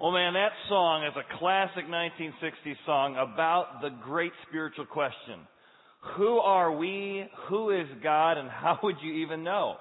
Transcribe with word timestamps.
Well, 0.00 0.12
man, 0.12 0.34
that 0.34 0.52
song 0.68 1.02
is 1.02 1.12
a 1.16 1.38
classic 1.38 1.86
1960s 1.90 2.76
song 2.86 3.16
about 3.16 3.82
the 3.82 3.90
great 4.04 4.30
spiritual 4.46 4.86
question. 4.86 5.40
Who 6.16 6.38
are 6.38 6.70
we? 6.70 7.24
Who 7.48 7.70
is 7.70 7.88
God? 8.00 8.38
And 8.38 8.48
how 8.48 8.78
would 8.84 8.94
you 9.02 9.12
even 9.24 9.42
know? 9.42 9.74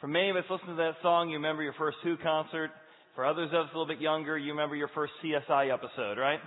For 0.00 0.08
many 0.08 0.30
of 0.30 0.36
us 0.36 0.42
listening 0.50 0.78
to 0.78 0.82
that 0.82 0.94
song, 1.00 1.30
you 1.30 1.36
remember 1.36 1.62
your 1.62 1.74
first 1.78 1.98
Who 2.02 2.16
concert. 2.16 2.72
For 3.14 3.24
others 3.24 3.50
of 3.52 3.66
us 3.66 3.70
a 3.72 3.78
little 3.78 3.86
bit 3.86 4.00
younger, 4.00 4.36
you 4.36 4.50
remember 4.50 4.74
your 4.74 4.90
first 4.96 5.12
CSI 5.22 5.72
episode, 5.72 6.18
right? 6.18 6.40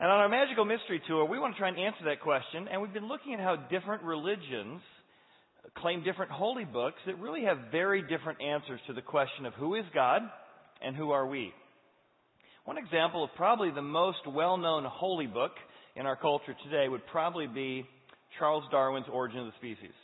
and 0.00 0.10
on 0.10 0.18
our 0.18 0.28
Magical 0.28 0.64
Mystery 0.64 1.00
Tour, 1.06 1.26
we 1.26 1.38
want 1.38 1.54
to 1.54 1.60
try 1.60 1.68
and 1.68 1.78
answer 1.78 2.06
that 2.06 2.20
question, 2.22 2.66
and 2.66 2.82
we've 2.82 2.92
been 2.92 3.06
looking 3.06 3.34
at 3.34 3.40
how 3.40 3.54
different 3.70 4.02
religions 4.02 4.80
claim 5.76 6.02
different 6.02 6.30
holy 6.30 6.64
books 6.64 6.98
that 7.06 7.18
really 7.18 7.44
have 7.44 7.58
very 7.70 8.02
different 8.02 8.40
answers 8.40 8.80
to 8.86 8.92
the 8.92 9.02
question 9.02 9.46
of 9.46 9.54
who 9.54 9.74
is 9.74 9.84
God 9.94 10.22
and 10.82 10.96
who 10.96 11.10
are 11.10 11.26
we. 11.26 11.52
One 12.64 12.78
example 12.78 13.24
of 13.24 13.30
probably 13.36 13.70
the 13.70 13.82
most 13.82 14.18
well-known 14.26 14.84
holy 14.86 15.26
book 15.26 15.52
in 15.96 16.06
our 16.06 16.16
culture 16.16 16.54
today 16.64 16.88
would 16.88 17.06
probably 17.10 17.46
be 17.46 17.86
Charles 18.38 18.64
Darwin's 18.70 19.06
Origin 19.10 19.40
of 19.40 19.46
the 19.46 19.52
Species. 19.58 19.94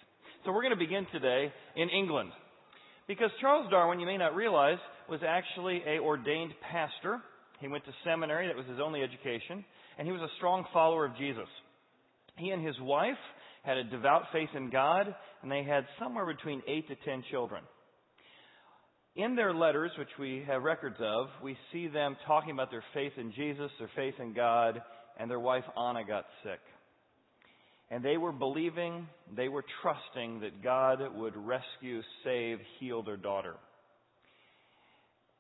So 0.45 0.53
we're 0.53 0.63
going 0.63 0.73
to 0.73 0.79
begin 0.79 1.07
today 1.13 1.53
in 1.77 1.89
England. 1.89 2.31
Because 3.07 3.31
Charles 3.41 3.71
Darwin, 3.71 4.01
you 4.01 4.07
may 4.07 4.17
not 4.17 4.35
realize, 4.35 4.79
was 5.09 5.21
actually 5.27 5.83
a 5.87 5.99
ordained 5.99 6.53
pastor. 6.73 7.21
He 7.61 7.69
went 7.69 7.85
to 7.85 7.93
seminary, 8.05 8.47
that 8.47 8.57
was 8.57 8.67
his 8.67 8.79
only 8.83 9.03
education, 9.03 9.65
and 9.99 10.07
he 10.07 10.13
was 10.13 10.23
a 10.23 10.35
strong 10.39 10.65
follower 10.73 11.05
of 11.05 11.17
Jesus. 11.17 11.49
He 12.37 12.51
and 12.51 12.67
his 12.67 12.77
wife 12.81 13.21
had 13.65 13.79
a 13.79 13.85
devout 13.85 14.25
faith 14.33 14.51
in 14.55 14.71
God, 14.71 15.15
and 15.43 15.51
they 15.51 15.65
had 15.65 15.87
somewhere 15.99 16.27
between 16.27 16.63
eight 16.69 16.87
to 16.89 16.97
ten 17.05 17.25
children. 17.31 17.63
In 19.17 19.37
their 19.37 19.55
letters, 19.55 19.93
which 19.99 20.09
we 20.19 20.45
have 20.47 20.63
records 20.63 20.97
of, 21.01 21.29
we 21.43 21.57
see 21.73 21.89
them 21.89 22.17
talking 22.27 22.51
about 22.51 22.71
their 22.71 22.85
faith 22.93 23.13
in 23.17 23.33
Jesus, 23.33 23.71
their 23.79 23.91
faith 23.97 24.15
in 24.19 24.35
God, 24.35 24.83
and 25.19 25.31
their 25.31 25.41
wife 25.41 25.65
Anna 25.79 26.05
got 26.05 26.27
sick. 26.43 26.61
And 27.91 28.05
they 28.05 28.17
were 28.17 28.33
believing, 28.33 29.07
they 29.37 29.49
were 29.49 29.65
trusting 29.83 30.41
that 30.41 30.63
God 30.63 30.99
would 31.15 31.37
rescue, 31.37 32.01
save, 32.25 32.59
heal 32.81 33.03
their 33.03 33.17
daughter. 33.17 33.55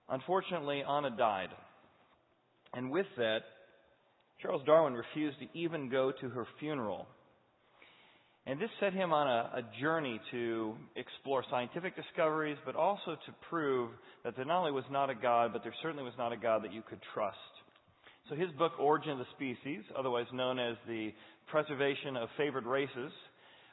Unfortunately, 0.08 0.82
Anna 0.88 1.10
died. 1.10 1.48
And 2.74 2.90
with 2.90 3.06
that, 3.16 3.40
Charles 4.40 4.62
Darwin 4.66 4.94
refused 4.94 5.38
to 5.40 5.58
even 5.58 5.88
go 5.88 6.12
to 6.20 6.28
her 6.28 6.46
funeral 6.60 7.06
and 8.46 8.60
this 8.60 8.68
set 8.78 8.92
him 8.92 9.12
on 9.12 9.26
a, 9.26 9.58
a, 9.58 9.80
journey 9.80 10.20
to 10.30 10.74
explore 10.96 11.42
scientific 11.50 11.96
discoveries, 11.96 12.58
but 12.66 12.76
also 12.76 13.16
to 13.26 13.34
prove 13.48 13.90
that 14.22 14.36
there 14.36 14.44
not 14.44 14.60
only 14.60 14.72
was 14.72 14.84
not 14.90 15.08
a 15.08 15.14
God, 15.14 15.52
but 15.52 15.62
there 15.62 15.72
certainly 15.82 16.04
was 16.04 16.12
not 16.18 16.32
a 16.32 16.36
God 16.36 16.62
that 16.62 16.72
you 16.72 16.82
could 16.82 17.00
trust. 17.14 17.38
So 18.28 18.34
his 18.34 18.50
book, 18.58 18.72
Origin 18.78 19.12
of 19.12 19.18
the 19.18 19.26
Species, 19.34 19.82
otherwise 19.98 20.26
known 20.32 20.58
as 20.58 20.76
The 20.86 21.12
Preservation 21.46 22.16
of 22.16 22.28
Favored 22.36 22.66
Races, 22.66 23.12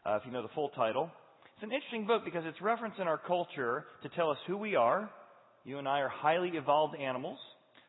uh, 0.06 0.16
if 0.16 0.24
you 0.26 0.32
know 0.32 0.42
the 0.42 0.54
full 0.56 0.70
title, 0.70 1.10
it's 1.56 1.64
an 1.64 1.72
interesting 1.72 2.08
book 2.08 2.24
because 2.24 2.44
it's 2.46 2.62
referenced 2.62 3.00
in 3.00 3.08
our 3.08 3.18
culture 3.18 3.86
to 4.04 4.10
tell 4.10 4.30
us 4.30 4.38
who 4.48 4.58
we 4.58 4.76
are. 4.76 5.10
You 5.66 5.80
and 5.80 5.88
I 5.88 6.00
are 6.00 6.10
highly 6.10 6.50
evolved 6.50 6.96
animals. 6.96 7.38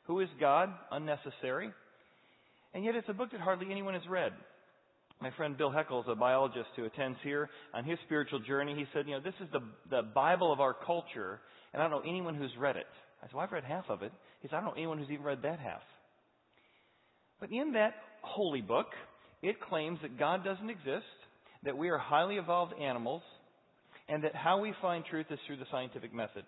Who 0.07 0.21
is 0.21 0.29
God? 0.39 0.69
Unnecessary. 0.91 1.71
And 2.75 2.85
yet 2.85 2.97
it's 2.97 3.09
a 3.09 3.15
book 3.15 3.31
that 3.31 3.41
hardly 3.41 3.69
anyone 3.71 3.95
has 3.95 4.07
read. 4.09 4.33
My 5.23 5.31
friend 5.37 5.57
Bill 5.57 5.71
Heckel's 5.71 6.07
a 6.09 6.17
biologist 6.17 6.71
who 6.75 6.85
attends 6.85 7.17
here 7.23 7.49
on 7.73 7.85
his 7.85 7.97
spiritual 8.07 8.41
journey. 8.41 8.75
He 8.75 8.87
said, 8.93 9.07
you 9.07 9.13
know, 9.13 9.21
this 9.21 9.35
is 9.41 9.47
the, 9.53 9.61
the 9.89 10.03
Bible 10.03 10.53
of 10.53 10.59
our 10.59 10.75
culture, 10.75 11.39
and 11.73 11.81
I 11.81 11.89
don't 11.89 12.03
know 12.03 12.11
anyone 12.11 12.35
who's 12.35 12.51
read 12.59 12.75
it. 12.75 12.89
I 13.23 13.27
said, 13.27 13.35
well, 13.35 13.45
I've 13.45 13.53
read 13.53 13.63
half 13.63 13.85
of 13.89 14.03
it. 14.03 14.11
He 14.41 14.49
said, 14.49 14.57
I 14.57 14.61
don't 14.61 14.71
know 14.71 14.77
anyone 14.77 14.99
who's 14.99 15.11
even 15.11 15.25
read 15.25 15.43
that 15.43 15.61
half. 15.61 15.83
But 17.39 17.53
in 17.53 17.75
that 17.75 17.95
holy 18.23 18.63
book, 18.63 18.89
it 19.43 19.61
claims 19.61 20.01
that 20.03 20.19
God 20.19 20.43
doesn't 20.45 20.69
exist, 20.69 21.07
that 21.63 21.79
we 21.79 21.91
are 21.91 21.99
highly 21.99 22.35
evolved 22.35 22.73
animals, 22.81 23.23
and 24.09 24.25
that 24.25 24.35
how 24.35 24.61
we 24.61 24.75
find 24.83 25.05
truth 25.05 25.27
is 25.31 25.39
through 25.47 25.59
the 25.59 25.67
scientific 25.71 26.13
method. 26.13 26.43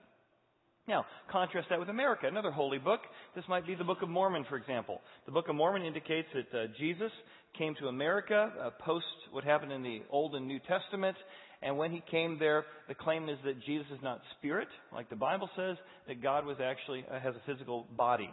Now, 0.86 1.06
contrast 1.32 1.68
that 1.70 1.78
with 1.78 1.88
America, 1.88 2.26
another 2.26 2.50
holy 2.50 2.78
book. 2.78 3.00
This 3.34 3.44
might 3.48 3.66
be 3.66 3.74
the 3.74 3.84
Book 3.84 4.02
of 4.02 4.10
Mormon, 4.10 4.44
for 4.50 4.56
example. 4.56 5.00
The 5.24 5.32
Book 5.32 5.48
of 5.48 5.54
Mormon 5.54 5.82
indicates 5.82 6.28
that 6.34 6.58
uh, 6.58 6.66
Jesus 6.78 7.10
came 7.56 7.74
to 7.76 7.86
America 7.86 8.52
uh, 8.60 8.70
post 8.84 9.06
what 9.30 9.44
happened 9.44 9.72
in 9.72 9.82
the 9.82 10.02
Old 10.10 10.34
and 10.34 10.46
New 10.46 10.58
Testament. 10.68 11.16
And 11.62 11.78
when 11.78 11.90
he 11.90 12.02
came 12.10 12.38
there, 12.38 12.66
the 12.86 12.94
claim 12.94 13.30
is 13.30 13.38
that 13.46 13.64
Jesus 13.64 13.86
is 13.94 14.02
not 14.02 14.20
spirit, 14.38 14.68
like 14.92 15.08
the 15.08 15.16
Bible 15.16 15.48
says, 15.56 15.76
that 16.06 16.22
God 16.22 16.44
was 16.44 16.58
actually 16.62 17.06
uh, 17.10 17.18
has 17.18 17.34
a 17.34 17.50
physical 17.50 17.86
body. 17.96 18.28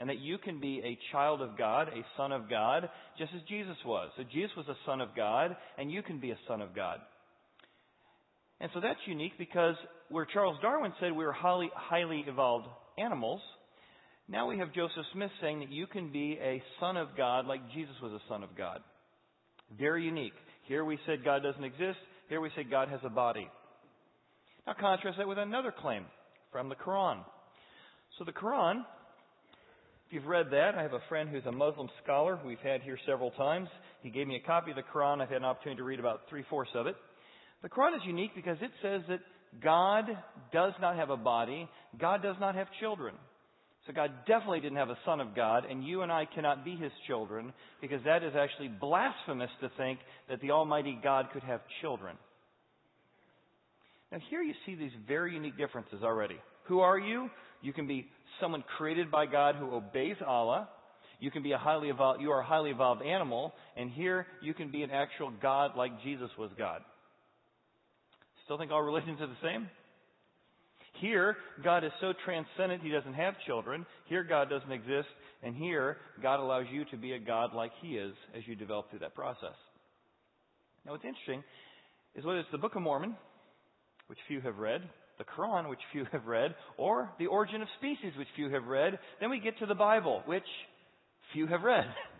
And 0.00 0.08
that 0.08 0.18
you 0.18 0.38
can 0.38 0.58
be 0.58 0.80
a 0.84 0.98
child 1.12 1.40
of 1.40 1.56
God, 1.56 1.86
a 1.86 2.02
son 2.16 2.32
of 2.32 2.50
God, 2.50 2.88
just 3.16 3.30
as 3.36 3.42
Jesus 3.48 3.76
was. 3.86 4.10
So 4.16 4.24
Jesus 4.24 4.50
was 4.56 4.66
a 4.66 4.74
son 4.84 5.00
of 5.00 5.10
God, 5.14 5.56
and 5.78 5.92
you 5.92 6.02
can 6.02 6.18
be 6.18 6.32
a 6.32 6.38
son 6.48 6.60
of 6.60 6.74
God. 6.74 6.98
And 8.62 8.70
so 8.72 8.80
that's 8.80 8.98
unique 9.06 9.32
because 9.38 9.74
where 10.12 10.26
Charles 10.26 10.58
Darwin 10.60 10.92
said 11.00 11.12
we 11.12 11.24
were 11.24 11.32
highly, 11.32 11.70
highly 11.74 12.24
evolved 12.26 12.68
animals, 12.98 13.40
now 14.28 14.46
we 14.48 14.58
have 14.58 14.72
Joseph 14.72 15.04
Smith 15.12 15.30
saying 15.40 15.60
that 15.60 15.72
you 15.72 15.86
can 15.86 16.12
be 16.12 16.38
a 16.40 16.62
son 16.78 16.96
of 16.96 17.16
God 17.16 17.46
like 17.46 17.60
Jesus 17.72 17.94
was 18.02 18.12
a 18.12 18.28
son 18.28 18.42
of 18.42 18.56
God. 18.56 18.80
Very 19.78 20.04
unique. 20.04 20.34
Here 20.68 20.84
we 20.84 20.98
said 21.06 21.24
God 21.24 21.42
doesn't 21.42 21.64
exist. 21.64 21.98
Here 22.28 22.40
we 22.40 22.50
say 22.54 22.62
God 22.62 22.88
has 22.88 23.00
a 23.04 23.08
body. 23.08 23.48
Now 24.66 24.74
contrast 24.78 25.18
that 25.18 25.26
with 25.26 25.38
another 25.38 25.72
claim 25.76 26.04
from 26.52 26.68
the 26.68 26.76
Quran. 26.76 27.24
So 28.18 28.24
the 28.24 28.32
Quran, 28.32 28.80
if 30.06 30.12
you've 30.12 30.26
read 30.26 30.46
that, 30.50 30.74
I 30.76 30.82
have 30.82 30.92
a 30.92 31.02
friend 31.08 31.30
who's 31.30 31.46
a 31.46 31.52
Muslim 31.52 31.88
scholar 32.04 32.38
we've 32.44 32.58
had 32.58 32.82
here 32.82 32.98
several 33.06 33.30
times. 33.32 33.68
He 34.02 34.10
gave 34.10 34.26
me 34.26 34.36
a 34.36 34.46
copy 34.46 34.70
of 34.70 34.76
the 34.76 34.82
Quran. 34.82 35.20
I've 35.22 35.30
had 35.30 35.38
an 35.38 35.44
opportunity 35.44 35.78
to 35.78 35.84
read 35.84 36.00
about 36.00 36.22
three 36.28 36.44
fourths 36.50 36.72
of 36.74 36.86
it. 36.86 36.96
The 37.62 37.68
Quran 37.68 37.96
is 37.96 38.02
unique 38.04 38.32
because 38.34 38.58
it 38.60 38.70
says 38.82 39.02
that 39.08 39.20
God 39.60 40.06
does 40.52 40.72
not 40.80 40.96
have 40.96 41.10
a 41.10 41.16
body. 41.16 41.68
God 42.00 42.22
does 42.22 42.36
not 42.40 42.54
have 42.54 42.68
children. 42.80 43.14
So 43.86 43.92
God 43.92 44.12
definitely 44.26 44.60
didn't 44.60 44.76
have 44.76 44.90
a 44.90 44.98
son 45.04 45.20
of 45.20 45.34
God, 45.34 45.64
and 45.68 45.84
you 45.84 46.02
and 46.02 46.12
I 46.12 46.24
cannot 46.24 46.64
be 46.64 46.76
his 46.76 46.92
children 47.08 47.52
because 47.80 48.00
that 48.04 48.22
is 48.22 48.32
actually 48.36 48.68
blasphemous 48.68 49.50
to 49.60 49.70
think 49.76 49.98
that 50.28 50.40
the 50.40 50.52
Almighty 50.52 50.96
God 51.02 51.26
could 51.32 51.42
have 51.42 51.60
children. 51.80 52.16
Now 54.12 54.18
here 54.30 54.40
you 54.40 54.54
see 54.66 54.76
these 54.76 54.92
very 55.08 55.34
unique 55.34 55.58
differences 55.58 56.02
already. 56.04 56.36
Who 56.68 56.80
are 56.80 56.98
you? 56.98 57.28
You 57.60 57.72
can 57.72 57.88
be 57.88 58.06
someone 58.40 58.62
created 58.76 59.10
by 59.10 59.26
God 59.26 59.56
who 59.56 59.74
obeys 59.74 60.16
Allah. 60.24 60.68
You 61.18 61.30
can 61.30 61.42
be 61.42 61.52
a 61.52 61.58
highly 61.58 61.88
evolved, 61.88 62.20
you 62.20 62.30
are 62.30 62.40
a 62.40 62.44
highly 62.44 62.70
evolved 62.70 63.02
animal, 63.02 63.52
and 63.76 63.90
here 63.90 64.26
you 64.42 64.54
can 64.54 64.70
be 64.70 64.82
an 64.82 64.90
actual 64.90 65.32
God 65.40 65.72
like 65.76 66.02
Jesus 66.02 66.30
was 66.38 66.50
God. 66.58 66.82
Still 68.44 68.58
think 68.58 68.70
all 68.70 68.82
religions 68.82 69.20
are 69.20 69.26
the 69.26 69.34
same? 69.42 69.68
Here, 71.00 71.36
God 71.64 71.84
is 71.84 71.90
so 72.00 72.12
transcendent, 72.24 72.82
He 72.82 72.90
doesn't 72.90 73.14
have 73.14 73.34
children. 73.46 73.86
Here, 74.06 74.22
God 74.22 74.50
doesn't 74.50 74.70
exist. 74.70 75.08
And 75.42 75.56
here, 75.56 75.96
God 76.22 76.38
allows 76.38 76.66
you 76.70 76.84
to 76.86 76.96
be 76.96 77.12
a 77.12 77.18
God 77.18 77.54
like 77.54 77.72
He 77.80 77.96
is 77.96 78.14
as 78.36 78.42
you 78.46 78.54
develop 78.54 78.90
through 78.90 79.00
that 79.00 79.14
process. 79.14 79.56
Now, 80.84 80.92
what's 80.92 81.04
interesting 81.04 81.42
is 82.14 82.24
whether 82.24 82.38
it's 82.38 82.48
the 82.52 82.58
Book 82.58 82.76
of 82.76 82.82
Mormon, 82.82 83.16
which 84.06 84.18
few 84.28 84.40
have 84.42 84.58
read, 84.58 84.82
the 85.18 85.24
Quran, 85.24 85.68
which 85.68 85.80
few 85.92 86.04
have 86.12 86.26
read, 86.26 86.54
or 86.76 87.10
the 87.18 87.26
Origin 87.26 87.62
of 87.62 87.68
Species, 87.78 88.12
which 88.18 88.28
few 88.36 88.50
have 88.50 88.64
read, 88.64 88.98
then 89.20 89.30
we 89.30 89.40
get 89.40 89.58
to 89.58 89.66
the 89.66 89.74
Bible, 89.74 90.22
which 90.26 90.42
few 91.32 91.46
have 91.46 91.62
read. 91.62 91.86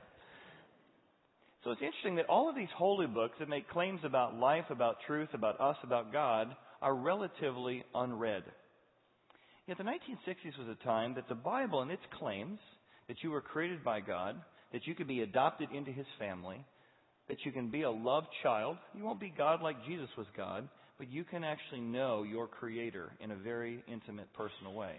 So 1.64 1.70
it's 1.70 1.82
interesting 1.82 2.16
that 2.16 2.26
all 2.26 2.48
of 2.48 2.56
these 2.56 2.68
holy 2.76 3.06
books 3.06 3.36
that 3.38 3.48
make 3.48 3.68
claims 3.68 4.00
about 4.04 4.36
life, 4.36 4.64
about 4.70 4.96
truth, 5.06 5.28
about 5.32 5.60
us, 5.60 5.76
about 5.84 6.12
God, 6.12 6.48
are 6.80 6.94
relatively 6.94 7.84
unread. 7.94 8.42
Yet 9.68 9.78
the 9.78 9.84
1960s 9.84 10.58
was 10.58 10.68
a 10.68 10.84
time 10.84 11.14
that 11.14 11.28
the 11.28 11.36
Bible 11.36 11.82
and 11.82 11.90
its 11.90 12.02
claims 12.18 12.58
that 13.06 13.18
you 13.22 13.30
were 13.30 13.40
created 13.40 13.84
by 13.84 14.00
God, 14.00 14.40
that 14.72 14.86
you 14.86 14.94
could 14.96 15.06
be 15.06 15.20
adopted 15.20 15.68
into 15.72 15.92
His 15.92 16.06
family, 16.18 16.64
that 17.28 17.38
you 17.44 17.52
can 17.52 17.70
be 17.70 17.82
a 17.82 17.90
loved 17.90 18.26
child. 18.42 18.76
You 18.94 19.04
won't 19.04 19.20
be 19.20 19.32
God 19.36 19.62
like 19.62 19.86
Jesus 19.86 20.08
was 20.18 20.26
God, 20.36 20.68
but 20.98 21.12
you 21.12 21.22
can 21.22 21.44
actually 21.44 21.80
know 21.80 22.24
your 22.24 22.48
Creator 22.48 23.12
in 23.20 23.30
a 23.30 23.36
very 23.36 23.84
intimate, 23.86 24.32
personal 24.34 24.74
way. 24.74 24.96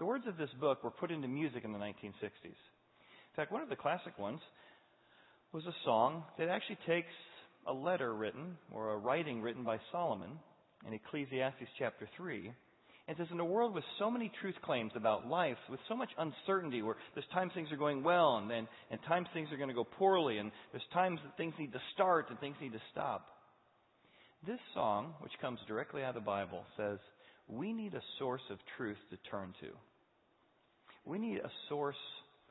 The 0.00 0.06
words 0.06 0.24
of 0.26 0.36
this 0.36 0.50
book 0.60 0.82
were 0.82 0.90
put 0.90 1.12
into 1.12 1.28
music 1.28 1.64
in 1.64 1.72
the 1.72 1.78
1960s. 1.78 2.24
In 2.44 3.36
fact, 3.36 3.52
one 3.52 3.62
of 3.62 3.68
the 3.68 3.76
classic 3.76 4.18
ones 4.18 4.40
was 5.52 5.66
a 5.66 5.74
song 5.84 6.24
that 6.38 6.48
actually 6.48 6.78
takes 6.86 7.12
a 7.66 7.72
letter 7.72 8.14
written 8.14 8.56
or 8.72 8.92
a 8.92 8.96
writing 8.96 9.42
written 9.42 9.62
by 9.62 9.78
Solomon 9.92 10.30
in 10.86 10.94
Ecclesiastes 10.94 11.68
chapter 11.78 12.08
3 12.16 12.50
and 13.06 13.16
says, 13.18 13.26
in 13.30 13.38
a 13.38 13.44
world 13.44 13.74
with 13.74 13.84
so 13.98 14.10
many 14.10 14.32
truth 14.40 14.54
claims 14.62 14.92
about 14.94 15.26
life, 15.26 15.58
with 15.68 15.80
so 15.88 15.96
much 15.96 16.08
uncertainty, 16.16 16.80
where 16.80 16.96
there's 17.14 17.26
times 17.34 17.50
things 17.54 17.70
are 17.70 17.76
going 17.76 18.02
well 18.02 18.38
and, 18.38 18.48
then 18.48 18.66
and 18.90 18.98
times 19.06 19.26
things 19.34 19.48
are 19.52 19.56
going 19.56 19.68
to 19.68 19.74
go 19.74 19.84
poorly, 19.84 20.38
and 20.38 20.52
there's 20.70 20.84
times 20.94 21.18
that 21.24 21.36
things 21.36 21.52
need 21.58 21.72
to 21.72 21.80
start 21.94 22.30
and 22.30 22.38
things 22.40 22.56
need 22.62 22.72
to 22.72 22.80
stop. 22.90 23.26
This 24.46 24.60
song, 24.72 25.14
which 25.20 25.32
comes 25.40 25.58
directly 25.68 26.02
out 26.02 26.10
of 26.10 26.14
the 26.14 26.20
Bible, 26.20 26.64
says, 26.76 26.98
we 27.48 27.72
need 27.72 27.92
a 27.92 28.02
source 28.18 28.42
of 28.50 28.58
truth 28.78 28.96
to 29.10 29.18
turn 29.30 29.52
to. 29.60 29.68
We 31.04 31.18
need 31.18 31.38
a 31.38 31.50
source 31.68 31.96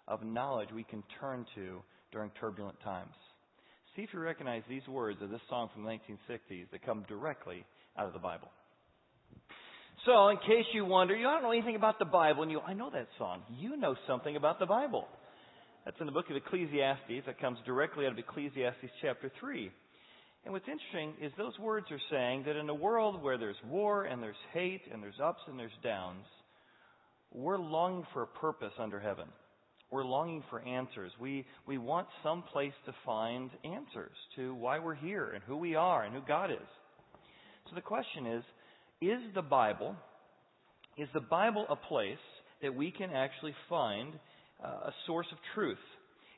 of 0.08 0.24
knowledge 0.24 0.70
we 0.76 0.84
can 0.84 1.04
turn 1.20 1.46
to 1.56 1.82
during 2.12 2.32
turbulent 2.40 2.80
times. 2.82 3.14
See 3.96 4.04
if 4.04 4.10
you 4.14 4.20
recognize 4.20 4.64
these 4.70 4.88
words 4.88 5.22
of 5.22 5.30
this 5.30 5.42
song 5.50 5.70
from 5.74 5.84
the 5.84 5.90
1960s 5.90 6.70
that 6.72 6.86
come 6.86 7.06
directly 7.08 7.66
out 7.98 8.08
of 8.08 8.14
the 8.14 8.20
Bible. 8.20 8.48
So, 10.06 10.30
in 10.30 10.38
case 10.38 10.66
you 10.74 10.86
wonder, 10.86 11.16
you 11.16 11.24
don't 11.24 11.44
know 11.44 11.52
anything 11.52 11.76
about 11.76 12.00
the 12.00 12.06
Bible, 12.06 12.42
and 12.42 12.52
you, 12.52 12.60
I 12.62 12.74
know 12.74 12.90
that 12.90 13.08
song. 13.18 13.44
You 13.60 13.78
know 13.78 13.96
something 14.08 14.36
about 14.36 14.60
the 14.60 14.66
Bible. 14.66 15.08
That's 15.86 15.98
in 16.00 16.06
the 16.06 16.12
book 16.12 16.30
of 16.30 16.36
Ecclesiastes. 16.36 17.26
That 17.26 17.40
comes 17.40 17.60
directly 17.66 18.06
out 18.06 18.14
of 18.14 18.18
Ecclesiastes 18.18 18.92
chapter 19.02 19.32
3. 19.40 19.72
And 20.44 20.54
what's 20.54 20.68
interesting 20.68 21.14
is 21.24 21.32
those 21.38 21.58
words 21.60 21.86
are 21.92 22.02
saying 22.10 22.44
that 22.48 22.56
in 22.56 22.70
a 22.70 22.74
world 22.74 23.22
where 23.22 23.38
there's 23.38 23.58
war 23.68 24.06
and 24.06 24.24
there's 24.24 24.36
hate 24.54 24.82
and 24.92 25.04
there's 25.04 25.20
ups 25.24 25.42
and 25.48 25.60
there's 25.60 25.72
downs, 25.84 26.26
we're 27.32 27.60
longing 27.60 28.06
for 28.14 28.24
a 28.24 28.28
purpose 28.28 28.74
under 28.80 29.00
heaven. 29.00 29.28
We're 29.92 30.06
longing 30.06 30.42
for 30.50 30.62
answers. 30.62 31.12
We, 31.20 31.46
we 31.68 31.78
want 31.78 32.08
some 32.24 32.44
place 32.44 32.72
to 32.86 32.94
find 33.06 33.50
answers 33.66 34.16
to 34.38 34.56
why 34.56 34.80
we're 34.80 34.96
here 34.96 35.32
and 35.34 35.44
who 35.44 35.58
we 35.58 35.76
are 35.76 36.04
and 36.04 36.16
who 36.16 36.22
God 36.26 36.50
is. 36.50 36.68
So 37.70 37.76
the 37.76 37.82
question 37.82 38.26
is, 38.26 38.44
is 39.02 39.20
the 39.36 39.42
Bible, 39.42 39.96
is 40.98 41.10
the 41.14 41.20
Bible 41.20 41.66
a 41.70 41.76
place 41.76 42.18
that 42.62 42.74
we 42.74 42.92
can 42.92 43.10
actually 43.12 43.54
find 43.68 44.14
uh, 44.64 44.68
a 44.68 44.94
source 45.08 45.28
of 45.32 45.38
truth? 45.56 45.78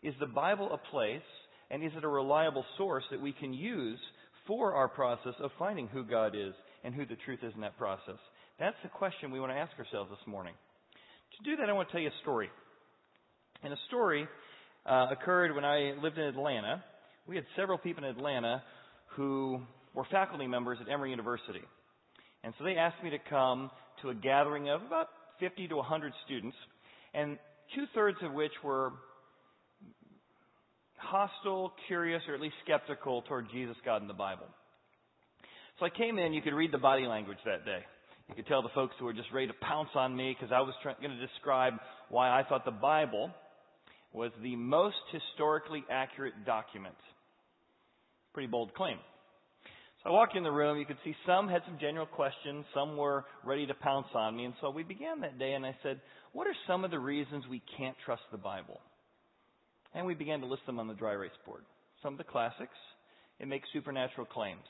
Is 0.01 0.15
the 0.19 0.25
Bible 0.25 0.73
a 0.73 0.91
place 0.91 1.21
and 1.69 1.83
is 1.83 1.91
it 1.95 2.03
a 2.03 2.07
reliable 2.07 2.65
source 2.77 3.03
that 3.11 3.21
we 3.21 3.33
can 3.33 3.53
use 3.53 3.99
for 4.47 4.73
our 4.73 4.87
process 4.87 5.33
of 5.39 5.51
finding 5.59 5.87
who 5.87 6.03
God 6.03 6.35
is 6.35 6.53
and 6.83 6.95
who 6.95 7.05
the 7.05 7.17
truth 7.23 7.39
is 7.43 7.53
in 7.53 7.61
that 7.61 7.77
process? 7.77 8.17
That's 8.59 8.75
the 8.81 8.89
question 8.89 9.31
we 9.31 9.39
want 9.39 9.51
to 9.51 9.57
ask 9.57 9.77
ourselves 9.77 10.09
this 10.09 10.27
morning. 10.27 10.53
To 11.37 11.49
do 11.49 11.55
that, 11.57 11.69
I 11.69 11.73
want 11.73 11.89
to 11.89 11.91
tell 11.91 12.01
you 12.01 12.09
a 12.09 12.21
story. 12.21 12.49
And 13.63 13.71
a 13.71 13.77
story 13.87 14.27
uh, 14.85 15.07
occurred 15.11 15.55
when 15.55 15.63
I 15.63 15.93
lived 16.01 16.17
in 16.17 16.25
Atlanta. 16.25 16.83
We 17.25 17.37
had 17.37 17.45
several 17.55 17.77
people 17.77 18.03
in 18.03 18.09
Atlanta 18.09 18.61
who 19.15 19.61
were 19.93 20.03
faculty 20.11 20.47
members 20.47 20.79
at 20.81 20.91
Emory 20.91 21.11
University. 21.11 21.61
And 22.43 22.53
so 22.57 22.65
they 22.65 22.75
asked 22.75 23.01
me 23.01 23.09
to 23.11 23.19
come 23.29 23.71
to 24.01 24.09
a 24.09 24.15
gathering 24.15 24.67
of 24.69 24.81
about 24.81 25.07
50 25.39 25.69
to 25.69 25.77
100 25.77 26.11
students, 26.25 26.57
and 27.13 27.37
two 27.73 27.85
thirds 27.95 28.17
of 28.21 28.33
which 28.33 28.51
were 28.65 28.91
hostile, 30.97 31.71
curious, 31.87 32.21
or 32.27 32.35
at 32.35 32.41
least 32.41 32.55
skeptical 32.65 33.21
toward 33.21 33.47
Jesus, 33.53 33.77
God, 33.85 34.01
and 34.01 34.09
the 34.09 34.13
Bible. 34.13 34.47
So 35.79 35.85
I 35.85 35.89
came 35.89 36.19
in, 36.19 36.33
you 36.33 36.41
could 36.41 36.53
read 36.53 36.73
the 36.73 36.77
body 36.77 37.05
language 37.05 37.37
that 37.45 37.63
day. 37.63 37.79
You 38.27 38.35
could 38.35 38.47
tell 38.47 38.61
the 38.61 38.69
folks 38.75 38.93
who 38.99 39.05
were 39.05 39.13
just 39.13 39.31
ready 39.33 39.47
to 39.47 39.53
pounce 39.61 39.89
on 39.95 40.15
me 40.15 40.35
because 40.37 40.53
I 40.53 40.59
was 40.59 40.73
going 40.83 41.11
to 41.11 41.27
describe 41.27 41.75
why 42.09 42.29
I 42.29 42.43
thought 42.43 42.65
the 42.65 42.71
Bible 42.71 43.31
was 44.13 44.31
the 44.41 44.55
most 44.55 44.95
historically 45.11 45.83
accurate 45.89 46.45
document. 46.45 46.95
Pretty 48.33 48.47
bold 48.47 48.73
claim. 48.73 48.97
So 50.03 50.09
I 50.09 50.13
walked 50.13 50.35
in 50.35 50.43
the 50.43 50.51
room. 50.51 50.77
You 50.77 50.85
could 50.85 50.97
see 51.03 51.15
some 51.25 51.47
had 51.47 51.61
some 51.65 51.77
general 51.79 52.05
questions. 52.05 52.65
Some 52.73 52.97
were 52.97 53.25
ready 53.43 53.65
to 53.65 53.73
pounce 53.73 54.07
on 54.13 54.35
me. 54.35 54.45
And 54.45 54.53
so 54.61 54.69
we 54.69 54.83
began 54.83 55.21
that 55.21 55.39
day 55.39 55.53
and 55.53 55.65
I 55.65 55.75
said, 55.81 55.99
what 56.33 56.47
are 56.47 56.55
some 56.67 56.83
of 56.83 56.91
the 56.91 56.99
reasons 56.99 57.45
we 57.49 57.61
can't 57.77 57.95
trust 58.05 58.23
the 58.31 58.37
Bible? 58.37 58.79
And 59.93 60.05
we 60.05 60.13
began 60.13 60.41
to 60.41 60.45
list 60.45 60.65
them 60.65 60.79
on 60.79 60.87
the 60.87 60.93
dry 60.93 61.13
erase 61.13 61.31
board. 61.45 61.63
Some 62.01 62.13
of 62.13 62.17
the 62.17 62.23
classics. 62.23 62.77
It 63.39 63.47
makes 63.47 63.67
supernatural 63.73 64.25
claims. 64.25 64.63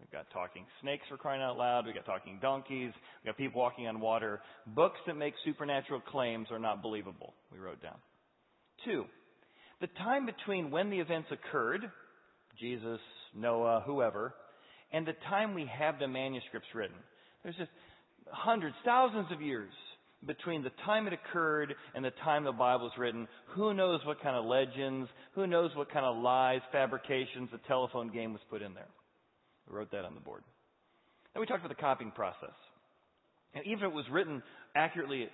We've 0.00 0.10
got 0.10 0.26
talking 0.32 0.64
snakes 0.80 1.04
for 1.08 1.16
crying 1.16 1.42
out 1.42 1.56
loud. 1.56 1.86
We've 1.86 1.94
got 1.94 2.04
talking 2.04 2.38
donkeys. 2.42 2.92
We've 3.22 3.26
got 3.26 3.36
people 3.36 3.60
walking 3.60 3.86
on 3.86 4.00
water. 4.00 4.40
Books 4.66 4.98
that 5.06 5.14
make 5.14 5.34
supernatural 5.44 6.00
claims 6.00 6.48
are 6.50 6.58
not 6.58 6.82
believable, 6.82 7.34
we 7.52 7.58
wrote 7.58 7.80
down. 7.80 7.94
Two, 8.84 9.04
the 9.80 9.88
time 9.98 10.26
between 10.26 10.70
when 10.70 10.90
the 10.90 10.98
events 10.98 11.28
occurred, 11.30 11.82
Jesus, 12.58 13.00
Noah, 13.34 13.82
whoever, 13.84 14.34
and 14.92 15.06
the 15.06 15.14
time 15.28 15.54
we 15.54 15.70
have 15.78 15.98
the 15.98 16.08
manuscripts 16.08 16.68
written. 16.74 16.96
There's 17.42 17.56
just 17.56 17.70
hundreds, 18.30 18.76
thousands 18.84 19.26
of 19.32 19.40
years 19.40 19.70
between 20.26 20.62
the 20.62 20.70
time 20.84 21.06
it 21.06 21.12
occurred 21.12 21.74
and 21.94 22.04
the 22.04 22.12
time 22.24 22.44
the 22.44 22.52
Bible 22.52 22.84
was 22.84 22.92
written. 22.98 23.26
Who 23.54 23.74
knows 23.74 24.00
what 24.04 24.22
kind 24.22 24.36
of 24.36 24.44
legends, 24.44 25.08
who 25.34 25.46
knows 25.46 25.70
what 25.74 25.90
kind 25.90 26.04
of 26.04 26.22
lies, 26.22 26.60
fabrications, 26.70 27.48
the 27.50 27.58
telephone 27.66 28.12
game 28.12 28.32
was 28.32 28.42
put 28.48 28.62
in 28.62 28.74
there. 28.74 28.88
We 29.68 29.76
wrote 29.76 29.90
that 29.92 30.04
on 30.04 30.14
the 30.14 30.20
board. 30.20 30.42
Then 31.34 31.40
we 31.40 31.46
talked 31.46 31.64
about 31.64 31.74
the 31.74 31.80
copying 31.80 32.12
process. 32.12 32.54
And 33.54 33.66
even 33.66 33.84
if 33.84 33.90
it 33.90 33.94
was 33.94 34.04
written 34.10 34.42
accurately 34.74 35.28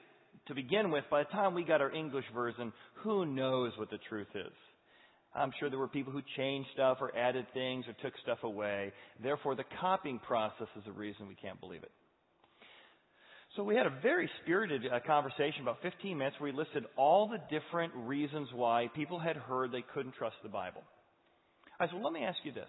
to 0.47 0.55
begin 0.55 0.91
with, 0.91 1.05
by 1.11 1.25
the 1.25 1.31
time 1.31 1.55
we 1.55 1.65
got 1.65 1.81
our 1.81 1.93
English 1.93 2.25
version, 2.35 2.73
who 3.03 3.27
knows 3.27 3.73
what 3.77 3.91
the 3.91 3.99
truth 4.09 4.29
is? 4.35 4.53
I'm 5.35 5.53
sure 5.61 5.69
there 5.69 5.79
were 5.79 5.89
people 5.89 6.13
who 6.13 6.23
changed 6.37 6.69
stuff 6.73 6.99
or 7.01 7.17
added 7.17 7.47
things 7.53 7.85
or 7.87 7.93
took 8.03 8.19
stuff 8.23 8.39
away. 8.43 8.93
Therefore, 9.23 9.55
the 9.55 9.65
copying 9.81 10.19
process 10.21 10.69
is 10.77 10.85
the 10.87 10.93
reason 10.93 11.29
we 11.29 11.35
can't 11.35 11.61
believe 11.61 11.83
it. 11.83 11.93
So 13.57 13.63
we 13.65 13.77
had 13.77 13.87
a 13.87 14.01
very 14.03 14.29
spirited 14.43 14.83
uh, 14.87 15.01
conversation, 15.07 15.63
about 15.63 15.83
15 15.83 16.17
minutes, 16.17 16.37
where 16.39 16.53
we 16.53 16.57
listed 16.57 16.85
all 16.97 17.29
the 17.29 17.41
different 17.51 17.93
reasons 17.95 18.49
why 18.55 18.89
people 18.95 19.19
had 19.19 19.37
heard 19.37 19.73
they 19.73 19.85
couldn't 19.95 20.15
trust 20.15 20.37
the 20.43 20.49
Bible. 20.49 20.83
I 21.81 21.87
said, 21.87 21.95
well, 21.95 22.05
let 22.05 22.13
me 22.13 22.25
ask 22.25 22.39
you 22.45 22.53
this. 22.53 22.69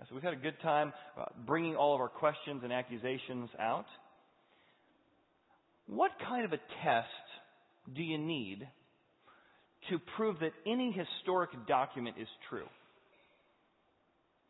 I 0.00 0.04
said, 0.04 0.14
we've 0.14 0.22
had 0.22 0.34
a 0.34 0.36
good 0.36 0.60
time 0.62 0.92
uh, 1.18 1.24
bringing 1.46 1.76
all 1.76 1.94
of 1.94 2.00
our 2.00 2.08
questions 2.08 2.60
and 2.62 2.72
accusations 2.72 3.50
out. 3.58 3.86
What 5.88 6.10
kind 6.28 6.44
of 6.44 6.52
a 6.52 6.60
test 6.84 7.08
do 7.96 8.02
you 8.02 8.18
need 8.18 8.68
to 9.90 9.98
prove 10.16 10.38
that 10.40 10.52
any 10.66 10.92
historic 10.92 11.50
document 11.66 12.16
is 12.20 12.28
true? 12.50 12.66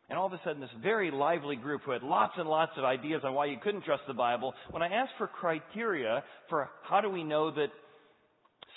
And 0.09 0.17
all 0.17 0.25
of 0.25 0.33
a 0.33 0.41
sudden, 0.43 0.59
this 0.59 0.69
very 0.81 1.11
lively 1.11 1.55
group 1.55 1.83
who 1.85 1.91
had 1.91 2.03
lots 2.03 2.33
and 2.37 2.49
lots 2.49 2.71
of 2.77 2.83
ideas 2.83 3.21
on 3.23 3.35
why 3.35 3.45
you 3.45 3.57
couldn't 3.63 3.85
trust 3.85 4.03
the 4.07 4.13
Bible, 4.13 4.53
when 4.71 4.81
I 4.81 4.87
asked 4.87 5.13
for 5.17 5.27
criteria 5.27 6.23
for 6.49 6.69
how 6.83 6.99
do 6.99 7.09
we 7.09 7.23
know 7.23 7.51
that 7.51 7.67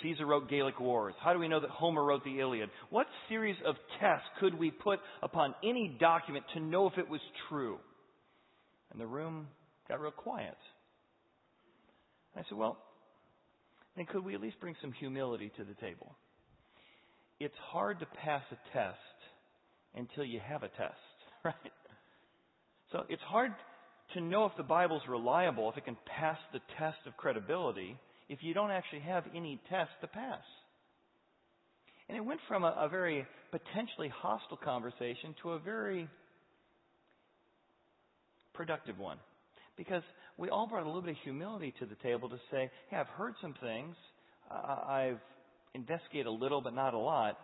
Caesar 0.01 0.25
wrote 0.25 0.49
Gallic 0.49 0.79
Wars, 0.79 1.15
how 1.21 1.33
do 1.33 1.39
we 1.39 1.47
know 1.47 1.59
that 1.59 1.69
Homer 1.69 2.03
wrote 2.03 2.23
the 2.23 2.39
Iliad, 2.39 2.69
what 2.91 3.07
series 3.29 3.55
of 3.65 3.75
tests 3.99 4.27
could 4.39 4.57
we 4.57 4.69
put 4.69 4.99
upon 5.21 5.55
any 5.63 5.97
document 5.99 6.45
to 6.53 6.59
know 6.59 6.87
if 6.87 6.97
it 6.97 7.09
was 7.09 7.21
true? 7.49 7.77
And 8.91 9.01
the 9.01 9.07
room 9.07 9.47
got 9.89 9.99
real 9.99 10.11
quiet. 10.11 10.55
I 12.35 12.41
said, 12.49 12.57
well, 12.57 12.77
then 13.95 14.05
could 14.05 14.25
we 14.25 14.33
at 14.33 14.41
least 14.41 14.59
bring 14.59 14.75
some 14.81 14.91
humility 14.91 15.51
to 15.57 15.63
the 15.63 15.75
table? 15.75 16.15
It's 17.39 17.55
hard 17.71 17.99
to 17.99 18.05
pass 18.23 18.43
a 18.51 18.57
test 18.73 18.97
until 19.95 20.23
you 20.23 20.39
have 20.39 20.63
a 20.63 20.69
test. 20.69 20.95
right? 21.45 21.55
So 22.91 23.03
it's 23.09 23.21
hard 23.23 23.51
to 24.13 24.21
know 24.21 24.45
if 24.45 24.53
the 24.57 24.63
Bible's 24.63 25.01
reliable, 25.07 25.69
if 25.69 25.77
it 25.77 25.85
can 25.85 25.97
pass 26.05 26.37
the 26.51 26.59
test 26.77 26.97
of 27.05 27.17
credibility, 27.17 27.97
if 28.29 28.39
you 28.41 28.53
don't 28.53 28.71
actually 28.71 29.01
have 29.01 29.25
any 29.35 29.59
test 29.69 29.91
to 30.01 30.07
pass. 30.07 30.43
And 32.07 32.17
it 32.17 32.21
went 32.21 32.39
from 32.47 32.63
a, 32.63 32.75
a 32.79 32.89
very 32.89 33.25
potentially 33.51 34.09
hostile 34.09 34.57
conversation 34.57 35.35
to 35.41 35.51
a 35.51 35.59
very 35.59 36.07
productive 38.53 38.99
one. 38.99 39.17
Because 39.77 40.03
we 40.37 40.49
all 40.49 40.67
brought 40.67 40.83
a 40.83 40.87
little 40.87 41.01
bit 41.01 41.11
of 41.11 41.17
humility 41.23 41.73
to 41.79 41.85
the 41.85 41.95
table 41.95 42.29
to 42.29 42.37
say, 42.51 42.69
hey, 42.89 42.97
I've 42.97 43.07
heard 43.07 43.33
some 43.41 43.55
things. 43.61 43.95
Uh, 44.49 44.77
I've 44.87 45.19
investigated 45.73 46.27
a 46.27 46.31
little, 46.31 46.61
but 46.61 46.75
not 46.75 46.93
a 46.93 46.99
lot. 46.99 47.37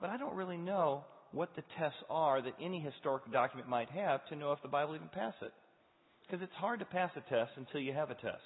But 0.00 0.10
I 0.10 0.16
don't 0.16 0.34
really 0.34 0.56
know 0.56 1.04
what 1.32 1.50
the 1.56 1.62
tests 1.78 1.98
are 2.08 2.42
that 2.42 2.54
any 2.60 2.80
historic 2.80 3.30
document 3.32 3.68
might 3.68 3.90
have 3.90 4.26
to 4.28 4.36
know 4.36 4.52
if 4.52 4.62
the 4.62 4.68
Bible 4.68 4.94
even 4.94 5.08
passed 5.08 5.42
it. 5.42 5.52
Because 6.26 6.42
it's 6.42 6.54
hard 6.54 6.78
to 6.80 6.84
pass 6.84 7.10
a 7.16 7.20
test 7.28 7.52
until 7.56 7.80
you 7.80 7.92
have 7.92 8.10
a 8.10 8.14
test. 8.14 8.42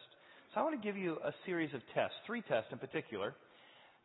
So 0.55 0.61
I 0.61 0.63
want 0.63 0.81
to 0.81 0.87
give 0.87 0.97
you 0.97 1.17
a 1.25 1.33
series 1.47 1.73
of 1.75 1.81
tests, 1.95 2.17
three 2.27 2.43
tests 2.43 2.69
in 2.73 2.79
particular, 2.79 3.35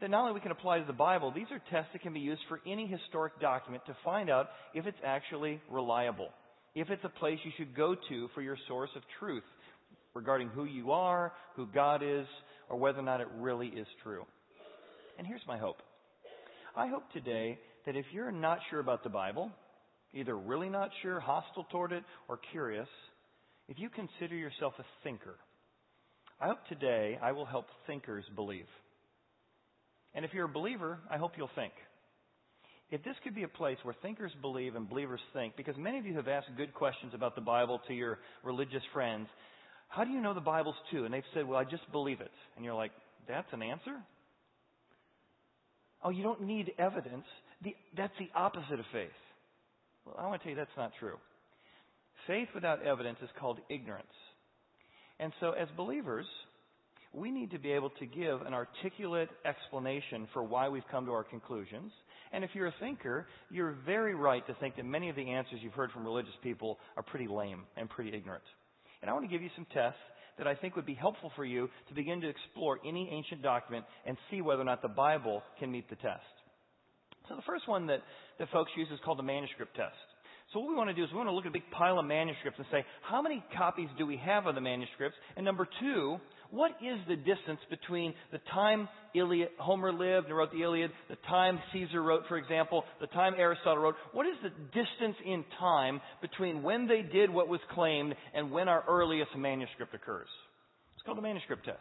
that 0.02 0.10
not 0.10 0.22
only 0.22 0.34
we 0.34 0.40
can 0.40 0.52
apply 0.52 0.80
to 0.80 0.86
the 0.86 0.94
Bible, 0.94 1.32
these 1.32 1.48
are 1.52 1.62
tests 1.72 1.92
that 1.94 2.02
can 2.02 2.14
be 2.14 2.20
used 2.20 2.42
for 2.48 2.60
any 2.66 2.88
historic 2.88 3.40
document 3.40 3.84
to 3.86 3.96
find 4.04 4.30
out 4.30 4.48
if 4.74 4.86
it's 4.86 4.98
actually 5.06 5.62
reliable, 5.70 6.30
if 6.76 6.90
it's 6.90 7.04
a 7.04 7.10
place 7.10 7.40
you 7.44 7.52
should 7.58 7.76
go 7.76 7.96
to 8.10 8.30
for 8.34 8.42
your 8.42 8.58
source 8.68 8.90
of 8.96 9.02
truth 9.20 9.44
regarding 10.14 10.50
who 10.50 10.66
you 10.66 10.92
are, 10.92 11.34
who 11.56 11.68
God 11.68 12.02
is, 12.04 12.28
or 12.70 12.78
whether 12.78 13.00
or 13.00 13.04
not 13.04 13.22
it 13.22 13.28
really 13.38 13.68
is 13.68 13.88
true. 14.04 14.26
And 15.18 15.26
here's 15.26 15.42
my 15.48 15.58
hope. 15.58 15.82
I 16.76 16.88
hope 16.88 17.12
today 17.12 17.60
that 17.86 17.96
if 17.96 18.06
you're 18.12 18.32
not 18.32 18.60
sure 18.70 18.80
about 18.80 19.04
the 19.04 19.10
Bible, 19.10 19.52
either 20.14 20.38
really 20.38 20.70
not 20.70 20.92
sure, 21.02 21.20
hostile 21.20 21.66
toward 21.72 21.92
it, 21.92 22.04
or 22.28 22.40
curious, 22.52 22.88
if 23.68 23.80
you 23.80 23.90
consider 23.90 24.36
yourself 24.36 24.74
a 24.80 24.84
thinker, 25.04 25.36
I 26.40 26.48
hope 26.48 26.66
today 26.68 27.18
I 27.22 27.34
will 27.34 27.46
help 27.46 27.68
thinkers 27.86 28.24
believe. 28.36 28.68
And 30.14 30.26
if 30.26 30.34
you're 30.34 30.46
a 30.46 30.50
believer, 30.50 31.00
I 31.10 31.18
hope 31.18 31.34
you'll 31.38 31.50
think. 31.56 31.74
If 32.92 33.04
this 33.04 33.16
could 33.24 33.36
be 33.36 33.44
a 33.44 33.48
place 33.48 33.78
where 33.84 33.96
thinkers 34.02 34.32
believe 34.42 34.76
and 34.76 34.90
believers 34.90 35.20
think, 35.34 35.56
because 35.56 35.76
many 35.78 36.00
of 36.00 36.06
you 36.06 36.16
have 36.16 36.28
asked 36.28 36.48
good 36.58 36.74
questions 36.74 37.14
about 37.14 37.36
the 37.36 37.42
Bible 37.42 37.80
to 37.88 37.94
your 37.94 38.18
religious 38.44 38.82
friends, 38.94 39.28
How 39.90 40.04
do 40.04 40.12
you 40.12 40.22
know 40.22 40.34
the 40.34 40.40
Bible's 40.40 40.76
true? 40.90 41.06
And 41.06 41.14
they've 41.14 41.24
said, 41.34 41.48
Well, 41.48 41.60
I 41.60 41.66
just 41.66 41.90
believe 41.92 42.20
it. 42.20 42.32
And 42.56 42.66
you're 42.66 42.74
like, 42.74 42.92
That's 43.28 43.48
an 43.52 43.62
answer? 43.62 43.96
Oh, 46.04 46.10
you 46.10 46.24
don't 46.24 46.42
need 46.42 46.72
evidence. 46.80 47.26
The, 47.64 47.76
that's 47.96 48.14
the 48.20 48.30
opposite 48.34 48.80
of 48.80 48.86
faith. 48.94 49.10
Well, 50.06 50.16
I 50.18 50.28
want 50.28 50.42
to 50.42 50.44
tell 50.44 50.52
you 50.52 50.56
that's 50.56 50.78
not 50.78 50.92
true. 51.00 51.18
Faith 52.26 52.48
without 52.56 52.84
evidence 52.84 53.18
is 53.22 53.30
called 53.40 53.60
ignorance. 53.70 54.08
And 55.20 55.34
so, 55.42 55.52
as 55.52 55.68
believers, 55.76 56.26
we 57.14 57.32
need 57.32 57.52
to 57.52 57.60
be 57.60 57.72
able 57.72 57.90
to 58.00 58.06
give 58.06 58.42
an 58.42 58.54
articulate 58.54 59.30
explanation 59.46 60.28
for 60.34 60.44
why 60.44 60.70
we've 60.70 60.88
come 60.90 61.06
to 61.06 61.12
our 61.12 61.24
conclusions. 61.24 61.92
And 62.32 62.44
if 62.44 62.52
you're 62.54 62.68
a 62.68 62.74
thinker, 62.80 63.28
you're 63.50 63.76
very 63.86 64.14
right 64.16 64.46
to 64.48 64.54
think 64.56 64.76
that 64.76 64.86
many 64.86 65.10
of 65.10 65.16
the 65.16 65.30
answers 65.30 65.60
you've 65.62 65.74
heard 65.74 65.92
from 65.92 66.06
religious 66.06 66.34
people 66.44 66.78
are 66.96 67.04
pretty 67.04 67.28
lame 67.28 67.64
and 67.76 67.90
pretty 67.90 68.16
ignorant. 68.16 68.44
And 69.02 69.10
I 69.10 69.14
want 69.14 69.26
to 69.26 69.32
give 69.32 69.42
you 69.42 69.50
some 69.56 69.66
tests 69.74 70.00
that 70.38 70.48
I 70.48 70.56
think 70.56 70.76
would 70.76 70.86
be 70.86 70.94
helpful 70.94 71.32
for 71.36 71.44
you 71.44 71.70
to 71.88 71.94
begin 71.94 72.22
to 72.22 72.30
explore 72.30 72.80
any 72.88 73.10
ancient 73.12 73.42
document 73.42 73.86
and 74.06 74.18
see 74.30 74.42
whether 74.42 74.62
or 74.62 74.66
not 74.66 74.82
the 74.82 74.88
Bible 74.88 75.44
can 75.60 75.72
meet 75.72 75.90
the 75.90 75.96
test. 75.98 76.24
So 77.28 77.36
the 77.36 77.42
first 77.44 77.68
one 77.68 77.88
that, 77.88 78.00
that 78.40 78.50
folks 78.52 78.72
use 78.78 78.88
is 78.92 79.00
called 79.04 79.20
the 79.20 79.24
manuscript 79.24 79.76
test. 79.76 79.96
So 80.54 80.60
what 80.60 80.70
we 80.70 80.76
want 80.76 80.90
to 80.90 80.96
do 80.96 81.04
is 81.04 81.12
we 81.12 81.18
want 81.18 81.30
to 81.30 81.34
look 81.34 81.46
at 81.46 81.50
a 81.50 81.54
big 81.54 81.70
pile 81.70 82.00
of 82.00 82.06
manuscripts 82.06 82.58
and 82.58 82.66
say, 82.72 82.84
how 83.04 83.22
many 83.22 83.44
copies 83.56 83.88
do 84.00 84.08
we 84.08 84.18
have 84.18 84.48
of 84.48 84.56
the 84.56 84.62
manuscripts? 84.62 85.16
And 85.36 85.46
number 85.46 85.68
two, 85.80 86.18
what 86.52 86.72
is 86.82 87.00
the 87.08 87.16
distance 87.16 87.60
between 87.70 88.14
the 88.32 88.40
time 88.52 88.88
Iliad, 89.14 89.50
Homer 89.60 89.92
lived 89.92 90.28
and 90.28 90.36
wrote 90.36 90.52
the 90.52 90.64
Iliad, 90.64 90.92
the 91.10 91.18
time 91.28 91.60
Caesar 91.74 92.02
wrote, 92.02 92.24
for 92.28 92.38
example, 92.38 92.84
the 93.00 93.08
time 93.08 93.34
Aristotle 93.38 93.84
wrote? 93.84 93.96
What 94.14 94.26
is 94.26 94.36
the 94.42 94.50
distance 94.50 95.16
in 95.26 95.46
time 95.60 96.02
between 96.22 96.64
when 96.64 96.88
they 96.88 97.02
did 97.02 97.30
what 97.30 97.48
was 97.48 97.60
claimed 97.74 98.16
and 98.34 98.52
when 98.52 98.68
our 98.68 98.84
earliest 98.88 99.36
manuscript 99.38 99.94
occurs? 99.94 100.28
It's 100.96 101.04
called 101.04 101.18
the 101.18 101.22
manuscript 101.22 101.66
test. 101.66 101.78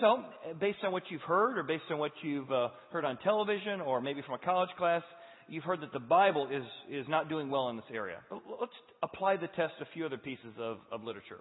So, 0.00 0.24
based 0.58 0.78
on 0.84 0.92
what 0.92 1.04
you've 1.10 1.22
heard, 1.22 1.58
or 1.58 1.62
based 1.62 1.84
on 1.90 1.98
what 1.98 2.12
you've 2.22 2.50
uh, 2.50 2.68
heard 2.90 3.04
on 3.04 3.18
television, 3.18 3.80
or 3.80 4.00
maybe 4.00 4.22
from 4.22 4.34
a 4.34 4.38
college 4.38 4.70
class, 4.76 5.02
you've 5.48 5.64
heard 5.64 5.80
that 5.82 5.92
the 5.92 6.00
Bible 6.00 6.48
is, 6.50 6.64
is 6.90 7.06
not 7.08 7.28
doing 7.28 7.50
well 7.50 7.68
in 7.68 7.76
this 7.76 7.84
area. 7.92 8.18
But 8.30 8.40
let's 8.60 8.72
apply 9.02 9.36
the 9.36 9.48
test 9.48 9.74
to 9.78 9.84
a 9.84 9.88
few 9.92 10.06
other 10.06 10.18
pieces 10.18 10.54
of, 10.58 10.78
of 10.90 11.04
literature. 11.04 11.40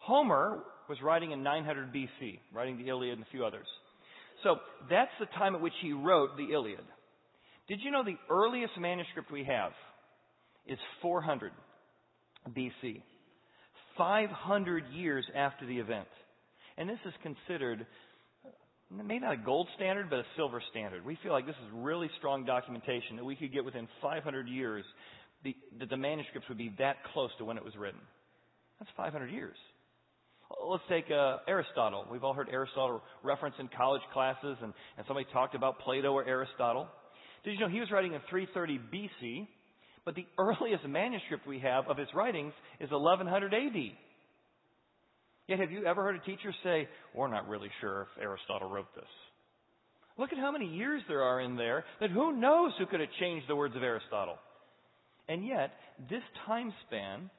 Homer 0.00 0.62
was 0.88 0.98
writing 1.02 1.30
in 1.30 1.42
900 1.42 1.92
BC, 1.92 2.40
writing 2.52 2.76
the 2.76 2.88
Iliad 2.88 3.18
and 3.18 3.22
a 3.26 3.30
few 3.30 3.44
others. 3.44 3.66
So 4.42 4.56
that's 4.88 5.10
the 5.20 5.26
time 5.38 5.54
at 5.54 5.60
which 5.60 5.74
he 5.82 5.92
wrote 5.92 6.36
the 6.36 6.52
Iliad. 6.52 6.84
Did 7.68 7.80
you 7.82 7.90
know 7.90 8.02
the 8.02 8.16
earliest 8.28 8.72
manuscript 8.78 9.30
we 9.30 9.44
have 9.44 9.72
is 10.66 10.78
400 11.02 11.52
BC? 12.48 13.02
500 13.96 14.84
years 14.92 15.24
after 15.36 15.66
the 15.66 15.78
event. 15.78 16.08
And 16.78 16.88
this 16.88 16.98
is 17.06 17.12
considered 17.22 17.86
maybe 18.90 19.20
not 19.20 19.34
a 19.34 19.36
gold 19.36 19.68
standard, 19.76 20.10
but 20.10 20.20
a 20.20 20.24
silver 20.36 20.62
standard. 20.70 21.04
We 21.04 21.18
feel 21.22 21.32
like 21.32 21.46
this 21.46 21.54
is 21.66 21.70
really 21.74 22.08
strong 22.18 22.44
documentation 22.44 23.16
that 23.16 23.24
we 23.24 23.36
could 23.36 23.52
get 23.52 23.64
within 23.64 23.86
500 24.02 24.48
years 24.48 24.84
that 25.44 25.90
the 25.90 25.96
manuscripts 25.96 26.48
would 26.48 26.58
be 26.58 26.74
that 26.78 26.96
close 27.12 27.30
to 27.38 27.44
when 27.44 27.56
it 27.56 27.64
was 27.64 27.76
written. 27.76 28.00
That's 28.78 28.90
500 28.96 29.30
years. 29.30 29.56
Let's 30.58 30.82
take 30.88 31.04
uh, 31.10 31.38
Aristotle. 31.46 32.06
We've 32.10 32.24
all 32.24 32.34
heard 32.34 32.48
Aristotle 32.50 33.02
referenced 33.22 33.60
in 33.60 33.68
college 33.76 34.02
classes, 34.12 34.56
and, 34.62 34.72
and 34.96 35.06
somebody 35.06 35.26
talked 35.32 35.54
about 35.54 35.78
Plato 35.80 36.12
or 36.12 36.24
Aristotle. 36.26 36.88
Did 37.44 37.52
you 37.54 37.60
know 37.60 37.68
he 37.68 37.80
was 37.80 37.90
writing 37.90 38.14
in 38.14 38.20
330 38.28 38.80
BC, 38.92 39.46
but 40.04 40.14
the 40.14 40.26
earliest 40.38 40.86
manuscript 40.86 41.46
we 41.46 41.60
have 41.60 41.86
of 41.88 41.96
his 41.96 42.08
writings 42.14 42.52
is 42.80 42.90
1100 42.90 43.54
AD. 43.54 43.76
Yet, 45.46 45.58
have 45.58 45.70
you 45.70 45.84
ever 45.84 46.02
heard 46.02 46.16
a 46.16 46.20
teacher 46.20 46.52
say, 46.62 46.88
We're 47.14 47.28
not 47.28 47.48
really 47.48 47.70
sure 47.80 48.02
if 48.02 48.22
Aristotle 48.22 48.70
wrote 48.70 48.94
this? 48.94 49.04
Look 50.18 50.32
at 50.32 50.38
how 50.38 50.52
many 50.52 50.66
years 50.66 51.02
there 51.08 51.22
are 51.22 51.40
in 51.40 51.56
there 51.56 51.84
that 52.00 52.10
who 52.10 52.36
knows 52.36 52.72
who 52.78 52.86
could 52.86 53.00
have 53.00 53.08
changed 53.18 53.48
the 53.48 53.56
words 53.56 53.74
of 53.74 53.82
Aristotle. 53.82 54.36
And 55.28 55.46
yet, 55.46 55.72
this 56.08 56.22
time 56.46 56.72
span, 56.86 57.30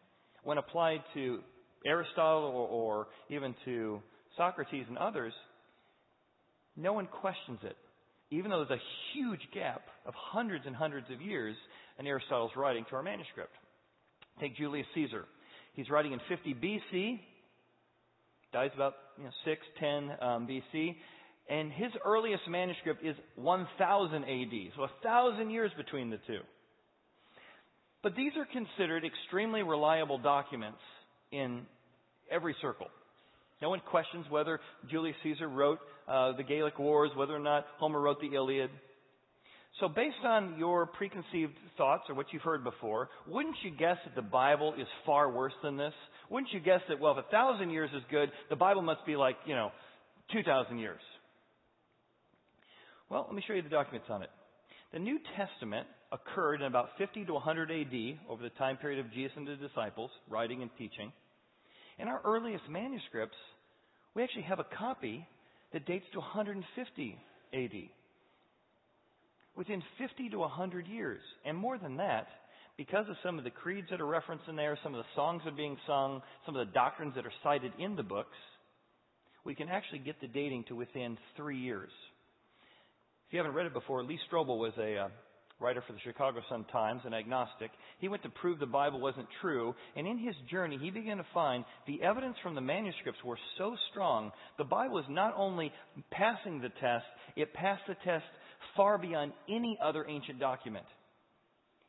when 0.43 0.57
applied 0.57 1.01
to 1.13 1.39
Aristotle 1.85 2.49
or, 2.49 2.67
or 2.67 3.07
even 3.29 3.55
to 3.65 4.01
Socrates 4.37 4.85
and 4.87 4.97
others, 4.97 5.33
no 6.75 6.93
one 6.93 7.07
questions 7.07 7.59
it. 7.63 7.75
Even 8.29 8.49
though 8.49 8.63
there's 8.65 8.79
a 8.79 9.13
huge 9.13 9.41
gap 9.53 9.81
of 10.05 10.13
hundreds 10.15 10.65
and 10.65 10.75
hundreds 10.75 11.07
of 11.11 11.21
years 11.21 11.55
in 11.99 12.07
Aristotle's 12.07 12.51
writing 12.55 12.85
to 12.89 12.95
our 12.95 13.03
manuscript. 13.03 13.53
Take 14.39 14.55
Julius 14.55 14.87
Caesar. 14.95 15.25
He's 15.73 15.89
writing 15.89 16.13
in 16.13 16.19
50 16.29 16.53
BC, 16.53 17.19
dies 18.53 18.71
about 18.75 18.93
you 19.17 19.25
know, 19.25 19.29
6, 19.45 19.61
10 19.79 20.11
um, 20.21 20.47
BC, 20.47 20.95
and 21.49 21.71
his 21.71 21.91
earliest 22.05 22.43
manuscript 22.47 23.03
is 23.03 23.15
1000 23.35 24.23
AD, 24.23 24.73
so 24.75 24.83
a 24.83 24.91
thousand 25.03 25.49
years 25.49 25.71
between 25.75 26.09
the 26.09 26.17
two. 26.27 26.39
But 28.03 28.15
these 28.15 28.31
are 28.37 28.45
considered 28.45 29.03
extremely 29.05 29.61
reliable 29.61 30.17
documents 30.17 30.79
in 31.31 31.63
every 32.29 32.55
circle. 32.61 32.87
No 33.61 33.69
one 33.69 33.81
questions 33.91 34.25
whether 34.29 34.59
Julius 34.89 35.15
Caesar 35.23 35.47
wrote 35.47 35.79
uh, 36.07 36.35
the 36.35 36.43
Gallic 36.43 36.79
Wars, 36.79 37.11
whether 37.15 37.35
or 37.35 37.39
not 37.39 37.65
Homer 37.77 38.01
wrote 38.01 38.19
the 38.19 38.35
Iliad. 38.35 38.71
So, 39.79 39.87
based 39.87 40.25
on 40.25 40.57
your 40.57 40.85
preconceived 40.85 41.53
thoughts 41.77 42.03
or 42.09 42.15
what 42.15 42.27
you've 42.31 42.41
heard 42.41 42.63
before, 42.63 43.09
wouldn't 43.27 43.55
you 43.63 43.71
guess 43.71 43.97
that 44.05 44.15
the 44.15 44.21
Bible 44.21 44.73
is 44.77 44.87
far 45.05 45.31
worse 45.31 45.53
than 45.63 45.77
this? 45.77 45.93
Wouldn't 46.29 46.51
you 46.51 46.59
guess 46.59 46.81
that, 46.89 46.99
well, 46.99 47.17
if 47.17 47.25
a 47.25 47.29
thousand 47.29 47.69
years 47.69 47.89
is 47.95 48.03
good, 48.09 48.31
the 48.49 48.55
Bible 48.55 48.81
must 48.81 49.05
be 49.05 49.15
like, 49.15 49.35
you 49.45 49.55
know, 49.55 49.71
2,000 50.33 50.77
years? 50.77 50.99
Well, 53.09 53.25
let 53.27 53.35
me 53.35 53.43
show 53.47 53.53
you 53.53 53.61
the 53.61 53.69
documents 53.69 54.07
on 54.09 54.23
it. 54.23 54.29
The 54.93 54.99
New 54.99 55.19
Testament 55.37 55.87
occurred 56.11 56.61
in 56.61 56.67
about 56.67 56.89
50 56.97 57.25
to 57.25 57.33
100 57.33 57.71
AD, 57.71 58.19
over 58.29 58.43
the 58.43 58.49
time 58.51 58.77
period 58.77 58.99
of 58.99 59.11
Jesus 59.13 59.31
and 59.37 59.47
the 59.47 59.55
disciples, 59.55 60.11
writing 60.29 60.61
and 60.61 60.71
teaching. 60.77 61.11
In 61.99 62.07
our 62.07 62.21
earliest 62.25 62.67
manuscripts, 62.69 63.37
we 64.15 64.23
actually 64.23 64.43
have 64.43 64.59
a 64.59 64.65
copy 64.77 65.25
that 65.73 65.85
dates 65.85 66.05
to 66.13 66.19
150 66.19 67.17
AD. 67.53 67.71
Within 69.55 69.83
50 69.97 70.29
to 70.29 70.39
100 70.39 70.87
years. 70.87 71.21
And 71.45 71.57
more 71.57 71.77
than 71.77 71.97
that, 71.97 72.27
because 72.77 73.07
of 73.09 73.15
some 73.23 73.37
of 73.37 73.43
the 73.43 73.49
creeds 73.49 73.87
that 73.91 74.01
are 74.01 74.05
referenced 74.05 74.47
in 74.47 74.55
there, 74.55 74.77
some 74.83 74.93
of 74.93 74.99
the 74.99 75.09
songs 75.15 75.41
that 75.43 75.53
are 75.53 75.55
being 75.55 75.77
sung, 75.85 76.21
some 76.45 76.55
of 76.55 76.65
the 76.65 76.73
doctrines 76.73 77.13
that 77.15 77.25
are 77.25 77.33
cited 77.43 77.71
in 77.77 77.95
the 77.95 78.03
books, 78.03 78.37
we 79.43 79.55
can 79.55 79.69
actually 79.69 79.99
get 79.99 80.19
the 80.21 80.27
dating 80.27 80.65
to 80.67 80.75
within 80.75 81.17
three 81.35 81.57
years. 81.57 81.91
If 83.27 83.33
you 83.33 83.39
haven't 83.39 83.55
read 83.55 83.65
it 83.65 83.73
before, 83.73 84.03
Lee 84.03 84.19
Strobel 84.31 84.57
was 84.57 84.73
a 84.77 84.97
uh, 84.97 85.07
writer 85.61 85.83
for 85.85 85.93
the 85.93 85.99
Chicago 85.99 86.41
Sun 86.49 86.65
Times, 86.71 87.01
an 87.05 87.13
agnostic. 87.13 87.71
He 87.99 88.07
went 88.07 88.23
to 88.23 88.29
prove 88.29 88.59
the 88.59 88.65
Bible 88.65 88.99
wasn't 88.99 89.27
true, 89.41 89.75
and 89.95 90.07
in 90.07 90.17
his 90.17 90.35
journey, 90.49 90.77
he 90.81 90.89
began 90.89 91.17
to 91.17 91.25
find 91.33 91.63
the 91.87 92.01
evidence 92.01 92.35
from 92.41 92.55
the 92.55 92.61
manuscripts 92.61 93.23
were 93.23 93.37
so 93.57 93.75
strong, 93.91 94.31
the 94.57 94.63
Bible 94.63 94.97
is 94.97 95.05
not 95.09 95.33
only 95.37 95.71
passing 96.09 96.61
the 96.61 96.69
test, 96.81 97.05
it 97.35 97.53
passed 97.53 97.83
the 97.87 97.95
test 98.03 98.25
far 98.75 98.97
beyond 98.97 99.33
any 99.49 99.77
other 99.83 100.05
ancient 100.07 100.39
document 100.39 100.85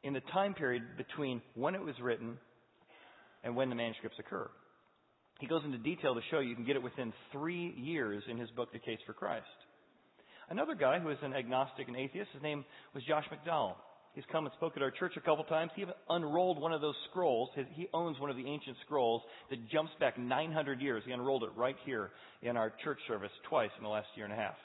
in 0.03 0.13
the 0.13 0.23
time 0.33 0.55
period 0.55 0.83
between 0.97 1.41
when 1.55 1.75
it 1.75 1.83
was 1.83 1.95
written 2.01 2.39
and 3.45 3.57
when 3.57 3.69
the 3.69 3.75
manuscripts 3.75 4.19
occur. 4.19 4.49
He 5.41 5.47
goes 5.47 5.63
into 5.65 5.79
detail 5.79 6.15
to 6.15 6.21
show 6.31 6.39
you, 6.39 6.51
you 6.51 6.55
can 6.55 6.65
get 6.65 6.77
it 6.77 6.83
within 6.83 7.13
three 7.33 7.75
years 7.77 8.23
in 8.29 8.39
his 8.39 8.51
book, 8.51 8.73
The 8.73 8.79
Case 8.79 8.99
for 9.07 9.13
Christ. 9.13 9.47
Another 10.51 10.75
guy 10.75 10.99
who 10.99 11.11
is 11.11 11.19
an 11.23 11.35
agnostic 11.35 11.89
and 11.89 11.97
atheist, 11.97 12.31
his 12.33 12.43
name 12.43 12.65
was 12.95 13.03
Josh 13.05 13.25
McDowell. 13.33 13.75
He's 14.15 14.25
come 14.31 14.45
and 14.45 14.53
spoke 14.55 14.75
at 14.77 14.83
our 14.83 14.91
church 14.91 15.15
a 15.17 15.21
couple 15.21 15.45
times. 15.45 15.71
He 15.75 15.83
even 15.83 15.95
unrolled 16.11 16.61
one 16.61 16.73
of 16.73 16.83
those 16.83 16.95
scrolls. 17.11 17.49
He 17.73 17.89
owns 17.95 18.21
one 18.21 18.29
of 18.29 18.37
the 18.37 18.47
ancient 18.47 18.77
scrolls 18.85 19.23
that 19.49 19.71
jumps 19.71 19.93
back 19.99 20.19
900 20.19 20.83
years. 20.83 21.03
He 21.07 21.13
unrolled 21.13 21.45
it 21.45 21.51
right 21.57 21.77
here 21.87 22.11
in 22.43 22.59
our 22.59 22.73
church 22.85 22.99
service 23.09 23.31
twice 23.49 23.71
in 23.79 23.85
the 23.85 23.89
last 23.89 24.09
year 24.15 24.27
and 24.27 24.35
a 24.35 24.37
half. 24.37 24.57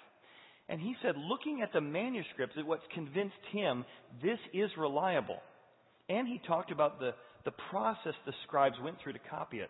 And 0.68 0.82
he 0.82 0.96
said, 1.02 1.16
looking 1.16 1.62
at 1.62 1.72
the 1.72 1.80
manuscripts, 1.80 2.58
what's 2.66 2.84
convinced 2.94 3.36
him 3.54 3.86
this 4.22 4.40
is 4.54 4.70
reliable. 4.78 5.40
And 6.10 6.28
he 6.28 6.42
talked 6.46 6.72
about 6.72 7.00
the, 7.00 7.12
the 7.46 7.54
process 7.70 8.14
the 8.26 8.34
scribes 8.46 8.76
went 8.84 8.98
through 9.02 9.14
to 9.14 9.20
copy 9.30 9.60
it. 9.60 9.70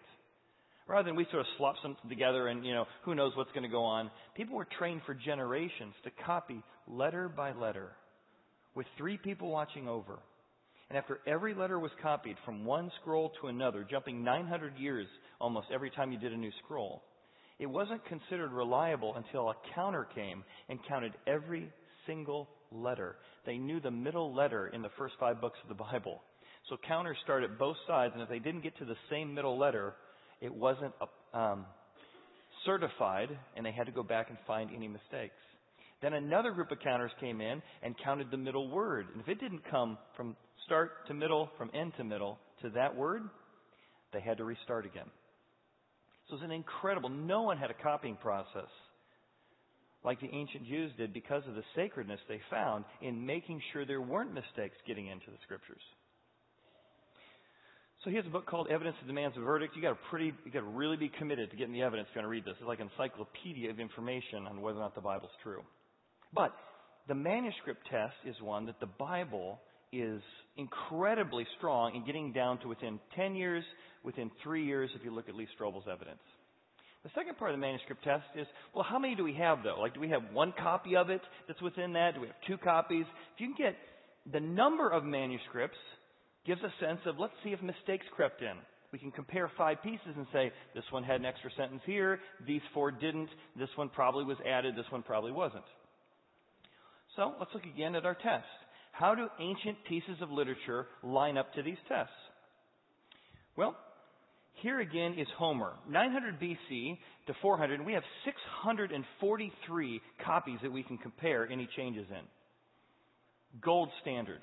Rather 0.88 1.10
than 1.10 1.16
we 1.16 1.26
sort 1.26 1.42
of 1.42 1.48
slop 1.58 1.76
something 1.82 2.10
together 2.10 2.48
and, 2.48 2.66
you 2.66 2.74
know, 2.74 2.86
who 3.04 3.14
knows 3.14 3.34
what's 3.36 3.52
going 3.52 3.64
to 3.64 3.70
go 3.70 3.84
on. 3.84 4.10
People 4.36 4.56
were 4.56 4.68
trained 4.78 5.02
for 5.06 5.14
generations 5.14 5.94
to 6.04 6.12
copy 6.26 6.64
letter 6.88 7.28
by 7.28 7.52
letter 7.52 7.92
with 8.74 8.88
three 8.98 9.18
people 9.18 9.50
watching 9.50 9.88
over. 9.88 10.20
And 10.90 10.98
after 10.98 11.20
every 11.28 11.54
letter 11.54 11.78
was 11.78 11.92
copied 12.02 12.38
from 12.46 12.64
one 12.64 12.90
scroll 13.02 13.34
to 13.42 13.48
another, 13.48 13.86
jumping 13.90 14.24
900 14.24 14.78
years 14.78 15.08
almost 15.42 15.68
every 15.74 15.90
time 15.90 16.14
you 16.14 16.20
did 16.20 16.32
a 16.32 16.38
new 16.38 16.52
scroll, 16.64 17.04
it 17.60 17.66
wasn't 17.66 18.06
considered 18.06 18.54
reliable 18.54 19.16
until 19.16 19.50
a 19.50 19.56
counter 19.76 20.08
came 20.16 20.44
and 20.70 20.80
counted 20.88 21.14
every 21.26 21.70
single 22.06 22.48
letter. 22.72 23.16
They 23.46 23.58
knew 23.58 23.82
the 23.82 23.92
middle 23.92 24.34
letter 24.34 24.68
in 24.68 24.82
the 24.82 24.92
first 24.98 25.16
five 25.20 25.42
books 25.42 25.58
of 25.64 25.70
the 25.70 25.84
Bible. 25.84 26.22
So 26.70 26.78
counters 26.88 27.18
start 27.24 27.44
at 27.44 27.58
both 27.58 27.78
sides, 27.88 28.14
and 28.14 28.22
if 28.22 28.30
they 28.30 28.40
didn't 28.40 28.64
get 28.64 28.78
to 28.78 28.86
the 28.86 28.96
same 29.10 29.34
middle 29.34 29.58
letter, 29.58 29.94
it 30.42 30.54
wasn't 30.54 30.94
um, 31.34 31.66
certified, 32.66 33.30
and 33.56 33.66
they 33.66 33.72
had 33.72 33.86
to 33.86 33.92
go 33.92 34.04
back 34.04 34.30
and 34.30 34.38
find 34.46 34.70
any 34.76 34.88
mistakes. 34.88 35.36
Then 36.02 36.14
another 36.14 36.52
group 36.52 36.72
of 36.72 36.80
counters 36.80 37.12
came 37.20 37.42
in 37.42 37.62
and 37.82 37.96
counted 38.04 38.30
the 38.30 38.38
middle 38.38 38.70
word. 38.70 39.08
And 39.14 39.22
if 39.22 39.28
it 39.28 39.40
didn't 39.40 39.64
come 39.70 39.98
from 40.16 40.36
start 40.66 41.08
to 41.08 41.14
middle, 41.14 41.50
from 41.58 41.72
end 41.74 41.94
to 41.98 42.04
middle, 42.04 42.38
to 42.62 42.70
that 42.72 42.96
word, 42.96 43.24
they 44.14 44.22
had 44.22 44.38
to 44.38 44.44
restart 44.44 44.86
again. 44.86 45.10
So 46.28 46.36
it 46.36 46.42
was 46.42 46.44
an 46.44 46.52
incredible, 46.52 47.10
no 47.10 47.42
one 47.42 47.58
had 47.58 47.72
a 47.72 47.84
copying 47.84 48.18
process 48.18 48.70
like 50.04 50.22
the 50.22 50.30
ancient 50.32 50.66
Jews 50.68 50.92
did 50.98 51.14
because 51.14 51.44
of 51.48 51.56
the 51.56 51.64
sacredness 51.76 52.20
they 52.30 52.40
found 52.50 52.86
in 53.02 53.26
making 53.26 53.62
sure 53.74 53.86
there 53.86 54.02
weren't 54.02 54.34
mistakes 54.34 54.76
getting 54.88 55.08
into 55.08 55.26
the 55.28 55.38
scriptures. 55.44 55.82
So 58.08 58.12
he 58.12 58.16
has 58.16 58.26
a 58.26 58.30
book 58.30 58.46
called 58.46 58.70
Evidence 58.72 58.96
That 59.02 59.08
Demands 59.08 59.36
a 59.36 59.42
Verdict. 59.42 59.76
You 59.76 59.82
got 59.82 59.90
to 59.90 59.98
pretty, 60.10 60.32
you 60.46 60.52
got 60.54 60.62
to 60.62 60.66
really 60.66 60.96
be 60.96 61.12
committed 61.20 61.52
to 61.52 61.58
getting 61.58 61.74
the 61.74 61.82
evidence 61.82 62.08
if 62.10 62.16
you're 62.16 62.24
going 62.24 62.32
to 62.32 62.40
read 62.40 62.46
this. 62.46 62.56
It's 62.58 62.66
like 62.66 62.80
an 62.80 62.90
encyclopedia 62.98 63.70
of 63.70 63.82
information 63.82 64.48
on 64.48 64.62
whether 64.62 64.78
or 64.78 64.82
not 64.82 64.96
the 64.96 65.02
Bible's 65.02 65.36
true. 65.44 65.60
But 66.34 66.54
the 67.10 67.16
manuscript 67.16 67.82
test 67.92 68.14
is 68.26 68.34
one 68.42 68.68
that 68.68 68.80
the 68.80 68.86
Bible 68.86 69.60
is 69.92 70.22
incredibly 70.56 71.46
strong 71.58 71.96
in 71.96 72.06
getting 72.06 72.32
down 72.32 72.60
to 72.60 72.70
within 72.70 72.98
10 73.18 73.36
years, 73.36 73.66
within 74.06 74.32
three 74.42 74.64
years, 74.64 74.90
if 74.96 75.04
you 75.04 75.14
look 75.14 75.28
at 75.28 75.36
Lee 75.36 75.48
Strobel's 75.60 75.88
evidence. 75.92 76.24
The 77.04 77.10
second 77.14 77.38
part 77.38 77.52
of 77.52 77.58
the 77.58 77.62
manuscript 77.62 78.06
test 78.06 78.24
is, 78.38 78.48
well, 78.74 78.86
how 78.90 79.00
many 79.00 79.16
do 79.16 79.26
we 79.26 79.34
have 79.34 79.64
though? 79.66 79.82
Like, 79.82 79.96
do 79.96 80.00
we 80.00 80.12
have 80.12 80.22
one 80.32 80.54
copy 80.58 80.96
of 80.96 81.10
it 81.10 81.22
that's 81.50 81.62
within 81.62 81.92
that? 81.92 82.16
Do 82.16 82.22
we 82.22 82.28
have 82.28 82.38
two 82.48 82.56
copies? 82.56 83.04
If 83.36 83.42
you 83.42 83.48
can 83.48 83.66
get 83.66 83.76
the 84.32 84.40
number 84.40 84.90
of 84.90 85.04
manuscripts 85.04 85.76
gives 86.48 86.62
a 86.64 86.74
sense 86.84 87.02
of, 87.06 87.20
let's 87.20 87.34
see 87.44 87.50
if 87.52 87.62
mistakes 87.62 88.06
crept 88.16 88.42
in. 88.42 88.56
We 88.94 89.00
can 89.00 89.12
compare 89.12 89.52
five 89.58 89.84
pieces 89.84 90.16
and 90.16 90.26
say, 90.32 90.52
this 90.74 90.86
one 90.92 91.04
had 91.04 91.20
an 91.20 91.26
extra 91.26 91.52
sentence 91.58 91.82
here, 91.86 92.20
these 92.48 92.62
four 92.74 92.90
didn't, 92.90 93.30
this 93.60 93.70
one 93.76 93.90
probably 93.90 94.24
was 94.24 94.38
added, 94.48 94.76
this 94.76 94.90
one 94.90 95.04
probably 95.04 95.34
wasn't. 95.34 95.66
So 97.18 97.34
let's 97.38 97.52
look 97.54 97.66
again 97.66 97.96
at 97.96 98.06
our 98.06 98.16
test. 98.16 98.46
How 98.94 99.14
do 99.14 99.28
ancient 99.40 99.78
pieces 99.88 100.22
of 100.22 100.32
literature 100.32 100.88
line 101.04 101.38
up 101.38 101.54
to 101.56 101.62
these 101.62 101.78
tests? 101.90 102.14
Well, 103.58 103.76
here 104.62 104.80
again 104.80 105.16
is 105.18 105.28
Homer. 105.38 105.74
900 105.90 106.40
BC 106.40 106.98
to 107.28 107.34
400, 107.42 107.80
and 107.80 107.86
we 107.86 107.94
have 107.94 108.04
643 108.26 110.02
copies 110.26 110.60
that 110.64 110.72
we 110.72 110.84
can 110.84 110.98
compare 110.98 111.48
any 111.52 111.68
changes 111.76 112.08
in. 112.10 112.26
Gold 113.62 113.90
standard. 114.02 114.42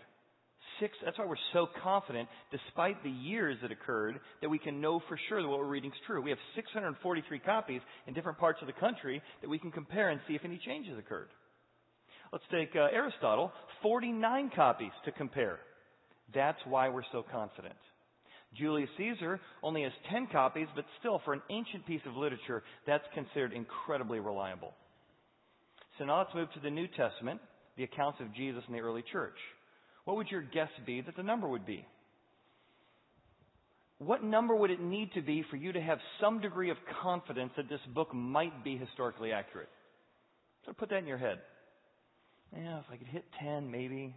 Six, 0.81 0.93
that's 1.05 1.19
why 1.19 1.27
we're 1.27 1.37
so 1.53 1.69
confident, 1.83 2.29
despite 2.51 3.03
the 3.03 3.11
years 3.11 3.57
that 3.63 3.71
occurred, 3.71 4.19
that 4.43 4.49
we 4.49 4.59
can 4.59 4.81
know 4.81 5.01
for 5.09 5.19
sure 5.29 5.43
that 5.43 5.49
what 5.49 5.59
we're 5.59 5.67
reading 5.67 5.91
is 5.91 5.97
true. 6.07 6.21
We 6.21 6.31
have 6.31 6.39
643 6.57 7.39
copies 7.41 7.81
in 8.07 8.15
different 8.15 8.39
parts 8.39 8.59
of 8.61 8.67
the 8.67 8.73
country 8.73 9.23
that 9.41 9.49
we 9.49 9.59
can 9.59 9.71
compare 9.71 10.11
and 10.11 10.21
see 10.27 10.35
if 10.35 10.45
any 10.45 10.61
changes 10.65 10.99
occurred. 10.99 11.29
Let's 12.33 12.45
take 12.51 12.75
uh, 12.75 12.89
Aristotle, 12.93 13.53
49 13.83 14.51
copies 14.57 14.91
to 15.05 15.13
compare. 15.13 15.61
That's 16.35 16.59
why 16.67 16.89
we're 16.89 17.03
so 17.13 17.25
confident. 17.31 17.77
Julius 18.59 18.89
Caesar 18.99 19.41
only 19.63 19.83
has 19.83 19.93
10 20.11 20.29
copies, 20.33 20.69
but 20.75 20.85
still, 21.01 21.21
for 21.25 21.33
an 21.33 21.43
ancient 21.51 21.87
piece 21.87 22.01
of 22.07 22.17
literature, 22.17 22.63
that's 22.87 23.05
considered 23.15 23.53
incredibly 23.53 24.21
reliable. 24.21 24.73
So 25.99 26.05
now 26.05 26.19
let's 26.19 26.35
move 26.35 26.53
to 26.55 26.61
the 26.61 26.71
New 26.71 26.89
Testament, 26.89 27.41
the 27.77 27.85
accounts 27.85 28.19
of 28.21 28.35
Jesus 28.35 28.63
in 28.67 28.75
the 28.75 28.81
early 28.81 29.05
church. 29.13 29.37
What 30.05 30.17
would 30.17 30.31
your 30.31 30.43
guess 30.43 30.69
be 30.87 31.01
that 31.01 31.17
the 31.17 31.23
number 31.23 31.49
would 31.49 31.67
be? 31.67 31.87
What 33.99 34.23
number 34.23 34.55
would 34.55 34.71
it 34.71 34.81
need 34.81 35.13
to 35.15 35.23
be 35.23 35.45
for 35.51 35.57
you 35.57 35.73
to 35.73 35.81
have 35.81 35.99
some 36.21 36.41
degree 36.41 36.71
of 36.71 36.77
confidence 37.03 37.53
that 37.57 37.69
this 37.69 37.81
book 37.95 38.15
might 38.15 38.65
be 38.65 38.77
historically 38.77 39.33
accurate? 39.33 39.69
So 40.67 40.73
put 40.73 40.91
that 40.91 40.99
in 40.99 41.07
your 41.07 41.19
head 41.19 41.39
yeah, 42.57 42.79
if 42.79 42.85
I 42.91 42.97
could 42.97 43.09
hit 43.09 43.25
10, 43.41 43.71
maybe. 43.71 44.15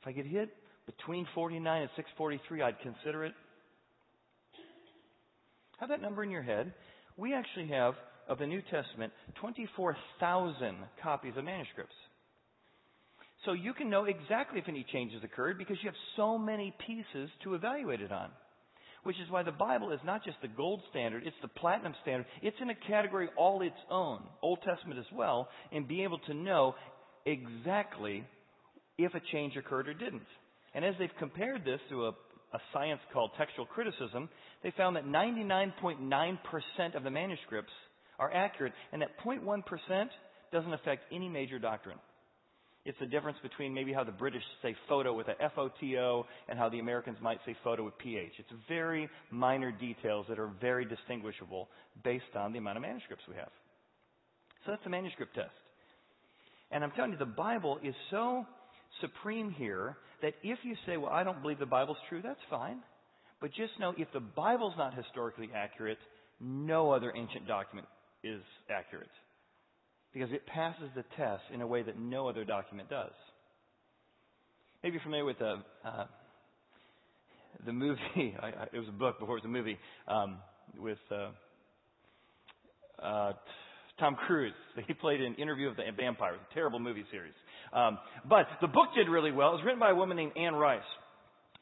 If 0.00 0.08
I 0.08 0.12
could 0.12 0.26
hit 0.26 0.50
between 0.86 1.26
49 1.34 1.82
and 1.82 1.90
643, 1.96 2.62
I'd 2.62 2.80
consider 2.80 3.24
it. 3.24 3.34
Have 5.78 5.90
that 5.90 6.00
number 6.00 6.22
in 6.22 6.30
your 6.30 6.42
head. 6.42 6.72
We 7.16 7.34
actually 7.34 7.68
have, 7.68 7.94
of 8.28 8.38
the 8.38 8.46
New 8.46 8.62
Testament, 8.70 9.12
24,000 9.40 10.76
copies 11.02 11.34
of 11.36 11.44
manuscripts. 11.44 11.94
So 13.44 13.52
you 13.52 13.72
can 13.72 13.88
know 13.88 14.04
exactly 14.04 14.58
if 14.58 14.68
any 14.68 14.84
changes 14.92 15.22
occurred 15.22 15.58
because 15.58 15.76
you 15.82 15.88
have 15.88 15.96
so 16.16 16.38
many 16.38 16.74
pieces 16.86 17.30
to 17.44 17.54
evaluate 17.54 18.00
it 18.00 18.10
on. 18.10 18.30
Which 19.04 19.16
is 19.16 19.30
why 19.30 19.44
the 19.44 19.52
Bible 19.52 19.92
is 19.92 20.00
not 20.04 20.24
just 20.24 20.38
the 20.42 20.48
gold 20.48 20.82
standard, 20.90 21.22
it's 21.24 21.36
the 21.40 21.48
platinum 21.48 21.94
standard. 22.02 22.26
It's 22.42 22.56
in 22.60 22.70
a 22.70 22.74
category 22.74 23.28
all 23.36 23.62
its 23.62 23.76
own, 23.90 24.22
Old 24.42 24.58
Testament 24.64 24.98
as 24.98 25.06
well, 25.14 25.48
and 25.72 25.86
be 25.86 26.02
able 26.02 26.18
to 26.26 26.34
know 26.34 26.74
exactly 27.24 28.24
if 28.98 29.14
a 29.14 29.20
change 29.32 29.56
occurred 29.56 29.88
or 29.88 29.94
didn't. 29.94 30.26
And 30.74 30.84
as 30.84 30.94
they've 30.98 31.08
compared 31.18 31.64
this 31.64 31.80
to 31.90 32.06
a, 32.06 32.08
a 32.08 32.58
science 32.72 33.00
called 33.12 33.30
textual 33.38 33.66
criticism, 33.66 34.28
they 34.62 34.72
found 34.76 34.96
that 34.96 35.06
99.9% 35.06 36.96
of 36.96 37.04
the 37.04 37.10
manuscripts 37.10 37.72
are 38.18 38.34
accurate, 38.34 38.72
and 38.92 39.00
that 39.00 39.10
0.1% 39.24 39.62
doesn't 40.52 40.72
affect 40.74 41.04
any 41.12 41.28
major 41.28 41.60
doctrine. 41.60 41.98
It's 42.88 42.98
the 43.00 43.06
difference 43.06 43.36
between 43.42 43.74
maybe 43.74 43.92
how 43.92 44.02
the 44.02 44.12
British 44.12 44.42
say 44.62 44.74
photo 44.88 45.12
with 45.12 45.28
a 45.28 45.34
F-O-T-O 45.42 46.24
and 46.48 46.58
how 46.58 46.70
the 46.70 46.78
Americans 46.78 47.18
might 47.20 47.38
say 47.44 47.54
photo 47.62 47.84
with 47.84 47.98
P-H. 47.98 48.32
It's 48.38 48.48
very 48.66 49.10
minor 49.30 49.70
details 49.70 50.24
that 50.30 50.38
are 50.38 50.50
very 50.58 50.86
distinguishable 50.86 51.68
based 52.02 52.34
on 52.34 52.52
the 52.52 52.58
amount 52.58 52.78
of 52.78 52.82
manuscripts 52.82 53.24
we 53.28 53.34
have. 53.34 53.50
So 54.64 54.70
that's 54.70 54.82
the 54.84 54.88
manuscript 54.88 55.34
test. 55.34 55.50
And 56.70 56.82
I'm 56.82 56.90
telling 56.92 57.12
you, 57.12 57.18
the 57.18 57.26
Bible 57.26 57.78
is 57.84 57.94
so 58.10 58.46
supreme 59.02 59.50
here 59.50 59.98
that 60.22 60.32
if 60.42 60.58
you 60.62 60.74
say, 60.86 60.96
well, 60.96 61.12
I 61.12 61.24
don't 61.24 61.42
believe 61.42 61.58
the 61.58 61.66
Bible's 61.66 61.98
true, 62.08 62.22
that's 62.24 62.40
fine. 62.48 62.78
But 63.42 63.50
just 63.52 63.78
know 63.78 63.92
if 63.98 64.08
the 64.14 64.20
Bible's 64.20 64.74
not 64.78 64.94
historically 64.94 65.50
accurate, 65.54 65.98
no 66.40 66.90
other 66.90 67.12
ancient 67.14 67.46
document 67.46 67.86
is 68.24 68.40
accurate. 68.70 69.10
Because 70.18 70.34
it 70.34 70.44
passes 70.46 70.90
the 70.96 71.04
test 71.16 71.44
in 71.54 71.60
a 71.60 71.66
way 71.66 71.80
that 71.82 71.96
no 71.96 72.28
other 72.28 72.44
document 72.44 72.90
does. 72.90 73.12
Maybe 74.82 74.94
you're 74.94 75.02
familiar 75.02 75.24
with 75.24 75.38
the, 75.38 75.62
uh, 75.84 76.06
the 77.64 77.72
movie, 77.72 78.00
I, 78.42 78.46
I, 78.46 78.66
it 78.72 78.78
was 78.80 78.88
a 78.88 78.98
book 78.98 79.20
before 79.20 79.36
it 79.36 79.44
was 79.44 79.48
a 79.48 79.52
movie, 79.52 79.78
um, 80.08 80.38
with 80.76 80.98
uh, 81.12 81.30
uh, 83.00 83.32
Tom 84.00 84.16
Cruise. 84.26 84.54
He 84.88 84.92
played 84.92 85.20
in 85.20 85.36
Interview 85.36 85.68
with 85.68 85.76
the 85.76 85.84
Vampire. 85.96 86.34
a 86.34 86.54
terrible 86.54 86.80
movie 86.80 87.04
series. 87.12 87.34
Um, 87.72 87.98
but 88.28 88.46
the 88.60 88.66
book 88.66 88.88
did 88.96 89.08
really 89.08 89.30
well. 89.30 89.50
It 89.50 89.58
was 89.58 89.64
written 89.64 89.78
by 89.78 89.90
a 89.90 89.94
woman 89.94 90.16
named 90.16 90.32
Anne 90.36 90.56
Rice. 90.56 90.80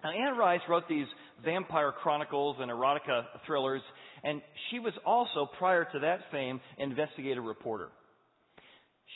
Now, 0.03 0.13
Anne 0.13 0.39
Rice 0.39 0.61
wrote 0.67 0.89
these 0.89 1.07
vampire 1.45 1.93
chronicles 1.93 2.57
and 2.59 2.71
erotica 2.71 3.25
thrillers, 3.47 3.83
and 4.25 4.41
she 4.71 4.79
was 4.79 4.95
also, 5.05 5.47
prior 5.59 5.85
to 5.93 5.99
that 5.99 6.21
fame, 6.33 6.59
investigative 6.79 7.45
reporter. 7.45 7.91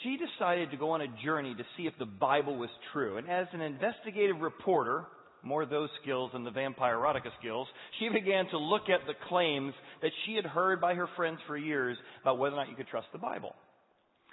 She 0.03 0.17
decided 0.17 0.71
to 0.71 0.77
go 0.77 0.93
on 0.93 1.03
a 1.03 1.09
journey 1.25 1.55
to 1.55 1.65
see 1.77 1.87
if 1.87 1.95
the 1.99 2.07
Bible 2.07 2.57
was 2.57 2.71
true. 2.93 3.19
And 3.19 3.29
as 3.29 3.47
an 3.53 3.61
investigative 3.61 4.41
reporter, 4.41 5.05
more 5.43 5.67
those 5.67 5.91
skills 6.03 6.31
than 6.33 6.45
the 6.45 6.51
vampire 6.51 6.97
erotica 6.97 7.31
skills, 7.39 7.67
she 7.99 8.09
began 8.09 8.49
to 8.51 8.59
look 8.59 8.89
at 8.89 9.07
the 9.07 9.15
claims 9.29 9.75
that 10.03 10.11
she 10.25 10.35
had 10.35 10.45
heard 10.45 10.81
by 10.81 10.95
her 10.95 11.09
friends 11.17 11.39
for 11.47 11.57
years 11.57 11.97
about 12.23 12.39
whether 12.39 12.57
or 12.57 12.59
not 12.59 12.71
you 12.71 12.77
could 12.77 12.89
trust 12.89 13.09
the 13.13 13.19
Bible. 13.19 13.55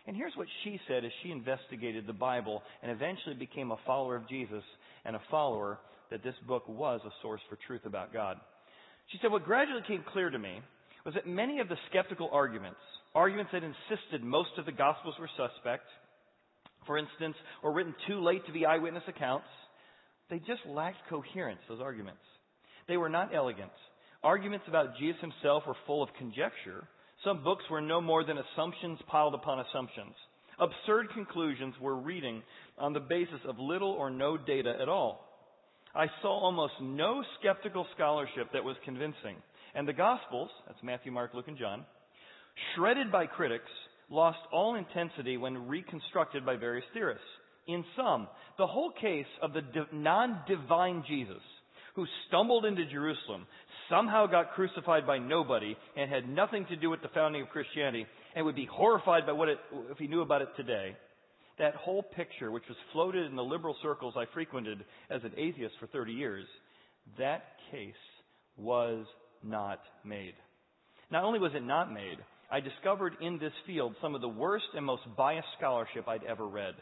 And 0.05 0.15
here's 0.15 0.35
what 0.35 0.47
she 0.63 0.79
said 0.87 1.03
as 1.03 1.11
she 1.21 1.31
investigated 1.31 2.07
the 2.07 2.13
Bible 2.13 2.63
and 2.81 2.91
eventually 2.91 3.35
became 3.35 3.71
a 3.71 3.77
follower 3.85 4.15
of 4.15 4.27
Jesus 4.29 4.63
and 5.03 5.15
a 5.15 5.21
follower 5.29 5.79
that 6.11 6.23
this 6.23 6.35
book 6.47 6.63
was 6.67 7.01
a 7.05 7.11
source 7.21 7.41
for 7.49 7.57
truth 7.67 7.85
about 7.85 8.13
God. 8.13 8.37
She 9.11 9.19
said, 9.21 9.31
What 9.31 9.43
gradually 9.43 9.81
became 9.81 10.05
clear 10.13 10.29
to 10.29 10.39
me 10.39 10.61
was 11.05 11.13
that 11.13 11.27
many 11.27 11.59
of 11.59 11.67
the 11.67 11.75
skeptical 11.89 12.29
arguments, 12.31 12.79
arguments 13.17 13.51
that 13.51 13.63
insisted 13.63 14.23
most 14.23 14.51
of 14.59 14.65
the 14.67 14.71
Gospels 14.71 15.15
were 15.19 15.29
suspect, 15.35 15.85
for 16.85 16.99
instance, 16.99 17.35
or 17.63 17.73
written 17.73 17.95
too 18.07 18.23
late 18.23 18.45
to 18.45 18.53
be 18.53 18.65
eyewitness 18.65 19.03
accounts, 19.07 19.47
they 20.29 20.37
just 20.37 20.61
lacked 20.67 20.97
coherence, 21.09 21.59
those 21.67 21.81
arguments. 21.81 22.21
They 22.87 22.95
were 22.95 23.09
not 23.09 23.33
elegant. 23.33 23.71
Arguments 24.23 24.65
about 24.67 24.97
Jesus 24.99 25.19
himself 25.19 25.63
were 25.65 25.75
full 25.87 26.03
of 26.03 26.09
conjecture. 26.17 26.87
Some 27.23 27.43
books 27.43 27.63
were 27.71 27.81
no 27.81 28.01
more 28.01 28.23
than 28.23 28.37
assumptions 28.37 28.99
piled 29.07 29.33
upon 29.33 29.61
assumptions. 29.61 30.13
Absurd 30.59 31.07
conclusions 31.15 31.73
were 31.81 31.95
reading 31.95 32.43
on 32.77 32.93
the 32.93 32.99
basis 32.99 33.41
of 33.47 33.57
little 33.57 33.91
or 33.91 34.11
no 34.11 34.37
data 34.37 34.73
at 34.79 34.89
all. 34.89 35.25
I 35.95 36.05
saw 36.21 36.39
almost 36.39 36.73
no 36.81 37.23
skeptical 37.39 37.87
scholarship 37.95 38.51
that 38.53 38.63
was 38.63 38.75
convincing. 38.85 39.37
And 39.73 39.87
the 39.87 39.93
Gospels, 39.93 40.49
that's 40.67 40.83
Matthew, 40.83 41.11
Mark, 41.11 41.33
Luke, 41.33 41.47
and 41.47 41.57
John, 41.57 41.83
shredded 42.75 43.11
by 43.11 43.25
critics, 43.27 43.69
lost 44.09 44.39
all 44.51 44.75
intensity 44.75 45.37
when 45.37 45.67
reconstructed 45.67 46.45
by 46.45 46.55
various 46.55 46.85
theorists 46.93 47.25
in 47.67 47.83
sum, 47.95 48.27
the 48.57 48.67
whole 48.67 48.91
case 48.91 49.25
of 49.41 49.53
the 49.53 49.61
non 49.91 50.39
divine 50.47 51.03
Jesus, 51.07 51.41
who 51.95 52.05
stumbled 52.27 52.65
into 52.65 52.85
Jerusalem, 52.85 53.45
somehow 53.89 54.25
got 54.25 54.53
crucified 54.53 55.05
by 55.05 55.17
nobody, 55.17 55.75
and 55.95 56.09
had 56.09 56.29
nothing 56.29 56.65
to 56.67 56.75
do 56.75 56.89
with 56.89 57.01
the 57.01 57.09
founding 57.13 57.41
of 57.41 57.49
Christianity, 57.49 58.05
and 58.35 58.45
would 58.45 58.55
be 58.55 58.67
horrified 58.71 59.25
by 59.25 59.33
what 59.33 59.49
it, 59.49 59.57
if 59.91 59.97
he 59.97 60.07
knew 60.07 60.21
about 60.21 60.41
it 60.41 60.49
today. 60.55 60.95
That 61.59 61.75
whole 61.75 62.03
picture, 62.03 62.51
which 62.51 62.67
was 62.69 62.77
floated 62.93 63.25
in 63.25 63.35
the 63.35 63.43
liberal 63.43 63.75
circles 63.81 64.13
I 64.15 64.25
frequented 64.33 64.85
as 65.09 65.21
an 65.23 65.33
atheist 65.35 65.73
for 65.79 65.87
30 65.87 66.13
years, 66.13 66.45
that 67.17 67.43
case 67.71 67.93
was 68.57 69.05
not 69.43 69.79
made. 70.05 70.33
Not 71.09 71.23
only 71.23 71.39
was 71.39 71.51
it 71.55 71.63
not 71.63 71.91
made, 71.91 72.17
I 72.49 72.59
discovered 72.61 73.13
in 73.21 73.39
this 73.39 73.53
field 73.65 73.95
some 74.01 74.15
of 74.15 74.21
the 74.21 74.27
worst 74.27 74.65
and 74.75 74.85
most 74.85 75.03
biased 75.17 75.47
scholarship 75.57 76.07
I'd 76.07 76.23
ever 76.23 76.47
read. 76.47 76.75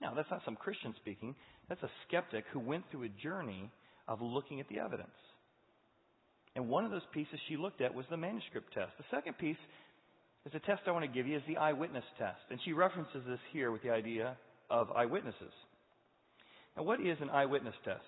Now, 0.00 0.12
that's 0.14 0.30
not 0.30 0.42
some 0.44 0.56
Christian 0.56 0.94
speaking. 1.00 1.34
That's 1.68 1.82
a 1.82 1.90
skeptic 2.06 2.44
who 2.52 2.60
went 2.60 2.84
through 2.90 3.04
a 3.04 3.22
journey 3.22 3.70
of 4.08 4.20
looking 4.20 4.60
at 4.60 4.68
the 4.68 4.78
evidence. 4.78 5.08
And 6.54 6.68
one 6.68 6.84
of 6.84 6.90
those 6.90 7.06
pieces 7.12 7.38
she 7.48 7.56
looked 7.56 7.80
at 7.80 7.94
was 7.94 8.06
the 8.10 8.16
manuscript 8.16 8.72
test. 8.72 8.92
The 8.98 9.16
second 9.16 9.38
piece 9.38 9.56
is 10.46 10.52
a 10.54 10.60
test 10.60 10.82
I 10.86 10.90
want 10.90 11.04
to 11.04 11.10
give 11.10 11.26
you 11.26 11.36
is 11.36 11.42
the 11.46 11.56
eyewitness 11.56 12.04
test. 12.18 12.40
And 12.50 12.58
she 12.64 12.72
references 12.72 13.22
this 13.26 13.40
here 13.52 13.70
with 13.70 13.82
the 13.82 13.90
idea 13.90 14.36
of 14.70 14.90
eyewitnesses. 14.92 15.52
Now, 16.76 16.82
what 16.82 17.00
is 17.00 17.18
an 17.20 17.30
eyewitness 17.30 17.74
test? 17.84 18.04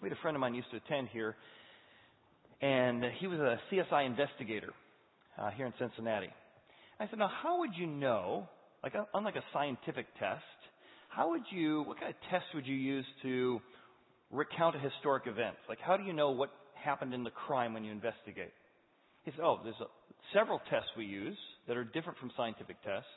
We 0.00 0.08
had 0.08 0.16
a 0.16 0.20
friend 0.20 0.36
of 0.36 0.40
mine 0.40 0.54
used 0.54 0.70
to 0.70 0.76
attend 0.76 1.08
here, 1.12 1.36
and 2.64 3.04
he 3.18 3.26
was 3.26 3.38
a 3.38 3.58
CSI 3.70 4.06
investigator 4.06 4.72
uh, 5.38 5.50
here 5.50 5.66
in 5.66 5.74
Cincinnati. 5.78 6.30
I 6.98 7.06
said, 7.10 7.18
now 7.18 7.30
how 7.42 7.58
would 7.58 7.72
you 7.76 7.86
know, 7.86 8.48
like 8.82 8.94
a, 8.94 9.06
unlike 9.12 9.36
a 9.36 9.44
scientific 9.52 10.06
test, 10.18 10.40
how 11.10 11.28
would 11.30 11.42
you, 11.50 11.82
what 11.82 12.00
kind 12.00 12.08
of 12.08 12.30
test 12.30 12.46
would 12.54 12.66
you 12.66 12.74
use 12.74 13.04
to 13.20 13.60
recount 14.30 14.76
a 14.76 14.78
historic 14.78 15.26
event? 15.26 15.56
Like 15.68 15.78
how 15.78 15.98
do 15.98 16.04
you 16.04 16.14
know 16.14 16.30
what 16.30 16.48
happened 16.72 17.12
in 17.12 17.22
the 17.22 17.30
crime 17.30 17.74
when 17.74 17.84
you 17.84 17.92
investigate? 17.92 18.52
He 19.24 19.30
said, 19.32 19.40
oh, 19.44 19.60
there's 19.62 19.76
a, 19.82 19.86
several 20.32 20.58
tests 20.70 20.88
we 20.96 21.04
use 21.04 21.36
that 21.68 21.76
are 21.76 21.84
different 21.84 22.18
from 22.18 22.30
scientific 22.34 22.82
tests 22.82 23.10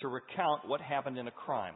to 0.00 0.08
recount 0.08 0.66
what 0.66 0.80
happened 0.80 1.18
in 1.18 1.28
a 1.28 1.30
crime. 1.30 1.74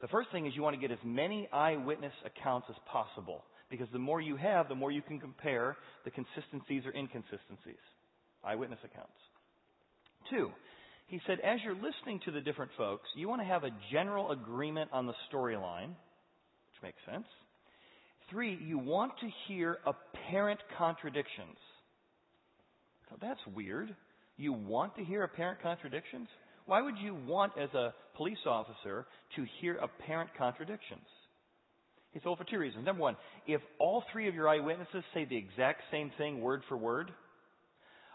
The 0.00 0.08
first 0.08 0.30
thing 0.32 0.46
is 0.46 0.52
you 0.56 0.62
want 0.62 0.74
to 0.74 0.80
get 0.80 0.90
as 0.90 1.02
many 1.04 1.48
eyewitness 1.52 2.12
accounts 2.26 2.66
as 2.70 2.76
possible 2.90 3.44
because 3.70 3.88
the 3.92 3.98
more 3.98 4.20
you 4.20 4.36
have, 4.36 4.68
the 4.68 4.74
more 4.74 4.90
you 4.90 5.02
can 5.02 5.18
compare 5.18 5.76
the 6.04 6.10
consistencies 6.10 6.84
or 6.86 6.92
inconsistencies. 6.94 7.80
Eyewitness 8.44 8.80
accounts. 8.84 9.12
Two, 10.30 10.50
he 11.06 11.20
said, 11.26 11.38
as 11.40 11.60
you're 11.64 11.74
listening 11.74 12.20
to 12.24 12.30
the 12.30 12.40
different 12.40 12.70
folks, 12.76 13.08
you 13.16 13.28
want 13.28 13.40
to 13.40 13.46
have 13.46 13.64
a 13.64 13.70
general 13.92 14.30
agreement 14.30 14.90
on 14.92 15.06
the 15.06 15.14
storyline, 15.32 15.88
which 15.88 16.82
makes 16.82 16.98
sense. 17.10 17.26
Three, 18.30 18.58
you 18.66 18.78
want 18.78 19.12
to 19.20 19.28
hear 19.46 19.78
apparent 19.86 20.60
contradictions. 20.78 21.56
Now, 23.10 23.18
that's 23.20 23.40
weird. 23.54 23.94
You 24.36 24.52
want 24.52 24.96
to 24.96 25.04
hear 25.04 25.24
apparent 25.24 25.62
contradictions? 25.62 26.28
Why 26.66 26.80
would 26.80 26.96
you 26.98 27.14
want, 27.14 27.52
as 27.58 27.72
a 27.74 27.92
police 28.16 28.38
officer, 28.46 29.06
to 29.36 29.46
hear 29.60 29.76
apparent 29.76 30.30
contradictions? 30.38 31.06
Said, 32.20 32.26
well, 32.26 32.36
for 32.36 32.44
two 32.44 32.58
reasons. 32.58 32.86
Number 32.86 33.02
one, 33.02 33.16
if 33.46 33.60
all 33.78 34.04
three 34.12 34.28
of 34.28 34.34
your 34.34 34.48
eyewitnesses 34.48 35.02
say 35.12 35.24
the 35.24 35.36
exact 35.36 35.82
same 35.90 36.12
thing 36.16 36.40
word 36.40 36.62
for 36.68 36.76
word, 36.76 37.10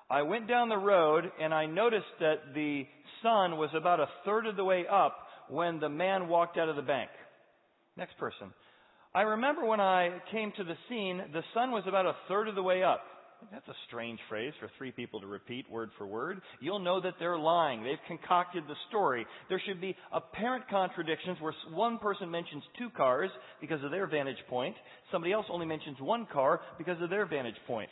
I 0.10 0.22
went 0.24 0.48
down 0.48 0.70
the 0.70 0.78
road 0.78 1.26
and 1.40 1.54
I 1.54 1.66
noticed 1.66 2.06
that 2.20 2.54
the 2.56 2.86
sun 3.22 3.58
was 3.58 3.70
about 3.76 4.00
a 4.00 4.08
third 4.26 4.48
of 4.48 4.56
the 4.56 4.64
way 4.64 4.86
up 4.90 5.18
when 5.50 5.80
the 5.80 5.90
man 5.90 6.28
walked 6.28 6.58
out 6.58 6.70
of 6.70 6.76
the 6.76 6.82
bank. 6.82 7.10
Next 7.98 8.18
person. 8.18 8.54
I 9.14 9.22
remember 9.22 9.66
when 9.66 9.82
I 9.82 10.22
came 10.32 10.54
to 10.58 10.64
the 10.64 10.76
scene, 10.88 11.22
the 11.34 11.44
sun 11.54 11.72
was 11.72 11.84
about 11.88 12.06
a 12.06 12.16
third 12.28 12.48
of 12.48 12.56
the 12.56 12.64
way 12.64 12.84
up. 12.84 13.02
That's 13.52 13.68
a 13.68 13.76
strange 13.88 14.20
phrase 14.28 14.54
for 14.60 14.70
three 14.78 14.92
people 14.92 15.22
to 15.22 15.28
repeat 15.28 15.70
word 15.72 15.90
for 15.98 16.06
word. 16.06 16.42
You'll 16.60 16.80
know 16.80 17.00
that 17.02 17.16
they're 17.20 17.38
lying. 17.38 17.84
They've 17.84 17.98
concocted 18.08 18.64
the 18.68 18.76
story. 18.90 19.26
There 19.48 19.62
should 19.66 19.80
be 19.80 19.96
apparent 20.12 20.70
contradictions 20.70 21.38
where 21.40 21.54
one 21.72 21.98
person 22.00 22.30
mentions 22.30 22.64
two 22.78 22.90
cars 22.96 23.30
because 23.62 23.84
of 23.84 23.92
their 23.92 24.08
vantage 24.08 24.38
point. 24.50 24.76
Somebody 25.12 25.34
else 25.34 25.46
only 25.50 25.66
mentions 25.66 26.00
one 26.00 26.28
car 26.32 26.62
because 26.78 27.02
of 27.02 27.10
their 27.10 27.26
vantage 27.26 27.56
point. 27.66 27.90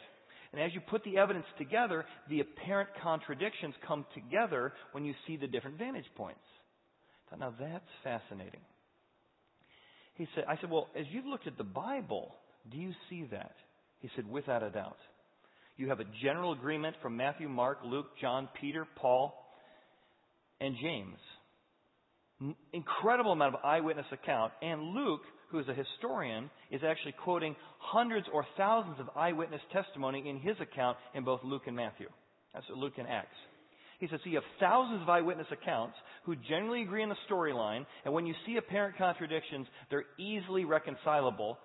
And 0.53 0.61
as 0.61 0.73
you 0.73 0.81
put 0.81 1.03
the 1.03 1.17
evidence 1.17 1.45
together, 1.57 2.05
the 2.29 2.41
apparent 2.41 2.89
contradictions 3.01 3.73
come 3.87 4.05
together 4.13 4.73
when 4.91 5.05
you 5.05 5.13
see 5.27 5.37
the 5.37 5.47
different 5.47 5.77
vantage 5.77 6.05
points. 6.15 6.39
Now 7.37 7.53
that's 7.59 7.83
fascinating. 8.03 8.61
He 10.15 10.27
said, 10.33 10.45
I 10.47 10.55
said, 10.59 10.71
well, 10.71 10.87
as 10.97 11.05
you've 11.11 11.25
looked 11.25 11.47
at 11.47 11.57
the 11.57 11.63
Bible, 11.63 12.33
do 12.71 12.77
you 12.77 12.91
see 13.09 13.27
that? 13.31 13.55
He 13.99 14.09
said, 14.15 14.27
without 14.29 14.63
a 14.63 14.69
doubt. 14.69 14.97
You 15.77 15.89
have 15.89 15.99
a 15.99 16.05
general 16.23 16.53
agreement 16.53 16.95
from 17.01 17.15
Matthew, 17.15 17.47
Mark, 17.47 17.79
Luke, 17.85 18.07
John, 18.19 18.49
Peter, 18.59 18.87
Paul, 18.97 19.33
and 20.59 20.75
James. 20.81 21.17
Incredible 22.73 23.31
amount 23.31 23.55
of 23.55 23.61
eyewitness 23.63 24.07
account. 24.11 24.53
And 24.61 24.81
Luke, 24.95 25.21
who 25.51 25.59
is 25.59 25.67
a 25.67 25.73
historian, 25.73 26.49
is 26.71 26.81
actually 26.83 27.13
quoting 27.23 27.55
hundreds 27.77 28.27
or 28.33 28.45
thousands 28.57 28.99
of 28.99 29.09
eyewitness 29.15 29.61
testimony 29.71 30.27
in 30.27 30.39
his 30.39 30.55
account 30.59 30.97
in 31.13 31.23
both 31.23 31.41
Luke 31.43 31.63
and 31.67 31.75
Matthew. 31.75 32.07
That's 32.53 32.65
Luke 32.75 32.93
and 32.97 33.07
Acts. 33.07 33.37
He 33.99 34.07
says, 34.07 34.19
so 34.23 34.29
you 34.29 34.35
have 34.35 34.43
thousands 34.59 35.01
of 35.01 35.09
eyewitness 35.09 35.47
accounts 35.51 35.95
who 36.23 36.35
generally 36.47 36.83
agree 36.83 37.01
in 37.01 37.09
the 37.09 37.15
storyline, 37.29 37.85
and 38.05 38.13
when 38.13 38.27
you 38.27 38.35
see 38.45 38.57
apparent 38.57 38.97
contradictions, 38.97 39.65
they're 39.89 40.05
easily 40.19 40.65
reconcilable 40.65 41.57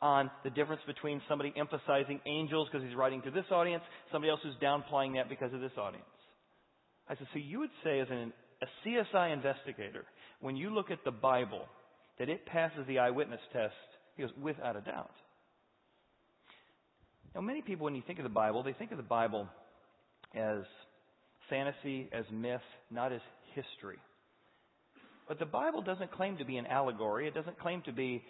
on 0.00 0.30
the 0.44 0.50
difference 0.50 0.82
between 0.86 1.20
somebody 1.28 1.52
emphasizing 1.56 2.20
angels 2.26 2.68
because 2.70 2.86
he's 2.86 2.96
writing 2.96 3.22
to 3.22 3.30
this 3.30 3.44
audience, 3.50 3.82
somebody 4.12 4.30
else 4.30 4.40
who's 4.42 4.54
downplaying 4.62 5.14
that 5.14 5.28
because 5.28 5.52
of 5.52 5.60
this 5.60 5.72
audience. 5.76 6.04
I 7.08 7.16
said, 7.16 7.26
so 7.32 7.38
you 7.38 7.60
would 7.60 7.70
say 7.82 8.00
as 8.00 8.08
an, 8.10 8.32
a 8.62 8.66
CSI 8.86 9.32
investigator, 9.32 10.04
when 10.40 10.56
you 10.56 10.70
look 10.70 10.90
at 10.90 10.98
the 11.04 11.10
Bible, 11.10 11.64
that 12.18 12.28
it 12.28 12.46
passes 12.46 12.86
the 12.86 12.98
eyewitness 12.98 13.40
test? 13.52 13.74
He 14.16 14.22
goes, 14.22 14.32
without 14.40 14.76
a 14.76 14.80
doubt. 14.80 15.10
Now, 17.34 17.40
many 17.40 17.62
people, 17.62 17.84
when 17.84 17.94
you 17.94 18.02
think 18.06 18.18
of 18.18 18.24
the 18.24 18.28
Bible, 18.28 18.62
they 18.62 18.72
think 18.72 18.90
of 18.90 18.96
the 18.96 19.02
Bible 19.02 19.48
as 20.34 20.62
fantasy, 21.48 22.08
as 22.12 22.24
myth, 22.32 22.60
not 22.90 23.12
as 23.12 23.20
history. 23.54 23.98
But 25.28 25.38
the 25.38 25.46
Bible 25.46 25.82
doesn't 25.82 26.12
claim 26.12 26.38
to 26.38 26.44
be 26.44 26.56
an 26.56 26.66
allegory. 26.66 27.28
It 27.28 27.34
doesn't 27.34 27.58
claim 27.60 27.82
to 27.82 27.92
be 27.92 28.22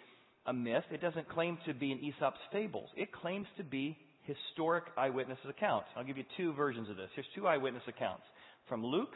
a 0.49 0.53
myth. 0.53 0.83
It 0.91 0.99
doesn't 0.99 1.29
claim 1.29 1.59
to 1.67 1.73
be 1.73 1.91
an 1.91 1.99
Aesop's 1.99 2.39
fables. 2.51 2.89
It 2.97 3.11
claims 3.11 3.45
to 3.57 3.63
be 3.63 3.97
historic 4.23 4.85
eyewitness 4.97 5.37
accounts. 5.47 5.87
I'll 5.95 6.03
give 6.03 6.17
you 6.17 6.25
two 6.37 6.53
versions 6.53 6.89
of 6.89 6.97
this. 6.97 7.07
Here's 7.13 7.27
two 7.35 7.47
eyewitness 7.47 7.83
accounts 7.87 8.23
from 8.67 8.83
Luke, 8.83 9.13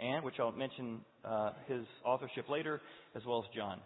and 0.00 0.24
which 0.24 0.34
I'll 0.40 0.52
mention 0.52 1.00
uh, 1.24 1.52
his 1.68 1.84
authorship 2.04 2.48
later, 2.48 2.80
as 3.14 3.22
well 3.24 3.38
as 3.38 3.56
John. 3.56 3.80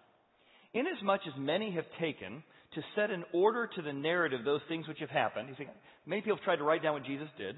Inasmuch 0.72 1.20
as 1.27 1.35
many 1.38 1.70
have 1.72 1.85
taken 2.01 2.42
to 2.74 2.83
set 2.96 3.11
an 3.11 3.24
order 3.33 3.68
to 3.77 3.83
the 3.83 3.92
narrative 3.92 4.40
those 4.44 4.61
things 4.68 4.88
which 4.88 4.98
have 5.01 5.11
happened, 5.11 5.48
you 5.48 5.55
see, 5.59 5.70
many 6.07 6.22
people 6.22 6.37
have 6.37 6.44
tried 6.44 6.57
to 6.57 6.64
write 6.64 6.83
down 6.83 6.94
what 6.94 7.05
Jesus 7.05 7.29
did 7.38 7.57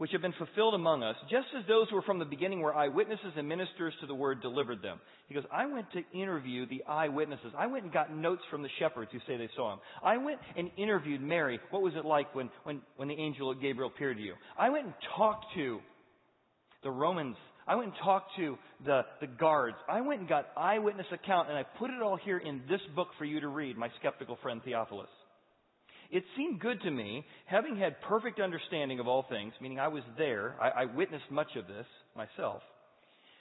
which 0.00 0.12
have 0.12 0.22
been 0.22 0.32
fulfilled 0.38 0.72
among 0.72 1.02
us, 1.02 1.14
just 1.30 1.48
as 1.54 1.62
those 1.68 1.86
who 1.90 1.94
were 1.94 2.00
from 2.00 2.18
the 2.18 2.24
beginning 2.24 2.60
were 2.60 2.74
eyewitnesses 2.74 3.34
and 3.36 3.46
ministers 3.46 3.92
to 4.00 4.06
the 4.06 4.14
word 4.14 4.40
delivered 4.40 4.80
them. 4.80 4.98
He 5.28 5.34
goes, 5.34 5.44
I 5.52 5.66
went 5.66 5.92
to 5.92 6.00
interview 6.18 6.66
the 6.66 6.82
eyewitnesses. 6.88 7.52
I 7.54 7.66
went 7.66 7.84
and 7.84 7.92
got 7.92 8.10
notes 8.10 8.40
from 8.50 8.62
the 8.62 8.70
shepherds 8.78 9.10
who 9.12 9.18
say 9.26 9.36
they 9.36 9.50
saw 9.54 9.74
him. 9.74 9.80
I 10.02 10.16
went 10.16 10.38
and 10.56 10.70
interviewed 10.78 11.20
Mary. 11.20 11.60
What 11.68 11.82
was 11.82 11.92
it 11.96 12.06
like 12.06 12.34
when, 12.34 12.48
when, 12.62 12.80
when 12.96 13.08
the 13.08 13.14
angel 13.14 13.52
Gabriel 13.52 13.90
appeared 13.94 14.16
to 14.16 14.22
you? 14.22 14.36
I 14.58 14.70
went 14.70 14.86
and 14.86 14.94
talked 15.18 15.44
to 15.56 15.80
the 16.82 16.90
Romans. 16.90 17.36
I 17.68 17.74
went 17.74 17.88
and 17.88 17.96
talked 18.02 18.30
to 18.38 18.56
the, 18.86 19.02
the 19.20 19.26
guards. 19.26 19.76
I 19.86 20.00
went 20.00 20.20
and 20.20 20.28
got 20.30 20.46
eyewitness 20.56 21.08
account 21.12 21.50
and 21.50 21.58
I 21.58 21.64
put 21.78 21.90
it 21.90 22.00
all 22.00 22.16
here 22.16 22.38
in 22.38 22.62
this 22.70 22.80
book 22.96 23.08
for 23.18 23.26
you 23.26 23.40
to 23.40 23.48
read, 23.48 23.76
my 23.76 23.90
skeptical 23.98 24.38
friend 24.40 24.62
Theophilus. 24.64 25.10
It 26.10 26.24
seemed 26.36 26.60
good 26.60 26.80
to 26.82 26.90
me, 26.90 27.24
having 27.46 27.76
had 27.76 28.00
perfect 28.02 28.40
understanding 28.40 28.98
of 28.98 29.06
all 29.06 29.24
things, 29.28 29.52
meaning 29.60 29.78
I 29.78 29.88
was 29.88 30.02
there, 30.18 30.56
I, 30.60 30.82
I 30.82 30.84
witnessed 30.86 31.30
much 31.30 31.54
of 31.56 31.66
this 31.68 31.86
myself. 32.16 32.62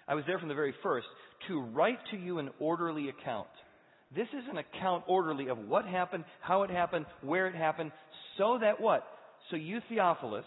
I 0.08 0.16
was 0.16 0.24
there 0.28 0.40
from 0.40 0.50
the 0.50 0.56
very 0.56 0.74
first, 0.84 1.08
to 1.48 1.62
write 1.62 2.00
to 2.12 2.18
you 2.18 2.40
an 2.40 2.50
orderly 2.60 3.10
account. 3.10 3.48
This 4.16 4.28
is 4.30 4.44
an 4.50 4.58
account 4.58 5.04
orderly 5.08 5.50
of 5.50 5.58
what 5.58 5.86
happened, 5.86 6.26
how 6.42 6.64
it 6.64 6.70
happened, 6.70 7.06
where 7.22 7.48
it 7.48 7.56
happened, 7.56 7.92
so 8.38 8.58
that 8.62 8.80
what? 8.80 9.04
So 9.50 9.56
you, 9.56 9.80
Theophilus, 9.90 10.46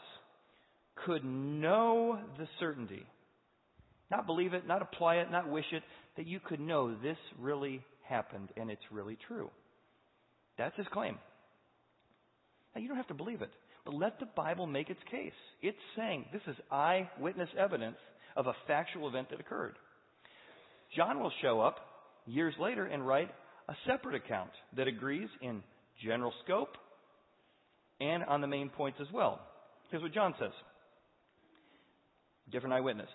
could 1.07 1.25
know 1.25 2.19
the 2.39 2.47
certainty. 2.61 3.05
Not 4.11 4.27
believe 4.27 4.53
it, 4.53 4.67
not 4.67 4.83
apply 4.83 5.17
it, 5.17 5.31
not 5.31 5.49
wish 5.49 5.65
it, 5.73 5.83
that 6.17 6.27
you 6.27 6.39
could 6.39 6.61
know 6.61 6.95
this 6.95 7.17
really 7.41 7.83
happened 8.03 8.51
and 8.57 8.71
it's 8.71 8.83
really 8.91 9.17
true. 9.27 9.51
That's 10.59 10.77
his 10.77 10.87
claim. 10.93 11.19
Now, 12.75 12.81
you 12.81 12.89
don't 12.89 12.97
have 12.97 13.09
to 13.09 13.15
believe 13.15 13.43
it, 13.43 13.51
but 13.85 13.95
let 13.95 14.19
the 14.19 14.27
Bible 14.27 14.67
make 14.67 14.89
its 14.89 15.01
case. 15.11 15.33
It's 15.61 15.77
saying 15.97 16.27
this 16.33 16.43
is 16.47 16.57
eyewitness 16.71 17.49
evidence 17.59 17.97
of 18.37 18.47
a 18.47 18.55
factual 18.67 19.09
event 19.09 19.29
that 19.31 19.41
occurred. 19.41 19.77
John 20.97 21.21
will 21.21 21.33
show 21.43 21.61
up 21.61 21.77
years 22.27 22.55
later 22.59 22.87
and 22.87 23.07
write 23.07 23.31
a 23.69 23.75
separate 23.87 24.15
account 24.15 24.51
that 24.77 24.89
agrees 24.89 25.29
in 25.41 25.63
general 26.05 26.33
scope 26.45 26.77
and 28.01 28.25
on 28.25 28.41
the 28.41 28.47
main 28.47 28.69
points 28.69 28.99
as 29.01 29.07
well. 29.13 29.41
Here's 29.91 30.03
what 30.03 30.13
John 30.15 30.35
says. 30.41 30.53
Different 32.51 32.75
eyewitness. 32.75 33.09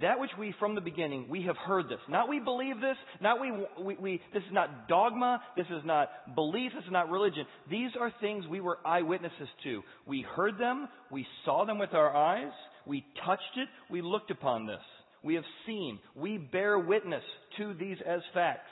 That 0.00 0.18
which 0.18 0.30
we 0.38 0.54
from 0.58 0.74
the 0.74 0.80
beginning, 0.80 1.26
we 1.28 1.42
have 1.42 1.56
heard 1.56 1.86
this. 1.86 1.98
Not 2.08 2.28
we 2.28 2.40
believe 2.40 2.80
this, 2.80 2.96
not 3.20 3.40
we, 3.40 3.52
we, 3.78 3.96
we, 3.96 4.20
this 4.32 4.42
is 4.42 4.52
not 4.52 4.88
dogma, 4.88 5.42
this 5.54 5.66
is 5.66 5.84
not 5.84 6.34
belief, 6.34 6.72
this 6.74 6.84
is 6.84 6.90
not 6.90 7.10
religion. 7.10 7.44
These 7.70 7.90
are 8.00 8.10
things 8.20 8.46
we 8.46 8.60
were 8.60 8.78
eyewitnesses 8.86 9.48
to. 9.64 9.82
We 10.06 10.22
heard 10.22 10.56
them, 10.58 10.88
we 11.10 11.26
saw 11.44 11.66
them 11.66 11.78
with 11.78 11.92
our 11.92 12.16
eyes, 12.16 12.52
we 12.86 13.04
touched 13.26 13.42
it, 13.56 13.68
we 13.90 14.00
looked 14.00 14.30
upon 14.30 14.66
this. 14.66 14.80
We 15.22 15.34
have 15.34 15.44
seen, 15.66 15.98
we 16.16 16.38
bear 16.38 16.78
witness 16.78 17.22
to 17.58 17.74
these 17.74 17.98
as 18.06 18.22
facts. 18.32 18.70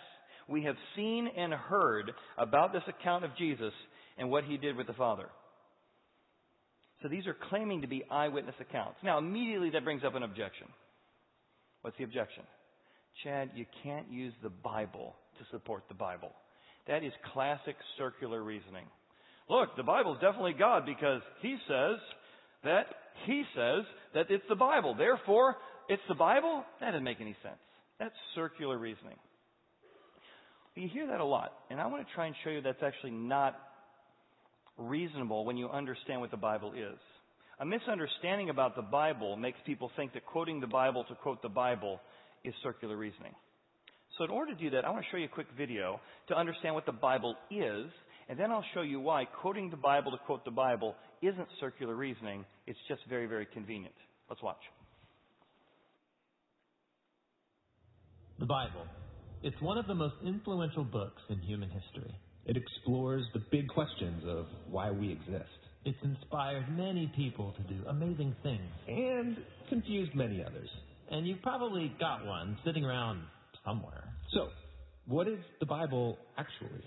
We 0.49 0.65
have 0.65 0.77
seen 0.97 1.29
and 1.37 1.53
heard 1.53 2.13
about 2.39 2.73
this 2.73 2.83
account 2.89 3.25
of 3.27 3.37
Jesus 3.37 3.73
and 4.17 4.31
what 4.31 4.45
he 4.45 4.57
did 4.57 4.75
with 4.75 4.87
the 4.87 4.95
Father. 4.95 5.29
So 7.03 7.09
these 7.09 7.27
are 7.27 7.37
claiming 7.51 7.83
to 7.83 7.87
be 7.87 8.05
eyewitness 8.11 8.57
accounts. 8.59 8.97
Now, 9.05 9.19
immediately 9.19 9.71
that 9.71 9.85
brings 9.85 10.03
up 10.03 10.15
an 10.15 10.23
objection. 10.23 10.67
What's 11.83 11.97
the 11.97 12.05
objection? 12.05 12.45
Chad, 13.25 13.51
you 13.55 13.67
can't 13.83 14.11
use 14.11 14.33
the 14.43 14.51
Bible 14.51 15.15
to 15.39 15.45
support 15.51 15.85
the 15.89 15.95
Bible. 15.95 16.31
That 16.87 17.05
is 17.05 17.13
classic 17.33 17.77
circular 17.99 18.43
reasoning. 18.43 18.87
Look, 19.49 19.77
the 19.77 19.83
Bible 19.83 20.15
is 20.15 20.21
definitely 20.21 20.55
God 20.59 20.87
because 20.87 21.23
He 21.43 21.57
says 21.67 21.99
that 22.65 22.87
He 23.27 23.43
says 23.55 23.85
that 24.15 24.27
it's 24.31 24.45
the 24.49 24.55
Bible. 24.55 24.95
Therefore, 24.95 25.57
it's 25.89 26.03
the 26.09 26.15
Bible? 26.15 26.65
That 26.81 26.93
doesn't 26.93 27.05
make 27.05 27.21
any 27.21 27.37
sense. 27.43 27.59
That's 27.99 28.15
circular 28.35 28.79
reasoning. 28.79 29.17
You 30.77 30.89
hear 30.89 31.09
that 31.09 31.21
a 31.21 31.25
lot, 31.25 31.53
and 31.69 31.81
I 31.81 31.87
want 31.87 32.07
to 32.07 32.15
try 32.15 32.27
and 32.27 32.35
show 32.43 32.51
you 32.51 32.63
that's 32.63 32.83
actually 32.83 33.11
not 33.11 33.59
reasonable 34.79 35.45
when 35.45 35.57
you 35.57 35.69
understand 35.69 36.21
what 36.21 36.31
the 36.31 36.37
Bible 36.37 36.73
is. 36.73 36.99
A 37.61 37.67
misunderstanding 37.67 38.49
about 38.49 38.75
the 38.75 38.83
Bible 38.83 39.37
makes 39.37 39.59
people 39.67 39.91
think 39.95 40.15
that 40.15 40.25
quoting 40.25 40.61
the 40.61 40.67
Bible 40.67 41.05
to 41.09 41.15
quote 41.15 41.43
the 41.43 41.49
Bible 41.51 42.01
is 42.43 42.55
circular 42.63 42.97
reasoning. 42.97 43.35
So, 44.17 44.25
in 44.25 44.31
order 44.31 44.55
to 44.55 44.59
do 44.59 44.71
that, 44.71 44.87
I 44.87 44.91
want 44.91 45.05
to 45.05 45.11
show 45.11 45.19
you 45.19 45.27
a 45.27 45.29
quick 45.29 45.47
video 45.59 46.01
to 46.29 46.35
understand 46.35 46.75
what 46.75 46.87
the 46.87 46.93
Bible 46.93 47.37
is, 47.51 47.87
and 48.31 48.39
then 48.39 48.51
I'll 48.51 48.65
show 48.73 48.81
you 48.81 48.99
why 48.99 49.27
quoting 49.27 49.69
the 49.69 49.77
Bible 49.77 50.11
to 50.13 50.19
quote 50.25 50.43
the 50.47 50.51
Bible 50.51 50.95
isn't 51.21 51.49
circular 51.61 51.95
reasoning. 51.95 52.47
It's 52.67 52.79
just 52.89 53.03
very, 53.11 53.27
very 53.27 53.47
convenient. 53.53 53.95
Let's 54.31 54.43
watch. 54.43 54.61
The 58.39 58.47
Bible. 58.47 58.87
It's 59.43 59.61
one 59.61 59.77
of 59.77 59.87
the 59.87 59.95
most 59.95 60.15
influential 60.25 60.85
books 60.85 61.21
in 61.29 61.39
human 61.41 61.69
history. 61.69 62.15
It 62.47 62.57
explores 62.57 63.25
the 63.35 63.43
big 63.51 63.69
questions 63.69 64.23
of 64.27 64.47
why 64.71 64.91
we 64.91 65.13
exist. 65.13 65.60
It's 65.85 65.99
inspired 66.03 66.67
many 66.77 67.11
people 67.17 67.55
to 67.57 67.75
do 67.75 67.81
amazing 67.89 68.37
things. 68.43 68.71
And 68.87 69.37
confused 69.69 70.15
many 70.15 70.45
others. 70.45 70.69
And 71.11 71.27
you've 71.27 71.43
probably 71.43 71.93
got 71.99 72.27
one 72.27 72.59
sitting 72.65 72.85
around 72.85 73.23
somewhere. 73.65 74.05
So, 74.35 74.49
what 75.07 75.27
is 75.27 75.39
the 75.59 75.67
Bible 75.67 76.19
actually? 76.37 76.85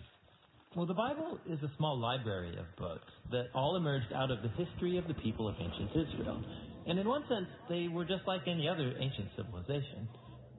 Well, 0.76 0.86
the 0.86 0.94
Bible 0.94 1.40
is 1.48 1.60
a 1.62 1.72
small 1.78 2.00
library 2.00 2.58
of 2.58 2.66
books 2.78 3.12
that 3.32 3.46
all 3.54 3.76
emerged 3.76 4.12
out 4.14 4.32
of 4.32 4.40
the 4.42 4.50
history 4.50 4.98
of 4.98 5.08
the 5.08 5.14
people 5.16 5.48
of 5.48 5.56
ancient 5.60 5.92
Israel. 5.92 6.44
And 6.88 6.98
in 7.00 7.08
one 7.08 7.24
sense, 7.30 7.48
they 7.70 7.88
were 7.88 8.06
just 8.06 8.26
like 8.26 8.42
any 8.48 8.68
other 8.68 8.94
ancient 9.00 9.30
civilization. 9.36 10.08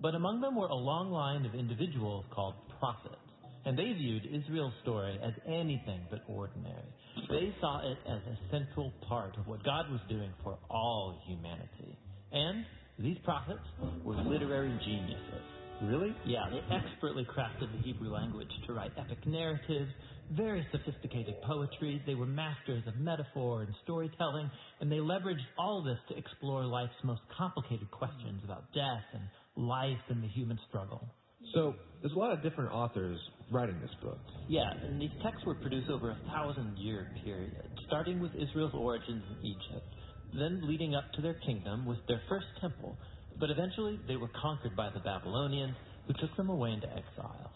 But 0.00 0.14
among 0.14 0.40
them 0.40 0.56
were 0.56 0.68
a 0.68 0.74
long 0.74 1.10
line 1.10 1.46
of 1.46 1.54
individuals 1.54 2.24
called 2.32 2.54
prophets. 2.78 3.16
And 3.64 3.78
they 3.78 3.92
viewed 3.92 4.26
Israel's 4.26 4.74
story 4.82 5.18
as 5.22 5.32
anything 5.46 6.02
but 6.10 6.20
ordinary. 6.28 6.84
They 7.28 7.54
saw 7.60 7.80
it 7.90 7.98
as 8.08 8.20
a 8.26 8.38
central 8.50 8.92
part 9.08 9.36
of 9.38 9.46
what 9.46 9.62
God 9.64 9.90
was 9.90 10.00
doing 10.08 10.30
for 10.42 10.58
all 10.70 11.20
humanity. 11.26 11.98
And 12.32 12.64
these 12.98 13.16
prophets 13.24 13.64
were 14.04 14.16
literary 14.16 14.76
geniuses. 14.84 15.44
Really? 15.82 16.14
Yeah, 16.24 16.44
they 16.50 16.74
expertly 16.74 17.24
crafted 17.24 17.72
the 17.72 17.82
Hebrew 17.82 18.10
language 18.10 18.50
to 18.66 18.72
write 18.72 18.92
epic 18.96 19.26
narratives, 19.26 19.90
very 20.32 20.66
sophisticated 20.70 21.34
poetry. 21.42 22.00
They 22.06 22.14
were 22.14 22.26
masters 22.26 22.82
of 22.86 22.96
metaphor 22.96 23.62
and 23.62 23.74
storytelling, 23.82 24.50
and 24.80 24.90
they 24.90 24.98
leveraged 24.98 25.44
all 25.58 25.80
of 25.80 25.84
this 25.84 25.98
to 26.10 26.16
explore 26.16 26.64
life's 26.64 26.92
most 27.02 27.22
complicated 27.36 27.90
questions 27.90 28.42
about 28.44 28.72
death 28.72 29.04
and 29.12 29.66
life 29.66 29.98
and 30.08 30.22
the 30.22 30.28
human 30.28 30.58
struggle. 30.68 31.08
So, 31.54 31.74
there's 32.02 32.12
a 32.12 32.18
lot 32.18 32.32
of 32.32 32.42
different 32.42 32.70
authors 32.70 33.18
writing 33.50 33.80
this 33.80 33.94
book. 34.02 34.18
Yeah, 34.46 34.68
and 34.82 35.00
these 35.00 35.14
texts 35.22 35.46
were 35.46 35.54
produced 35.54 35.88
over 35.88 36.10
a 36.10 36.18
thousand 36.28 36.76
year 36.76 37.08
period, 37.24 37.56
starting 37.86 38.20
with 38.20 38.32
Israel's 38.34 38.74
origins 38.74 39.22
in 39.30 39.46
Egypt, 39.46 39.86
then 40.34 40.60
leading 40.68 40.94
up 40.94 41.04
to 41.14 41.22
their 41.22 41.34
kingdom 41.46 41.86
with 41.86 41.98
their 42.06 42.20
first 42.28 42.46
temple. 42.60 42.98
But 43.40 43.50
eventually 43.50 43.98
they 44.06 44.16
were 44.16 44.28
conquered 44.40 44.76
by 44.76 44.90
the 44.92 45.00
Babylonians, 45.00 45.74
who 46.06 46.12
took 46.20 46.36
them 46.36 46.50
away 46.50 46.72
into 46.72 46.88
exile. 46.88 47.50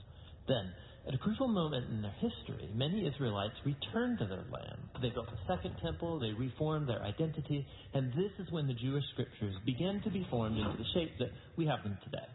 Then, 0.47 0.73
at 1.07 1.15
a 1.15 1.19
crucial 1.19 1.49
moment 1.49 1.91
in 1.91 2.01
their 2.01 2.15
history, 2.21 2.71
many 2.75 3.07
Israelites 3.07 3.55
returned 3.65 4.19
to 4.21 4.27
their 4.27 4.45
land. 4.49 4.81
They 5.03 5.11
built 5.11 5.29
a 5.29 5.41
second 5.47 5.77
temple, 5.83 6.21
they 6.21 6.33
reformed 6.33 6.89
their 6.89 7.03
identity, 7.03 7.67
and 7.93 8.13
this 8.13 8.33
is 8.39 8.51
when 8.51 8.67
the 8.67 8.75
Jewish 8.75 9.05
scriptures 9.13 9.55
began 9.67 10.01
to 10.05 10.11
be 10.11 10.27
formed 10.31 10.57
into 10.57 10.77
the 10.77 10.89
shape 10.95 11.19
that 11.19 11.33
we 11.57 11.67
have 11.67 11.83
them 11.83 11.99
today. 12.05 12.29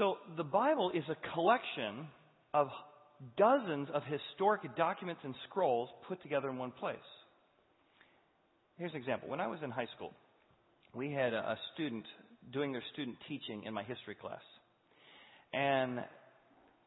So 0.00 0.16
the 0.38 0.44
Bible 0.44 0.90
is 0.94 1.04
a 1.10 1.34
collection 1.34 2.06
of 2.54 2.68
dozens 3.36 3.86
of 3.92 4.02
historic 4.04 4.62
documents 4.74 5.20
and 5.24 5.34
scrolls 5.46 5.90
put 6.08 6.22
together 6.22 6.48
in 6.48 6.56
one 6.56 6.70
place. 6.70 6.96
Here's 8.78 8.92
an 8.92 8.96
example. 8.96 9.28
When 9.28 9.40
I 9.40 9.46
was 9.46 9.58
in 9.62 9.70
high 9.70 9.88
school, 9.94 10.14
we 10.94 11.12
had 11.12 11.34
a 11.34 11.54
student 11.74 12.06
doing 12.50 12.72
their 12.72 12.82
student 12.94 13.18
teaching 13.28 13.64
in 13.64 13.74
my 13.74 13.82
history 13.82 14.14
class. 14.14 14.40
And 15.52 15.98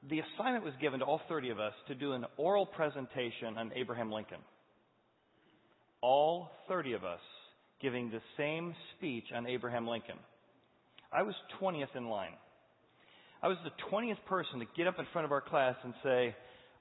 the 0.10 0.22
assignment 0.22 0.66
was 0.66 0.74
given 0.82 1.02
to 1.02 1.06
all 1.06 1.22
30 1.30 1.52
of 1.52 1.60
us 1.60 1.74
to 1.90 1.94
do 1.94 2.14
an 2.14 2.26
oral 2.38 2.66
presentation 2.66 3.60
on 3.60 3.72
Abraham 3.76 4.12
Lincoln. 4.12 4.42
All 6.02 6.50
30 6.68 6.94
of 6.94 7.04
us 7.04 7.22
giving 7.80 8.10
the 8.10 8.22
same 8.38 8.74
speech 8.98 9.26
on 9.36 9.46
Abraham 9.46 9.88
Lincoln. 9.88 10.18
I 11.12 11.22
was 11.22 11.36
20th 11.62 11.96
in 11.96 12.08
line. 12.08 12.34
I 13.44 13.50
was 13.50 13.58
the 13.66 13.72
20th 13.92 14.24
person 14.26 14.60
to 14.60 14.66
get 14.78 14.88
up 14.88 15.00
in 15.00 15.06
front 15.12 15.26
of 15.26 15.34
our 15.34 15.42
class 15.42 15.76
and 15.84 15.94
say, 16.02 16.34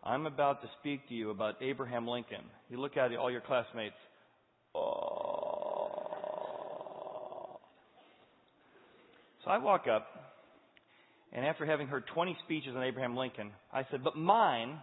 I'm 0.04 0.26
about 0.26 0.62
to 0.62 0.68
speak 0.78 1.08
to 1.08 1.14
you 1.14 1.30
about 1.30 1.60
Abraham 1.60 2.06
Lincoln. 2.06 2.44
You 2.70 2.80
look 2.80 2.96
at 2.96 3.12
all 3.16 3.32
your 3.32 3.40
classmates. 3.40 3.96
Oh. 4.72 5.90
So 9.44 9.50
I 9.50 9.58
walk 9.58 9.86
up, 9.92 10.06
and 11.32 11.44
after 11.44 11.66
having 11.66 11.88
heard 11.88 12.04
20 12.14 12.36
speeches 12.44 12.76
on 12.76 12.84
Abraham 12.84 13.16
Lincoln, 13.16 13.50
I 13.72 13.84
said, 13.90 14.04
but 14.04 14.16
mine, 14.16 14.78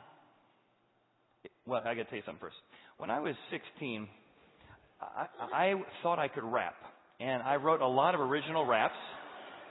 well, 1.66 1.82
I 1.86 1.96
got 1.96 2.04
to 2.04 2.10
tell 2.10 2.18
you 2.18 2.24
something 2.26 2.42
first. 2.42 2.58
When 2.98 3.10
I 3.10 3.22
was 3.22 3.36
16, 3.52 4.06
I, 5.02 5.28
I 5.54 5.74
thought 6.04 6.20
I 6.20 6.28
could 6.28 6.44
rap, 6.44 6.76
and 7.22 7.42
I 7.42 7.56
wrote 7.56 7.80
a 7.80 7.88
lot 7.88 8.16
of 8.16 8.20
original 8.20 8.66
raps. 8.66 8.96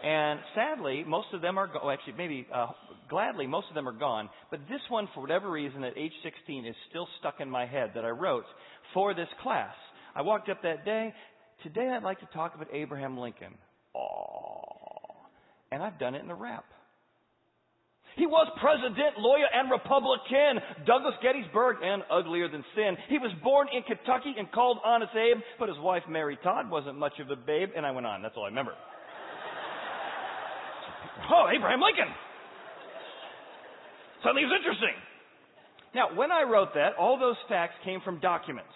And 0.05 0.41
sadly, 0.55 1.05
most 1.07 1.29
of 1.33 1.41
them 1.41 1.59
are, 1.59 1.67
go- 1.67 1.91
actually, 1.91 2.15
maybe 2.17 2.47
uh, 2.55 2.69
gladly, 3.09 3.47
most 3.47 3.67
of 3.69 3.75
them 3.75 3.89
are 3.89 3.99
gone. 3.99 4.29
But 4.51 4.61
this 4.69 4.81
one, 4.89 5.09
for 5.15 5.21
whatever 5.21 5.51
reason, 5.51 5.83
at 5.85 5.99
age 5.99 6.13
16, 6.23 6.67
is 6.67 6.75
still 6.91 7.09
stuck 7.19 7.41
in 7.41 7.51
my 7.51 7.67
head 7.67 7.93
that 7.95 8.05
I 8.05 8.11
wrote 8.11 8.45
for 8.95 9.15
this 9.15 9.29
class. 9.43 9.75
I 10.15 10.23
walked 10.23 10.49
up 10.49 10.63
that 10.63 10.85
day. 10.85 11.13
Today, 11.63 11.89
I'd 11.89 12.05
like 12.05 12.21
to 12.21 12.29
talk 12.33 12.55
about 12.55 12.69
Abraham 12.73 13.19
Lincoln. 13.19 13.55
Aww. 13.97 14.69
And 15.73 15.83
I've 15.83 15.99
done 15.99 16.15
it 16.15 16.23
in 16.23 16.31
a 16.31 16.35
rap. 16.35 16.65
He 18.17 18.27
was 18.27 18.51
president, 18.61 19.19
lawyer, 19.19 19.47
and 19.53 19.71
Republican. 19.71 20.59
Douglas 20.87 21.15
Gettysburg, 21.23 21.77
and 21.83 22.03
uglier 22.11 22.49
than 22.49 22.65
sin. 22.75 22.97
He 23.09 23.19
was 23.19 23.31
born 23.45 23.69
in 23.73 23.83
Kentucky 23.83 24.35
and 24.37 24.51
called 24.51 24.79
Honest 24.85 25.15
Abe, 25.15 25.39
but 25.59 25.69
his 25.69 25.79
wife, 25.79 26.03
Mary 26.09 26.39
Todd, 26.43 26.71
wasn't 26.71 26.99
much 26.99 27.19
of 27.21 27.31
a 27.31 27.37
babe, 27.37 27.71
and 27.77 27.87
I 27.87 27.93
went 27.93 28.07
on. 28.07 28.23
That's 28.23 28.35
all 28.37 28.45
I 28.45 28.49
remember. 28.49 28.73
Oh, 31.31 31.47
Abraham 31.55 31.81
Lincoln. 31.81 32.09
Suddenly 34.23 34.43
it 34.43 34.47
was 34.47 34.57
interesting. 34.59 34.97
Now, 35.95 36.17
when 36.17 36.33
I 36.33 36.43
wrote 36.43 36.75
that, 36.75 36.97
all 36.99 37.19
those 37.19 37.37
facts 37.49 37.75
came 37.85 38.01
from 38.01 38.21
documents. 38.21 38.73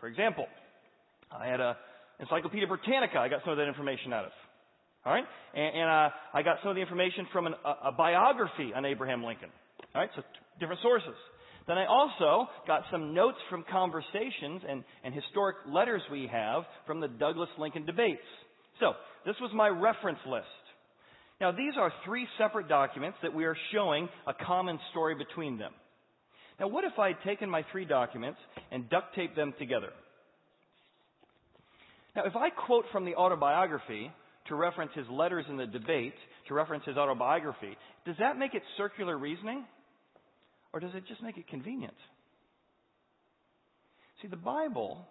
For 0.00 0.06
example, 0.06 0.46
I 1.30 1.46
had 1.46 1.60
a 1.60 1.76
Encyclopedia 2.20 2.66
Britannica. 2.66 3.18
I 3.18 3.28
got 3.28 3.40
some 3.44 3.52
of 3.52 3.58
that 3.58 3.68
information 3.68 4.12
out 4.12 4.26
of. 4.26 4.32
All 5.04 5.12
right, 5.12 5.24
and, 5.54 5.76
and 5.76 5.90
uh, 5.90 6.08
I 6.32 6.42
got 6.42 6.58
some 6.62 6.70
of 6.70 6.76
the 6.76 6.80
information 6.80 7.26
from 7.32 7.46
an, 7.46 7.54
a, 7.64 7.88
a 7.88 7.92
biography 7.92 8.70
on 8.74 8.84
Abraham 8.84 9.24
Lincoln. 9.24 9.48
All 9.94 10.00
right, 10.00 10.10
so 10.14 10.22
t- 10.22 10.26
different 10.60 10.80
sources. 10.80 11.14
Then 11.66 11.78
I 11.78 11.86
also 11.86 12.48
got 12.66 12.82
some 12.90 13.12
notes 13.12 13.38
from 13.50 13.64
conversations 13.70 14.62
and, 14.68 14.84
and 15.02 15.12
historic 15.12 15.56
letters 15.66 16.02
we 16.10 16.28
have 16.30 16.62
from 16.86 17.00
the 17.00 17.08
Douglas 17.08 17.48
Lincoln 17.58 17.84
debates. 17.84 18.22
So 18.78 18.92
this 19.26 19.34
was 19.40 19.50
my 19.54 19.68
reference 19.68 20.18
list. 20.26 20.46
Now, 21.42 21.50
these 21.50 21.72
are 21.76 21.92
three 22.04 22.28
separate 22.38 22.68
documents 22.68 23.18
that 23.20 23.34
we 23.34 23.46
are 23.46 23.56
showing 23.72 24.08
a 24.28 24.32
common 24.32 24.78
story 24.92 25.16
between 25.16 25.58
them. 25.58 25.72
Now, 26.60 26.68
what 26.68 26.84
if 26.84 26.96
I 27.00 27.08
had 27.08 27.16
taken 27.26 27.50
my 27.50 27.64
three 27.72 27.84
documents 27.84 28.38
and 28.70 28.88
duct 28.88 29.16
taped 29.16 29.34
them 29.34 29.52
together? 29.58 29.88
Now, 32.14 32.26
if 32.26 32.36
I 32.36 32.50
quote 32.50 32.84
from 32.92 33.04
the 33.04 33.16
autobiography 33.16 34.12
to 34.46 34.54
reference 34.54 34.92
his 34.94 35.06
letters 35.10 35.44
in 35.48 35.56
the 35.56 35.66
debate, 35.66 36.14
to 36.46 36.54
reference 36.54 36.84
his 36.86 36.96
autobiography, 36.96 37.76
does 38.06 38.14
that 38.20 38.38
make 38.38 38.54
it 38.54 38.62
circular 38.76 39.18
reasoning? 39.18 39.64
Or 40.72 40.78
does 40.78 40.92
it 40.94 41.08
just 41.08 41.24
make 41.24 41.38
it 41.38 41.48
convenient? 41.48 41.96
See, 44.20 44.28
the 44.28 44.36
Bible, 44.36 45.04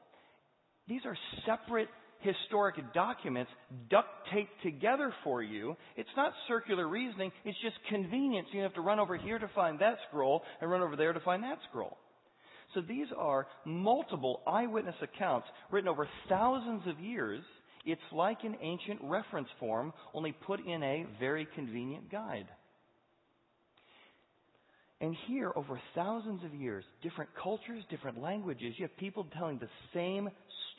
these 0.87 1.01
are 1.03 1.17
separate 1.45 1.89
historic 2.21 2.75
documents 2.93 3.51
duct 3.89 4.07
taped 4.34 4.51
together 4.63 5.13
for 5.23 5.41
you. 5.41 5.75
It's 5.95 6.10
not 6.15 6.34
circular 6.47 6.88
reasoning, 6.88 7.31
it's 7.45 7.57
just 7.62 7.75
convenience. 7.89 8.47
You 8.53 8.62
have 8.62 8.73
to 8.75 8.81
run 8.81 8.99
over 8.99 9.17
here 9.17 9.39
to 9.39 9.49
find 9.55 9.79
that 9.79 9.95
scroll 10.07 10.43
and 10.60 10.69
run 10.69 10.81
over 10.81 10.95
there 10.95 11.13
to 11.13 11.19
find 11.19 11.43
that 11.43 11.57
scroll. 11.69 11.97
So 12.73 12.81
these 12.81 13.07
are 13.17 13.47
multiple 13.65 14.41
eyewitness 14.47 14.95
accounts 15.01 15.47
written 15.71 15.89
over 15.89 16.07
thousands 16.29 16.84
of 16.88 16.99
years. 16.99 17.41
It's 17.86 18.01
like 18.12 18.43
an 18.43 18.55
ancient 18.62 18.99
reference 19.03 19.49
form, 19.60 19.91
only 20.13 20.31
put 20.31 20.65
in 20.65 20.84
a 20.84 21.05
very 21.19 21.47
convenient 21.55 22.12
guide. 22.12 22.47
And 25.01 25.15
here, 25.27 25.51
over 25.55 25.81
thousands 25.95 26.43
of 26.45 26.53
years, 26.53 26.86
different 27.01 27.31
cultures, 27.41 27.84
different 27.89 28.21
languages, 28.21 28.75
you 28.77 28.86
have 28.86 28.95
people 28.97 29.25
telling 29.36 29.57
the 29.57 29.67
same 29.95 30.29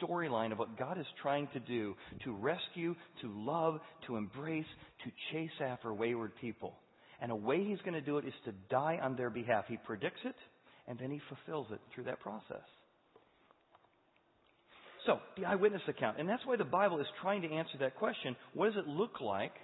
storyline 0.02 0.52
of 0.52 0.58
what 0.58 0.78
God 0.78 0.98
is 0.98 1.06
trying 1.20 1.48
to 1.52 1.60
do 1.60 1.94
to 2.24 2.32
rescue, 2.32 2.94
to 3.20 3.32
love, 3.34 3.80
to 4.06 4.16
embrace, 4.16 4.66
to 5.04 5.10
chase 5.32 5.50
after 5.64 5.92
wayward 5.92 6.32
people. 6.40 6.74
And 7.20 7.30
a 7.30 7.36
way 7.36 7.64
He's 7.64 7.78
going 7.80 7.94
to 7.94 8.00
do 8.00 8.18
it 8.18 8.26
is 8.26 8.34
to 8.46 8.52
die 8.70 8.98
on 9.02 9.16
their 9.16 9.30
behalf. 9.30 9.64
He 9.68 9.76
predicts 9.76 10.20
it, 10.24 10.34
and 10.88 10.98
then 10.98 11.10
He 11.10 11.20
fulfills 11.28 11.68
it 11.72 11.80
through 11.94 12.04
that 12.04 12.20
process. 12.20 12.66
So, 15.06 15.18
the 15.36 15.46
eyewitness 15.46 15.82
account. 15.88 16.18
And 16.20 16.28
that's 16.28 16.44
why 16.46 16.56
the 16.56 16.64
Bible 16.64 17.00
is 17.00 17.06
trying 17.20 17.42
to 17.42 17.48
answer 17.48 17.78
that 17.80 17.96
question. 17.96 18.36
What 18.54 18.66
does 18.66 18.84
it 18.84 18.88
look 18.88 19.20
like 19.20 19.54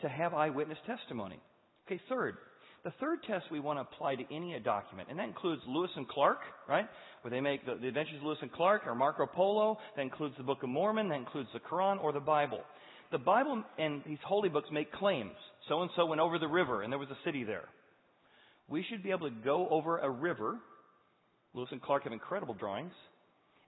to 0.00 0.08
have 0.08 0.32
eyewitness 0.32 0.78
testimony? 0.86 1.40
Okay, 1.86 2.00
third, 2.08 2.36
the 2.84 2.92
third 2.98 3.20
test 3.26 3.44
we 3.50 3.60
want 3.60 3.78
to 3.78 3.82
apply 3.82 4.16
to 4.16 4.34
any 4.34 4.58
document, 4.58 5.08
and 5.08 5.18
that 5.18 5.28
includes 5.28 5.62
Lewis 5.68 5.90
and 5.96 6.08
Clark, 6.08 6.38
right? 6.68 6.86
Where 7.22 7.30
they 7.30 7.40
make 7.40 7.64
the, 7.64 7.76
the 7.76 7.88
Adventures 7.88 8.16
of 8.18 8.24
Lewis 8.24 8.38
and 8.42 8.50
Clark 8.52 8.82
or 8.86 8.94
Marco 8.94 9.26
Polo. 9.26 9.78
That 9.96 10.02
includes 10.02 10.34
the 10.36 10.42
Book 10.42 10.62
of 10.62 10.68
Mormon. 10.68 11.08
That 11.08 11.18
includes 11.18 11.48
the 11.52 11.60
Quran 11.60 12.02
or 12.02 12.12
the 12.12 12.20
Bible. 12.20 12.60
The 13.12 13.18
Bible 13.18 13.62
and 13.78 14.02
these 14.06 14.18
holy 14.26 14.48
books 14.48 14.68
make 14.72 14.90
claims. 14.92 15.32
So 15.68 15.82
and 15.82 15.90
so 15.94 16.06
went 16.06 16.20
over 16.20 16.38
the 16.38 16.48
river 16.48 16.82
and 16.82 16.90
there 16.90 16.98
was 16.98 17.10
a 17.10 17.18
city 17.24 17.44
there. 17.44 17.68
We 18.68 18.84
should 18.90 19.02
be 19.02 19.10
able 19.10 19.28
to 19.28 19.36
go 19.44 19.68
over 19.68 19.98
a 19.98 20.10
river. 20.10 20.58
Lewis 21.54 21.68
and 21.70 21.82
Clark 21.82 22.04
have 22.04 22.12
incredible 22.12 22.54
drawings. 22.54 22.92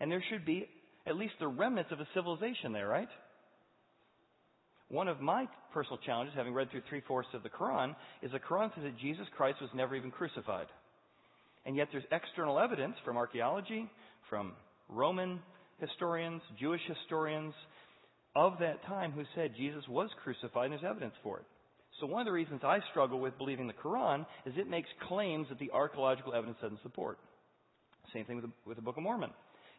And 0.00 0.10
there 0.10 0.24
should 0.30 0.44
be 0.44 0.66
at 1.06 1.16
least 1.16 1.34
the 1.38 1.46
remnants 1.46 1.92
of 1.92 2.00
a 2.00 2.08
civilization 2.14 2.72
there, 2.72 2.88
right? 2.88 3.08
One 4.88 5.08
of 5.08 5.20
my 5.20 5.46
personal 5.72 5.98
challenges, 6.04 6.34
having 6.36 6.54
read 6.54 6.70
through 6.70 6.82
three 6.88 7.02
fourths 7.06 7.28
of 7.34 7.42
the 7.42 7.48
Quran, 7.48 7.96
is 8.22 8.32
the 8.32 8.38
Quran 8.38 8.74
says 8.74 8.84
that 8.84 8.98
Jesus 8.98 9.26
Christ 9.36 9.60
was 9.60 9.70
never 9.74 9.96
even 9.96 10.10
crucified. 10.10 10.66
And 11.66 11.76
yet 11.76 11.88
there's 11.90 12.04
external 12.12 12.58
evidence 12.58 12.94
from 13.04 13.16
archaeology, 13.16 13.90
from 14.28 14.52
Roman 14.88 15.40
historians, 15.80 16.42
Jewish 16.60 16.82
historians 16.86 17.54
of 18.36 18.54
that 18.60 18.84
time 18.84 19.12
who 19.12 19.24
said 19.34 19.52
Jesus 19.56 19.84
was 19.88 20.10
crucified 20.22 20.64
and 20.64 20.72
there's 20.72 20.88
evidence 20.88 21.14
for 21.22 21.38
it. 21.38 21.44
So 22.00 22.06
one 22.06 22.20
of 22.20 22.26
the 22.26 22.32
reasons 22.32 22.60
I 22.64 22.80
struggle 22.90 23.20
with 23.20 23.38
believing 23.38 23.66
the 23.66 23.72
Quran 23.72 24.26
is 24.44 24.54
it 24.56 24.68
makes 24.68 24.88
claims 25.08 25.46
that 25.48 25.58
the 25.58 25.70
archaeological 25.70 26.34
evidence 26.34 26.58
doesn't 26.60 26.82
support. 26.82 27.18
Same 28.12 28.24
thing 28.24 28.36
with 28.36 28.46
the, 28.46 28.52
with 28.66 28.76
the 28.76 28.82
Book 28.82 28.96
of 28.96 29.02
Mormon. 29.02 29.30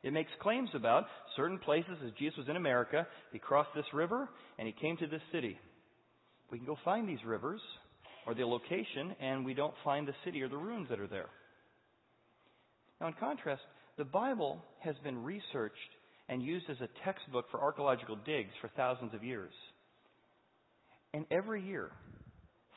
It 0.06 0.14
makes 0.14 0.30
claims 0.40 0.70
about 0.76 1.06
certain 1.36 1.58
places 1.58 1.98
as 2.06 2.12
Jesus 2.20 2.38
was 2.38 2.48
in 2.48 2.58
America, 2.58 3.08
he 3.32 3.40
crossed 3.40 3.72
this 3.76 3.92
river 3.92 4.30
and 4.60 4.68
he 4.68 4.74
came 4.80 4.96
to 4.98 5.08
this 5.08 5.22
city. 5.32 5.58
We 6.52 6.60
can 6.60 6.68
go 6.68 6.78
find 6.86 7.10
these 7.10 7.26
rivers 7.26 7.60
or 8.28 8.36
the 8.36 8.46
location 8.46 9.16
and 9.20 9.44
we 9.44 9.56
don't 9.56 9.74
find 9.84 10.08
the 10.08 10.14
city 10.24 10.44
or 10.44 10.48
the 10.48 10.58
ruins 10.58 10.90
that 10.92 11.00
are 11.00 11.08
there. 11.08 11.30
Now 13.02 13.08
in 13.08 13.14
contrast, 13.14 13.64
the 13.98 14.06
Bible 14.06 14.64
has 14.82 14.94
been 15.04 15.24
researched 15.24 15.76
and 16.30 16.44
used 16.44 16.70
as 16.70 16.78
a 16.82 17.04
textbook 17.04 17.46
for 17.50 17.60
archaeological 17.60 18.18
digs 18.28 18.52
for 18.62 18.70
thousands 18.78 19.16
of 19.16 19.24
years. 19.24 19.54
And 21.16 21.26
every 21.32 21.64
year, 21.64 21.90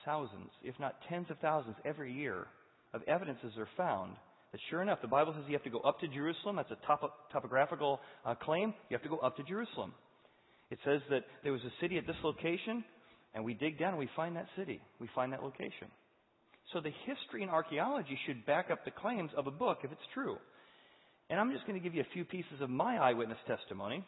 thousands, 0.03 0.49
if 0.63 0.81
not 0.81 0.95
tens 1.11 1.27
of 1.29 1.39
thousands 1.41 1.77
every 1.85 2.11
year, 2.11 2.47
of 2.95 3.03
evidences 3.07 3.53
are 3.59 3.69
found 3.77 4.17
that 4.53 4.61
sure 4.71 4.83
enough, 4.83 5.01
the 5.03 5.09
Bible 5.09 5.35
says 5.35 5.45
you 5.47 5.53
have 5.53 5.65
to 5.65 5.71
go 5.71 5.81
up 5.81 6.01
to 6.01 6.09
Jerusalem. 6.09 6.57
That's 6.57 6.71
a 6.71 6.87
top- 6.87 7.31
topographical 7.33 8.01
uh, 8.25 8.35
claim. 8.35 8.73
You 8.89 8.97
have 8.97 9.03
to 9.03 9.09
go 9.09 9.19
up 9.19 9.37
to 9.37 9.43
Jerusalem. 9.43 9.93
It 10.71 10.79
says 10.85 11.01
that 11.11 11.25
there 11.43 11.53
was 11.53 11.63
a 11.63 11.73
city 11.81 11.99
at 11.99 12.07
this 12.07 12.17
location, 12.23 12.85
and 13.35 13.45
we 13.45 13.55
dig 13.55 13.79
down 13.79 13.91
and 13.91 13.99
we 13.99 14.09
find 14.17 14.37
that 14.37 14.47
city. 14.57 14.81
We 15.01 15.09
find 15.15 15.33
that 15.33 15.43
location. 15.43 15.89
So 16.73 16.81
the 16.81 16.93
history 17.07 17.43
and 17.43 17.51
archaeology 17.51 18.19
should 18.27 18.45
back 18.45 18.71
up 18.71 18.85
the 18.85 18.91
claims 18.91 19.31
of 19.37 19.47
a 19.47 19.51
book 19.51 19.79
if 19.85 19.93
it's 19.93 20.01
true. 20.13 20.37
And 21.31 21.39
I'm 21.39 21.53
just 21.53 21.67
going 21.67 21.79
to 21.79 21.83
give 21.83 21.95
you 21.95 22.03
a 22.03 22.13
few 22.15 22.25
pieces 22.25 22.61
of 22.61 22.71
my 22.71 22.97
eyewitness 22.97 23.39
testimony. 23.47 24.05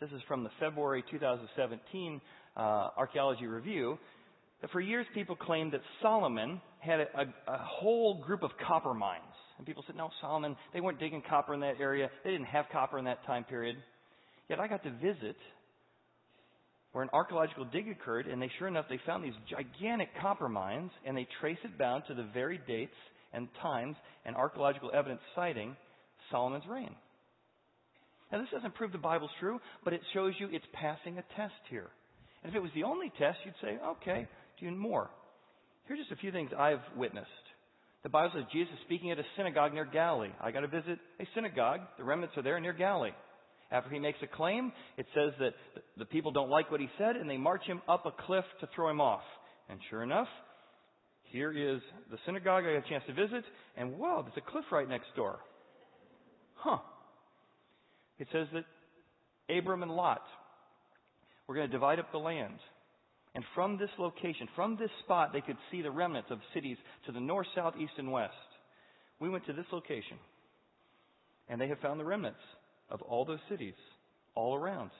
This 0.00 0.10
is 0.10 0.20
from 0.28 0.44
the 0.44 0.50
February 0.60 1.04
2017 1.10 2.20
uh, 2.56 2.60
Archaeology 2.96 3.46
Review. 3.46 3.98
That 4.60 4.70
for 4.70 4.80
years 4.80 5.06
people 5.14 5.36
claimed 5.36 5.72
that 5.72 5.80
Solomon 6.02 6.60
had 6.80 7.00
a, 7.00 7.06
a 7.46 7.58
whole 7.58 8.22
group 8.24 8.42
of 8.42 8.50
copper 8.66 8.94
mines. 8.94 9.22
And 9.58 9.66
people 9.66 9.84
said, 9.86 9.96
no, 9.96 10.10
Solomon, 10.20 10.56
they 10.72 10.80
weren't 10.80 11.00
digging 11.00 11.22
copper 11.28 11.52
in 11.52 11.60
that 11.60 11.80
area. 11.80 12.08
They 12.24 12.30
didn't 12.30 12.46
have 12.46 12.66
copper 12.72 12.98
in 12.98 13.04
that 13.06 13.24
time 13.26 13.44
period. 13.44 13.76
Yet 14.48 14.60
I 14.60 14.68
got 14.68 14.84
to 14.84 14.90
visit 14.90 15.36
where 16.92 17.02
an 17.02 17.10
archaeological 17.12 17.64
dig 17.66 17.88
occurred, 17.88 18.26
and 18.26 18.40
they 18.40 18.50
sure 18.58 18.68
enough, 18.68 18.86
they 18.88 19.00
found 19.04 19.22
these 19.22 19.34
gigantic 19.50 20.08
copper 20.20 20.48
mines, 20.48 20.90
and 21.04 21.16
they 21.16 21.26
trace 21.40 21.58
it 21.64 21.76
down 21.76 22.02
to 22.08 22.14
the 22.14 22.26
very 22.32 22.60
dates 22.66 22.94
and 23.34 23.48
times 23.60 23.96
and 24.24 24.34
archaeological 24.36 24.90
evidence 24.94 25.20
citing 25.34 25.76
Solomon's 26.30 26.64
reign. 26.66 26.94
Now, 28.32 28.38
this 28.38 28.48
doesn't 28.52 28.74
prove 28.74 28.92
the 28.92 28.98
Bible's 28.98 29.30
true, 29.40 29.58
but 29.84 29.92
it 29.92 30.00
shows 30.14 30.34
you 30.38 30.48
it's 30.50 30.64
passing 30.72 31.18
a 31.18 31.24
test 31.36 31.54
here. 31.70 31.88
And 32.42 32.50
if 32.50 32.56
it 32.56 32.62
was 32.62 32.70
the 32.74 32.84
only 32.84 33.10
test, 33.18 33.38
you'd 33.44 33.54
say, 33.60 33.78
okay, 33.84 34.28
do 34.60 34.70
more. 34.70 35.10
Here's 35.86 35.98
just 35.98 36.12
a 36.12 36.16
few 36.16 36.30
things 36.30 36.50
I've 36.56 36.80
witnessed. 36.96 37.26
The 38.02 38.08
Bible 38.08 38.30
says 38.34 38.44
Jesus 38.52 38.72
is 38.74 38.80
speaking 38.86 39.10
at 39.10 39.18
a 39.18 39.24
synagogue 39.36 39.74
near 39.74 39.84
Galilee. 39.84 40.30
I 40.40 40.50
got 40.50 40.60
to 40.60 40.68
visit 40.68 40.98
a 41.20 41.24
synagogue. 41.34 41.80
The 41.98 42.04
remnants 42.04 42.36
are 42.36 42.42
there 42.42 42.60
near 42.60 42.72
Galilee. 42.72 43.10
After 43.70 43.90
he 43.90 43.98
makes 43.98 44.18
a 44.22 44.26
claim, 44.26 44.72
it 44.96 45.06
says 45.14 45.32
that 45.40 45.52
the 45.98 46.06
people 46.06 46.30
don't 46.30 46.48
like 46.48 46.70
what 46.70 46.80
he 46.80 46.88
said 46.96 47.16
and 47.16 47.28
they 47.28 47.36
march 47.36 47.64
him 47.64 47.82
up 47.88 48.06
a 48.06 48.12
cliff 48.26 48.44
to 48.60 48.68
throw 48.74 48.88
him 48.88 49.00
off. 49.00 49.22
And 49.68 49.78
sure 49.90 50.02
enough, 50.02 50.28
here 51.24 51.50
is 51.50 51.80
the 52.10 52.16
synagogue 52.24 52.64
I 52.64 52.74
got 52.74 52.86
a 52.86 52.88
chance 52.88 53.04
to 53.06 53.12
visit, 53.12 53.44
and 53.76 53.98
whoa, 53.98 54.22
there's 54.22 54.36
a 54.38 54.50
cliff 54.50 54.64
right 54.72 54.88
next 54.88 55.08
door. 55.14 55.40
Huh. 56.54 56.78
It 58.18 58.28
says 58.32 58.46
that 58.54 58.64
Abram 59.54 59.82
and 59.82 59.92
Lot 59.92 60.22
were 61.46 61.54
going 61.54 61.66
to 61.66 61.72
divide 61.72 61.98
up 61.98 62.10
the 62.12 62.18
land. 62.18 62.58
And 63.34 63.44
from 63.54 63.78
this 63.78 63.90
location, 63.98 64.48
from 64.56 64.76
this 64.76 64.90
spot, 65.04 65.32
they 65.32 65.40
could 65.40 65.56
see 65.70 65.82
the 65.82 65.90
remnants 65.90 66.30
of 66.30 66.38
cities 66.54 66.76
to 67.06 67.12
the 67.12 67.20
north, 67.20 67.46
south, 67.54 67.74
east, 67.78 67.92
and 67.98 68.10
west. 68.10 68.34
We 69.20 69.28
went 69.28 69.46
to 69.46 69.52
this 69.52 69.66
location, 69.72 70.16
and 71.48 71.60
they 71.60 71.68
have 71.68 71.78
found 71.80 72.00
the 72.00 72.04
remnants 72.04 72.40
of 72.90 73.02
all 73.02 73.24
those 73.24 73.40
cities 73.48 73.74
all 74.34 74.54
around. 74.54 74.90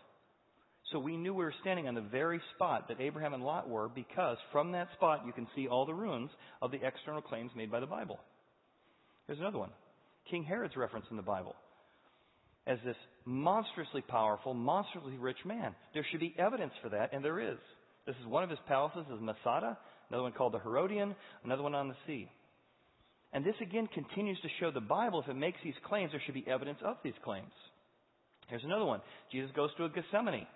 So 0.92 0.98
we 0.98 1.16
knew 1.16 1.34
we 1.34 1.44
were 1.44 1.54
standing 1.60 1.86
on 1.86 1.94
the 1.94 2.00
very 2.00 2.40
spot 2.54 2.88
that 2.88 3.00
Abraham 3.00 3.34
and 3.34 3.44
Lot 3.44 3.68
were 3.68 3.88
because 3.88 4.38
from 4.52 4.72
that 4.72 4.88
spot 4.96 5.22
you 5.26 5.32
can 5.32 5.46
see 5.54 5.68
all 5.68 5.84
the 5.84 5.94
ruins 5.94 6.30
of 6.62 6.70
the 6.70 6.84
external 6.84 7.20
claims 7.20 7.50
made 7.54 7.70
by 7.70 7.80
the 7.80 7.86
Bible. 7.86 8.18
Here's 9.26 9.38
another 9.38 9.58
one 9.58 9.70
King 10.30 10.44
Herod's 10.44 10.76
reference 10.76 11.06
in 11.10 11.16
the 11.16 11.22
Bible 11.22 11.54
as 12.66 12.78
this 12.84 12.96
monstrously 13.24 14.02
powerful, 14.02 14.54
monstrously 14.54 15.16
rich 15.18 15.38
man. 15.44 15.74
There 15.94 16.06
should 16.10 16.20
be 16.20 16.34
evidence 16.38 16.72
for 16.82 16.90
that, 16.90 17.12
and 17.12 17.24
there 17.24 17.40
is. 17.40 17.58
This 18.08 18.16
is 18.22 18.26
one 18.26 18.42
of 18.42 18.48
his 18.48 18.58
palaces 18.66 19.04
is 19.12 19.20
Masada, 19.20 19.76
another 20.08 20.22
one 20.22 20.32
called 20.32 20.54
the 20.54 20.58
Herodium, 20.60 21.14
another 21.44 21.62
one 21.62 21.74
on 21.74 21.88
the 21.88 21.94
sea. 22.06 22.30
And 23.34 23.44
this 23.44 23.54
again 23.60 23.86
continues 23.92 24.40
to 24.40 24.48
show 24.58 24.70
the 24.70 24.80
Bible, 24.80 25.20
if 25.20 25.28
it 25.28 25.36
makes 25.36 25.58
these 25.62 25.74
claims, 25.86 26.12
there 26.12 26.22
should 26.24 26.34
be 26.34 26.46
evidence 26.48 26.78
of 26.82 26.96
these 27.04 27.12
claims. 27.22 27.52
Here's 28.48 28.64
another 28.64 28.86
one. 28.86 29.02
Jesus 29.30 29.50
goes 29.54 29.68
to 29.76 29.84
a 29.84 29.90
Gethsemane. 29.90 30.46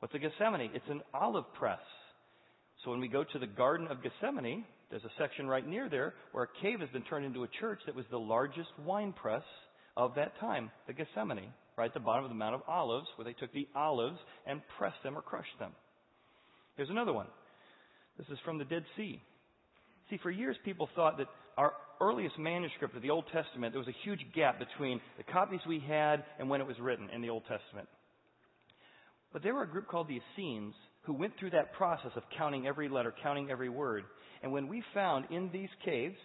What's 0.00 0.14
a 0.14 0.18
Gethsemane? 0.18 0.68
It's 0.74 0.84
an 0.90 1.00
olive 1.14 1.46
press. 1.54 1.80
So 2.84 2.90
when 2.90 3.00
we 3.00 3.08
go 3.08 3.24
to 3.24 3.38
the 3.38 3.46
Garden 3.46 3.86
of 3.86 4.02
Gethsemane, 4.02 4.66
there's 4.90 5.04
a 5.04 5.18
section 5.18 5.48
right 5.48 5.66
near 5.66 5.88
there 5.88 6.12
where 6.32 6.44
a 6.44 6.62
cave 6.62 6.80
has 6.80 6.90
been 6.90 7.04
turned 7.04 7.24
into 7.24 7.44
a 7.44 7.48
church 7.58 7.80
that 7.86 7.96
was 7.96 8.04
the 8.10 8.18
largest 8.18 8.68
wine 8.84 9.14
press 9.14 9.44
of 9.96 10.14
that 10.16 10.38
time, 10.40 10.70
the 10.86 10.92
Gethsemane, 10.92 11.54
right 11.78 11.86
at 11.86 11.94
the 11.94 12.00
bottom 12.00 12.24
of 12.24 12.30
the 12.30 12.36
Mount 12.36 12.54
of 12.54 12.60
Olives, 12.68 13.08
where 13.16 13.24
they 13.24 13.32
took 13.32 13.54
the 13.54 13.66
olives 13.74 14.18
and 14.46 14.60
pressed 14.76 15.02
them 15.02 15.16
or 15.16 15.22
crushed 15.22 15.58
them. 15.58 15.72
Here's 16.76 16.90
another 16.90 17.12
one. 17.12 17.26
This 18.18 18.26
is 18.28 18.38
from 18.44 18.58
the 18.58 18.64
Dead 18.64 18.84
Sea. 18.96 19.20
See, 20.10 20.18
for 20.22 20.30
years 20.30 20.56
people 20.64 20.88
thought 20.94 21.18
that 21.18 21.26
our 21.56 21.72
earliest 22.00 22.38
manuscript 22.38 22.94
of 22.94 23.02
the 23.02 23.10
Old 23.10 23.24
Testament, 23.32 23.72
there 23.72 23.80
was 23.80 23.88
a 23.88 24.04
huge 24.04 24.20
gap 24.34 24.58
between 24.58 25.00
the 25.16 25.24
copies 25.24 25.60
we 25.66 25.80
had 25.80 26.24
and 26.38 26.50
when 26.50 26.60
it 26.60 26.66
was 26.66 26.78
written 26.78 27.08
in 27.10 27.22
the 27.22 27.30
Old 27.30 27.42
Testament. 27.48 27.88
But 29.32 29.42
there 29.42 29.54
were 29.54 29.62
a 29.62 29.68
group 29.68 29.88
called 29.88 30.08
the 30.08 30.20
Essenes 30.20 30.74
who 31.02 31.14
went 31.14 31.32
through 31.38 31.50
that 31.50 31.72
process 31.72 32.12
of 32.14 32.22
counting 32.36 32.66
every 32.66 32.88
letter, 32.88 33.14
counting 33.22 33.50
every 33.50 33.68
word. 33.68 34.04
And 34.42 34.52
when 34.52 34.68
we 34.68 34.82
found 34.92 35.26
in 35.30 35.50
these 35.52 35.68
caves 35.84 36.18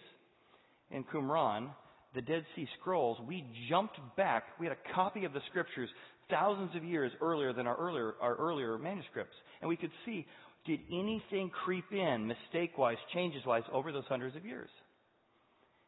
in 0.90 1.04
Qumran 1.04 1.70
the 2.14 2.20
Dead 2.22 2.44
Sea 2.54 2.68
Scrolls, 2.78 3.18
we 3.26 3.44
jumped 3.70 3.98
back. 4.16 4.44
We 4.60 4.66
had 4.66 4.76
a 4.76 4.94
copy 4.94 5.24
of 5.24 5.32
the 5.32 5.40
scriptures 5.48 5.88
thousands 6.30 6.70
of 6.76 6.84
years 6.84 7.12
earlier 7.20 7.52
than 7.52 7.66
our 7.66 7.76
earlier, 7.76 8.14
our 8.20 8.34
earlier 8.36 8.78
manuscripts. 8.78 9.34
And 9.60 9.68
we 9.68 9.76
could 9.76 9.90
see, 10.04 10.26
did 10.66 10.80
anything 10.90 11.50
creep 11.64 11.84
in, 11.92 12.26
mistake 12.26 12.76
wise, 12.78 12.96
changes 13.14 13.44
wise, 13.46 13.62
over 13.72 13.92
those 13.92 14.04
hundreds 14.08 14.36
of 14.36 14.44
years? 14.44 14.70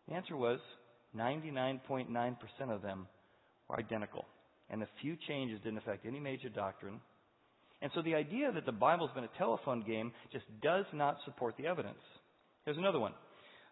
The 0.09 0.15
answer 0.15 0.37
was 0.37 0.61
99.9% 1.17 2.37
of 2.69 2.83
them 2.83 3.07
were 3.69 3.79
identical. 3.79 4.27
And 4.71 4.81
the 4.81 4.89
few 5.01 5.17
changes 5.29 5.61
didn't 5.63 5.79
affect 5.79 6.07
any 6.07 6.21
major 6.21 6.49
doctrine. 6.49 7.01
And 7.83 7.91
so 7.95 8.03
the 8.03 8.15
idea 8.15 8.51
that 8.53 8.67
the 8.67 8.73
Bible's 8.73 9.11
been 9.15 9.25
a 9.25 9.39
telephone 9.39 9.83
game 9.87 10.13
just 10.33 10.45
does 10.63 10.87
not 10.93 11.19
support 11.25 11.55
the 11.59 11.67
evidence. 11.67 11.99
Here's 12.65 12.79
another 12.79 12.99
one. 12.99 13.13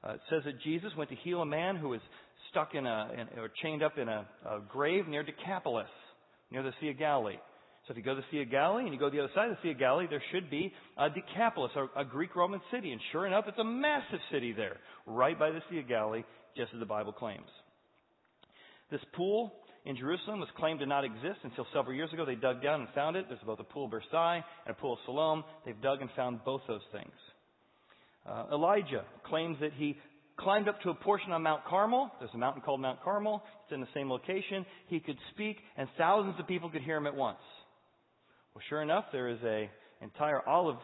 Uh, 0.05 0.15
it 0.15 0.21
says 0.29 0.43
that 0.45 0.61
Jesus 0.63 0.91
went 0.97 1.11
to 1.11 1.17
heal 1.17 1.41
a 1.41 1.47
man 1.47 1.77
who 1.77 1.89
was 1.89 2.01
stuck 2.51 2.75
in 2.75 2.87
a, 2.87 3.11
in, 3.15 3.39
or 3.39 3.49
chained 3.63 3.83
up 3.83 3.99
in 3.99 4.09
a, 4.09 4.27
a 4.45 4.61
grave 4.69 5.07
near 5.09 5.23
Decapolis, 5.23 5.87
near 6.53 6.63
the 6.63 6.73
Sea 6.81 6.91
of 6.91 6.99
Galilee. 6.99 7.39
So 7.87 7.93
if 7.93 7.97
you 7.97 8.03
go 8.05 8.15
to 8.15 8.21
the 8.21 8.27
Sea 8.31 8.43
of 8.43 8.51
Galilee 8.51 8.85
and 8.85 8.93
you 8.93 9.01
go 9.01 9.11
to 9.11 9.17
the 9.17 9.25
other 9.25 9.33
side 9.35 9.51
of 9.51 9.57
the 9.57 9.63
Sea 9.63 9.73
of 9.73 9.79
Galilee, 9.79 10.07
there 10.09 10.23
should 10.31 10.49
be 10.49 10.73
a 10.97 11.11
Decapolis, 11.11 11.73
a, 11.97 12.05
Greek 12.05 12.37
Roman 12.37 12.61
city. 12.71 12.93
And 12.93 13.01
sure 13.11 13.27
enough, 13.27 13.47
it's 13.49 13.59
a 13.59 13.65
massive 13.65 14.21
city 14.31 14.53
there, 14.53 14.77
right 15.05 15.37
by 15.37 15.51
the 15.51 15.61
Sea 15.69 15.81
of 15.81 15.89
Galilee, 15.89 16.23
just 16.57 16.73
as 16.73 16.79
the 16.79 16.87
Bible 16.87 17.13
claims. 17.13 17.49
This 18.91 19.01
pool 19.17 19.53
in 19.85 19.97
Jerusalem 19.97 20.39
was 20.39 20.49
claimed 20.57 20.79
to 20.81 20.87
not 20.87 21.05
exist 21.05 21.41
until 21.43 21.67
several 21.75 21.97
years 21.97 22.13
ago. 22.13 22.25
They 22.25 22.37
dug 22.37 22.63
down 22.63 22.83
and 22.83 22.89
found 22.95 23.17
it. 23.17 23.25
There's 23.29 23.41
both 23.45 23.59
a 23.59 23.65
pool 23.65 23.87
of 23.87 23.91
Versailles 23.91 24.45
and 24.65 24.77
a 24.77 24.81
pool 24.81 24.93
of 24.93 24.99
Siloam. 25.05 25.43
They've 25.67 25.81
dug 25.81 26.03
and 26.03 26.11
found 26.15 26.45
both 26.45 26.61
those 26.69 26.83
things. 26.93 27.11
Uh, 28.25 28.45
Elijah 28.53 29.05
claims 29.27 29.57
that 29.61 29.73
he 29.73 29.97
climbed 30.39 30.69
up 30.69 30.81
to 30.83 30.91
a 30.91 30.95
portion 30.95 31.33
on 31.33 31.43
Mount 31.43 31.65
Carmel. 31.65 32.11
There's 32.19 32.31
a 32.35 32.39
mountain 32.39 32.63
called 32.63 32.81
Mount 32.81 33.03
Carmel. 33.03 33.43
It's 33.65 33.73
in 33.73 33.81
the 33.81 33.87
same 33.95 34.11
location. 34.11 34.67
He 34.89 35.01
could 35.01 35.19
speak, 35.35 35.57
and 35.77 35.89
thousands 35.99 36.39
of 36.39 36.47
people 36.47 36.71
could 36.71 36.83
hear 36.83 36.97
him 36.97 37.07
at 37.07 37.15
once. 37.15 37.39
Well, 38.55 38.63
sure 38.69 38.83
enough, 38.83 39.05
there 39.13 39.29
is 39.29 39.39
a 39.45 39.71
entire 40.03 40.47
olive 40.47 40.77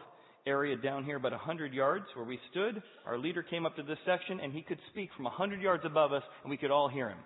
area 0.47 0.75
down 0.75 1.03
here 1.03 1.17
about 1.17 1.31
100 1.31 1.73
yards 1.73 2.05
where 2.15 2.25
we 2.25 2.39
stood. 2.51 2.81
Our 3.05 3.17
leader 3.17 3.43
came 3.43 3.65
up 3.65 3.75
to 3.75 3.83
this 3.83 3.97
section, 4.05 4.39
and 4.39 4.53
he 4.53 4.61
could 4.61 4.79
speak 4.91 5.09
from 5.15 5.25
100 5.25 5.61
yards 5.61 5.83
above 5.85 6.13
us, 6.13 6.23
and 6.43 6.49
we 6.49 6.57
could 6.57 6.71
all 6.71 6.87
hear 6.87 7.09
him. 7.09 7.19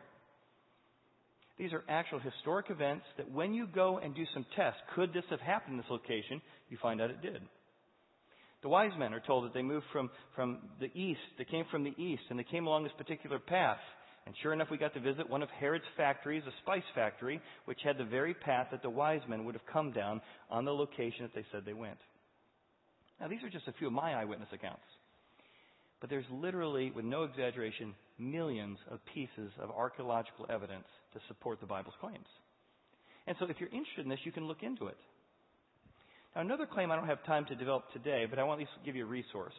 These 1.57 1.71
are 1.71 1.83
actual 1.87 2.19
historic 2.19 2.69
events 2.69 3.05
that 3.17 3.31
when 3.31 3.53
you 3.53 3.67
go 3.67 3.99
and 3.99 4.15
do 4.15 4.23
some 4.33 4.45
tests, 4.55 4.79
could 4.95 5.13
this 5.13 5.23
have 5.29 5.39
happened 5.39 5.73
in 5.73 5.77
this 5.77 5.89
location? 5.89 6.41
You 6.69 6.77
find 6.81 6.99
out 6.99 7.11
it 7.11 7.21
did. 7.21 7.41
The 8.63 8.69
wise 8.69 8.91
men 8.97 9.13
are 9.13 9.19
told 9.19 9.43
that 9.43 9.53
they 9.53 9.61
moved 9.61 9.85
from, 9.91 10.09
from 10.35 10.59
the 10.79 10.89
east. 10.97 11.19
They 11.37 11.43
came 11.43 11.65
from 11.69 11.83
the 11.83 11.93
east, 12.01 12.23
and 12.29 12.39
they 12.39 12.45
came 12.45 12.65
along 12.65 12.83
this 12.83 12.93
particular 12.97 13.37
path. 13.37 13.77
And 14.25 14.33
sure 14.41 14.53
enough, 14.53 14.69
we 14.71 14.77
got 14.77 14.93
to 14.93 15.01
visit 15.01 15.29
one 15.29 15.43
of 15.43 15.49
Herod's 15.59 15.83
factories, 15.97 16.43
a 16.47 16.51
spice 16.63 16.83
factory, 16.95 17.41
which 17.65 17.79
had 17.83 17.97
the 17.97 18.05
very 18.05 18.33
path 18.33 18.67
that 18.71 18.81
the 18.81 18.89
wise 18.89 19.19
men 19.27 19.43
would 19.43 19.55
have 19.55 19.65
come 19.71 19.91
down 19.91 20.21
on 20.49 20.63
the 20.63 20.73
location 20.73 21.23
that 21.23 21.35
they 21.35 21.45
said 21.51 21.63
they 21.65 21.73
went. 21.73 21.97
Now, 23.19 23.27
these 23.27 23.43
are 23.43 23.49
just 23.49 23.67
a 23.67 23.73
few 23.73 23.87
of 23.87 23.93
my 23.93 24.13
eyewitness 24.13 24.49
accounts. 24.53 24.81
But 25.99 26.09
there's 26.09 26.25
literally, 26.31 26.89
with 26.91 27.05
no 27.05 27.23
exaggeration, 27.23 27.93
millions 28.17 28.77
of 28.89 28.99
pieces 29.13 29.51
of 29.59 29.71
archaeological 29.71 30.45
evidence 30.49 30.87
to 31.13 31.19
support 31.27 31.59
the 31.59 31.67
Bible's 31.67 31.95
claims. 31.99 32.27
And 33.27 33.35
so 33.39 33.45
if 33.49 33.57
you're 33.59 33.69
interested 33.69 34.03
in 34.03 34.09
this, 34.09 34.19
you 34.23 34.31
can 34.31 34.47
look 34.47 34.63
into 34.63 34.87
it. 34.87 34.97
Now, 36.35 36.41
another 36.41 36.65
claim 36.65 36.91
I 36.91 36.95
don't 36.95 37.07
have 37.07 37.23
time 37.25 37.45
to 37.45 37.55
develop 37.55 37.91
today, 37.93 38.25
but 38.27 38.39
I 38.39 38.43
want 38.43 38.59
to 38.59 38.63
at 38.63 38.67
least 38.67 38.85
give 38.85 38.95
you 38.95 39.03
a 39.03 39.07
resource. 39.07 39.53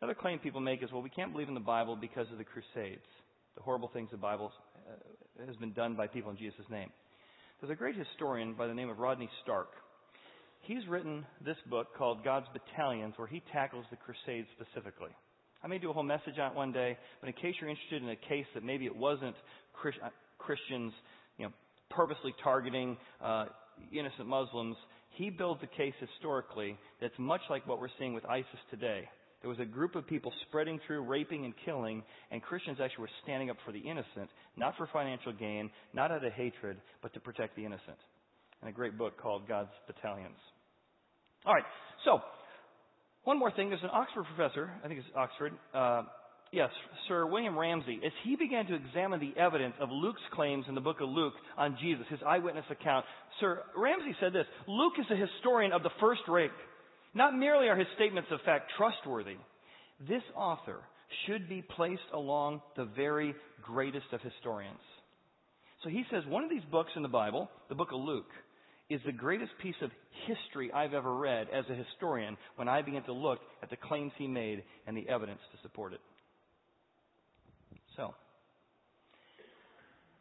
Another 0.00 0.14
claim 0.14 0.38
people 0.38 0.60
make 0.60 0.82
is, 0.82 0.92
well, 0.92 1.02
we 1.02 1.10
can't 1.10 1.32
believe 1.32 1.48
in 1.48 1.54
the 1.54 1.60
Bible 1.60 1.96
because 1.96 2.26
of 2.30 2.38
the 2.38 2.44
Crusades, 2.44 3.06
the 3.56 3.62
horrible 3.62 3.90
things 3.92 4.08
the 4.12 4.16
Bible 4.16 4.52
uh, 4.88 5.46
has 5.46 5.56
been 5.56 5.72
done 5.72 5.96
by 5.96 6.06
people 6.06 6.30
in 6.30 6.36
Jesus' 6.36 6.66
name. 6.70 6.90
There's 7.60 7.72
a 7.72 7.76
great 7.76 7.96
historian 7.96 8.54
by 8.54 8.68
the 8.68 8.74
name 8.74 8.88
of 8.88 8.98
Rodney 8.98 9.28
Stark. 9.42 9.68
He's 10.60 10.86
written 10.88 11.26
this 11.44 11.56
book 11.68 11.88
called 11.96 12.22
God's 12.22 12.46
Battalions, 12.52 13.14
where 13.16 13.26
he 13.26 13.42
tackles 13.52 13.84
the 13.90 13.96
Crusades 13.96 14.46
specifically. 14.54 15.10
I 15.64 15.66
may 15.66 15.78
do 15.78 15.90
a 15.90 15.92
whole 15.92 16.02
message 16.04 16.38
on 16.40 16.52
it 16.52 16.56
one 16.56 16.70
day, 16.70 16.96
but 17.20 17.28
in 17.28 17.32
case 17.34 17.54
you're 17.60 17.70
interested 17.70 18.00
in 18.00 18.08
a 18.10 18.16
case 18.16 18.46
that 18.54 18.62
maybe 18.62 18.86
it 18.86 18.94
wasn't 18.94 19.34
uh, 19.84 20.08
Christians, 20.38 20.92
you 21.38 21.46
know, 21.46 21.52
purposely 21.90 22.32
targeting 22.42 22.96
uh, 23.20 23.46
innocent 23.92 24.28
Muslims, 24.28 24.76
he 25.12 25.30
builds 25.30 25.60
a 25.62 25.76
case 25.76 25.94
historically 26.00 26.78
that's 27.00 27.14
much 27.18 27.40
like 27.50 27.66
what 27.66 27.80
we're 27.80 27.88
seeing 27.98 28.14
with 28.14 28.24
ISIS 28.26 28.60
today. 28.70 29.08
There 29.40 29.50
was 29.50 29.58
a 29.58 29.64
group 29.64 29.96
of 29.96 30.06
people 30.06 30.32
spreading 30.48 30.78
through, 30.86 31.02
raping 31.02 31.44
and 31.44 31.52
killing, 31.64 32.02
and 32.30 32.40
Christians 32.40 32.78
actually 32.82 33.02
were 33.02 33.10
standing 33.24 33.50
up 33.50 33.56
for 33.66 33.72
the 33.72 33.80
innocent, 33.80 34.30
not 34.56 34.74
for 34.76 34.88
financial 34.92 35.32
gain, 35.32 35.68
not 35.92 36.12
out 36.12 36.24
of 36.24 36.32
hatred, 36.32 36.76
but 37.02 37.12
to 37.14 37.20
protect 37.20 37.56
the 37.56 37.64
innocent. 37.64 37.98
And 38.60 38.70
a 38.70 38.72
great 38.72 38.96
book 38.96 39.20
called 39.20 39.48
God's 39.48 39.72
Battalions. 39.88 40.38
All 41.44 41.52
right, 41.52 41.64
so 42.04 42.20
one 43.24 43.38
more 43.38 43.50
thing. 43.50 43.68
There's 43.68 43.82
an 43.82 43.90
Oxford 43.92 44.24
professor, 44.34 44.70
I 44.84 44.86
think 44.86 45.00
it's 45.00 45.08
Oxford, 45.16 45.52
uh, 45.74 46.02
Yes, 46.52 46.68
Sir 47.08 47.24
William 47.24 47.58
Ramsay, 47.58 48.00
as 48.04 48.12
he 48.24 48.36
began 48.36 48.66
to 48.66 48.74
examine 48.74 49.20
the 49.20 49.40
evidence 49.40 49.74
of 49.80 49.88
Luke's 49.90 50.20
claims 50.34 50.66
in 50.68 50.74
the 50.74 50.82
book 50.82 51.00
of 51.00 51.08
Luke 51.08 51.32
on 51.56 51.78
Jesus, 51.80 52.04
his 52.10 52.20
eyewitness 52.26 52.66
account, 52.70 53.06
Sir 53.40 53.62
Ramsay 53.74 54.14
said 54.20 54.34
this 54.34 54.46
Luke 54.68 54.92
is 54.98 55.06
a 55.10 55.16
historian 55.16 55.72
of 55.72 55.82
the 55.82 55.90
first 55.98 56.20
rate. 56.28 56.50
Not 57.14 57.34
merely 57.34 57.68
are 57.68 57.76
his 57.76 57.88
statements 57.96 58.28
of 58.30 58.40
fact 58.44 58.70
trustworthy, 58.76 59.36
this 60.06 60.22
author 60.36 60.80
should 61.26 61.48
be 61.48 61.62
placed 61.62 62.02
along 62.12 62.60
the 62.76 62.84
very 62.84 63.34
greatest 63.64 64.06
of 64.12 64.20
historians. 64.20 64.80
So 65.82 65.88
he 65.88 66.04
says 66.10 66.22
one 66.28 66.44
of 66.44 66.50
these 66.50 66.64
books 66.70 66.90
in 66.96 67.02
the 67.02 67.08
Bible, 67.08 67.48
the 67.70 67.74
book 67.74 67.92
of 67.92 68.00
Luke, 68.00 68.30
is 68.90 69.00
the 69.06 69.12
greatest 69.12 69.52
piece 69.62 69.74
of 69.80 69.90
history 70.26 70.70
I've 70.70 70.92
ever 70.92 71.14
read 71.14 71.46
as 71.52 71.64
a 71.70 71.74
historian 71.74 72.36
when 72.56 72.68
I 72.68 72.82
began 72.82 73.04
to 73.04 73.12
look 73.12 73.38
at 73.62 73.70
the 73.70 73.76
claims 73.76 74.12
he 74.18 74.26
made 74.26 74.62
and 74.86 74.94
the 74.94 75.08
evidence 75.08 75.40
to 75.52 75.62
support 75.62 75.94
it. 75.94 76.00
So, 77.96 78.14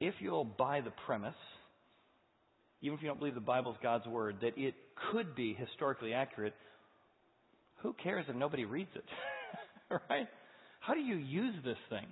if 0.01 0.15
you'll 0.19 0.43
buy 0.43 0.81
the 0.81 0.91
premise, 1.05 1.35
even 2.81 2.97
if 2.97 3.03
you 3.03 3.07
don't 3.07 3.19
believe 3.19 3.35
the 3.35 3.39
Bible 3.39 3.71
is 3.71 3.77
God's 3.81 4.07
Word, 4.07 4.37
that 4.41 4.57
it 4.57 4.73
could 5.11 5.35
be 5.35 5.53
historically 5.53 6.13
accurate, 6.13 6.55
who 7.77 7.93
cares 8.03 8.25
if 8.27 8.35
nobody 8.35 8.65
reads 8.65 8.89
it? 8.95 9.05
right? 10.09 10.27
How 10.79 10.95
do 10.95 10.99
you 10.99 11.15
use 11.15 11.53
this 11.63 11.77
thing? 11.89 12.05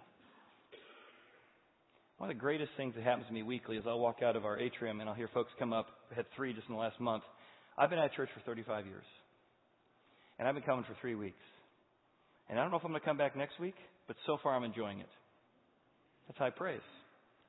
One 2.19 2.29
of 2.29 2.35
the 2.35 2.39
greatest 2.39 2.71
things 2.77 2.93
that 2.95 3.03
happens 3.03 3.27
to 3.27 3.33
me 3.33 3.43
weekly 3.43 3.77
is 3.77 3.83
I'll 3.87 3.99
walk 3.99 4.21
out 4.23 4.35
of 4.35 4.45
our 4.45 4.59
atrium 4.59 4.99
and 4.99 5.09
I'll 5.09 5.15
hear 5.15 5.29
folks 5.33 5.51
come 5.57 5.73
up. 5.73 5.87
I 6.11 6.15
had 6.15 6.25
three 6.35 6.53
just 6.53 6.67
in 6.67 6.75
the 6.75 6.79
last 6.79 6.99
month. 6.99 7.23
I've 7.77 7.89
been 7.89 7.97
at 7.97 8.13
church 8.13 8.29
for 8.33 8.41
35 8.41 8.85
years. 8.85 9.05
And 10.37 10.47
I've 10.47 10.53
been 10.53 10.63
coming 10.63 10.85
for 10.85 10.95
three 11.01 11.15
weeks. 11.15 11.41
And 12.49 12.59
I 12.59 12.61
don't 12.61 12.71
know 12.71 12.77
if 12.77 12.83
I'm 12.83 12.91
going 12.91 13.01
to 13.01 13.05
come 13.05 13.17
back 13.17 13.35
next 13.35 13.59
week, 13.59 13.75
but 14.07 14.15
so 14.27 14.37
far 14.43 14.55
I'm 14.55 14.63
enjoying 14.63 14.99
it. 14.99 15.09
That's 16.27 16.37
high 16.37 16.49
praise. 16.49 16.81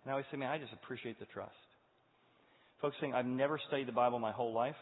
And 0.03 0.11
I 0.11 0.13
always 0.13 0.27
say, 0.31 0.37
man, 0.37 0.51
I 0.51 0.59
just 0.59 0.73
appreciate 0.73 1.19
the 1.19 1.27
trust. 1.27 1.53
Folks 2.81 2.97
saying, 3.01 3.15
I've 3.15 3.27
never 3.27 3.59
studied 3.69 3.89
the 3.89 3.93
Bible 3.93 4.19
my 4.19 4.33
whole 4.33 4.55
life, 4.55 4.79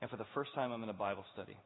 and 0.00 0.10
for 0.10 0.16
the 0.16 0.26
first 0.34 0.54
time 0.54 0.72
I'm 0.72 0.82
in 0.82 0.88
a 0.88 0.94
Bible 0.94 1.24
study. 1.34 1.56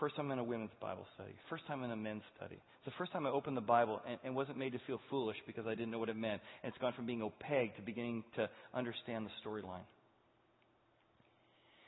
First 0.00 0.16
time 0.16 0.30
in 0.32 0.38
a 0.38 0.44
women's 0.44 0.72
Bible 0.80 1.06
study. 1.14 1.32
First 1.48 1.66
time 1.68 1.84
in 1.84 1.90
a 1.90 1.96
men's 1.96 2.24
study. 2.36 2.56
It's 2.56 2.84
the 2.84 2.98
first 2.98 3.12
time 3.12 3.26
I 3.26 3.30
opened 3.30 3.56
the 3.56 3.62
Bible 3.62 4.02
and, 4.08 4.18
and 4.24 4.34
wasn't 4.34 4.58
made 4.58 4.72
to 4.72 4.80
feel 4.86 5.00
foolish 5.08 5.36
because 5.46 5.66
I 5.66 5.74
didn't 5.76 5.92
know 5.92 6.00
what 6.00 6.08
it 6.08 6.16
meant. 6.16 6.42
And 6.62 6.70
it's 6.72 6.80
gone 6.80 6.92
from 6.94 7.06
being 7.06 7.22
opaque 7.22 7.76
to 7.76 7.82
beginning 7.82 8.24
to 8.36 8.50
understand 8.74 9.24
the 9.24 9.30
storyline. 9.48 9.86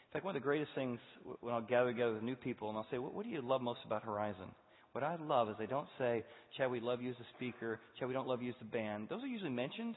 In 0.07 0.13
fact, 0.13 0.25
one 0.25 0.37
of 0.37 0.41
the 0.41 0.45
greatest 0.45 0.71
things 0.75 1.01
when 1.41 1.53
I'll 1.53 1.61
gather 1.61 1.91
together 1.91 2.15
with 2.15 2.23
new 2.23 2.37
people 2.37 2.69
and 2.69 2.79
I'll 2.79 2.87
say, 2.91 2.99
what, 2.99 3.13
what 3.13 3.25
do 3.25 3.31
you 3.31 3.43
love 3.43 3.61
most 3.61 3.81
about 3.85 4.05
Horizon? 4.05 4.49
What 4.97 5.05
I 5.05 5.17
love 5.17 5.51
is 5.51 5.57
they 5.59 5.67
don't 5.67 5.89
say, 5.99 6.25
Chad, 6.57 6.71
we 6.71 6.81
love 6.81 7.03
you 7.03 7.11
as 7.11 7.17
a 7.17 7.37
speaker. 7.37 7.81
Chad, 7.99 8.09
we 8.09 8.15
don't 8.15 8.27
love 8.27 8.41
you 8.41 8.49
as 8.49 8.55
a 8.63 8.65
band. 8.65 9.09
Those 9.11 9.23
are 9.23 9.27
usually 9.27 9.51
mentioned. 9.51 9.95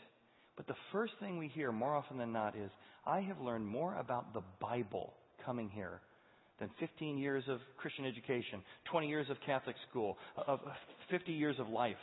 But 0.58 0.68
the 0.68 0.76
first 0.92 1.14
thing 1.22 1.38
we 1.38 1.48
hear 1.48 1.72
more 1.72 1.96
often 1.96 2.18
than 2.18 2.34
not 2.34 2.54
is, 2.54 2.70
I 3.08 3.22
have 3.22 3.40
learned 3.40 3.66
more 3.66 3.96
about 3.96 4.34
the 4.34 4.42
Bible 4.60 5.14
coming 5.46 5.70
here 5.70 6.02
than 6.60 6.70
15 6.82 7.18
years 7.18 7.46
of 7.48 7.60
Christian 7.78 8.04
education, 8.04 8.62
20 8.92 9.08
years 9.08 9.28
of 9.30 9.38
Catholic 9.46 9.78
school, 9.90 10.18
of 10.36 10.60
50 11.10 11.32
years 11.32 11.56
of 11.60 11.70
life. 11.70 11.96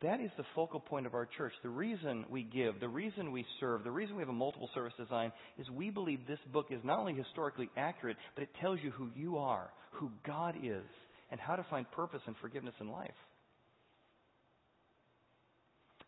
that 0.00 0.22
is 0.22 0.30
the 0.38 0.44
focal 0.54 0.80
point 0.80 1.04
of 1.04 1.12
our 1.12 1.28
church. 1.36 1.52
The 1.62 1.68
reason 1.68 2.24
we 2.30 2.44
give, 2.44 2.80
the 2.80 2.88
reason 2.88 3.30
we 3.30 3.44
serve, 3.60 3.84
the 3.84 3.90
reason 3.90 4.16
we 4.16 4.22
have 4.22 4.30
a 4.30 4.32
multiple 4.32 4.70
service 4.74 4.94
design 4.98 5.32
is 5.58 5.68
we 5.68 5.90
believe 5.90 6.20
this 6.26 6.38
book 6.50 6.68
is 6.70 6.80
not 6.82 6.98
only 6.98 7.12
historically 7.12 7.68
accurate, 7.76 8.16
but 8.34 8.42
it 8.42 8.48
tells 8.58 8.78
you 8.82 8.90
who 8.92 9.10
you 9.14 9.36
are, 9.36 9.68
who 9.90 10.10
God 10.26 10.54
is, 10.62 10.84
and 11.30 11.40
how 11.40 11.56
to 11.56 11.66
find 11.68 11.90
purpose 11.92 12.20
and 12.26 12.36
forgiveness 12.40 12.74
in 12.80 12.90
life. 12.90 13.10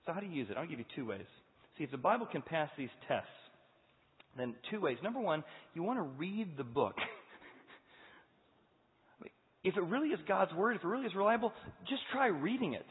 So, 0.06 0.12
how 0.12 0.20
do 0.20 0.26
you 0.26 0.32
use 0.32 0.48
it? 0.50 0.56
I'll 0.56 0.66
give 0.66 0.78
you 0.78 0.86
two 0.96 1.06
ways. 1.06 1.26
See, 1.76 1.84
if 1.84 1.90
the 1.90 1.98
Bible 1.98 2.26
can 2.26 2.42
pass 2.42 2.70
these 2.78 2.88
tests, 3.06 3.28
then 4.36 4.54
two 4.70 4.80
ways. 4.80 4.98
Number 5.02 5.20
one, 5.20 5.44
you 5.74 5.82
want 5.82 5.98
to 5.98 6.02
read 6.02 6.56
the 6.56 6.64
book. 6.64 6.94
if 9.64 9.76
it 9.76 9.82
really 9.82 10.08
is 10.08 10.20
God's 10.26 10.52
Word, 10.54 10.76
if 10.76 10.84
it 10.84 10.88
really 10.88 11.06
is 11.06 11.14
reliable, 11.14 11.52
just 11.88 12.02
try 12.12 12.28
reading 12.28 12.74
it. 12.74 12.86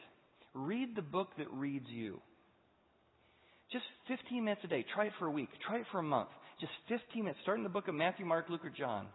Read 0.54 0.96
the 0.96 1.02
book 1.02 1.30
that 1.38 1.52
reads 1.52 1.88
you. 1.90 2.20
Just 3.72 3.86
15 4.08 4.44
minutes 4.44 4.62
a 4.64 4.68
day. 4.68 4.86
Try 4.94 5.08
it 5.08 5.14
for 5.20 5.28
a 5.28 5.32
week. 5.32 5.50
Try 5.68 5.78
it 5.78 5.86
for 5.92 6.00
a 6.00 6.04
month. 6.04 6.30
Just 6.60 6.72
15 6.90 7.24
minutes. 7.24 7.40
Start 7.44 7.58
in 7.58 7.64
the 7.64 7.70
book 7.70 7.88
of 7.88 7.96
Matthew, 7.96 8.26
Mark, 8.26 8.46
Luke, 8.50 8.64
or 8.64 8.70
John. 8.70 9.08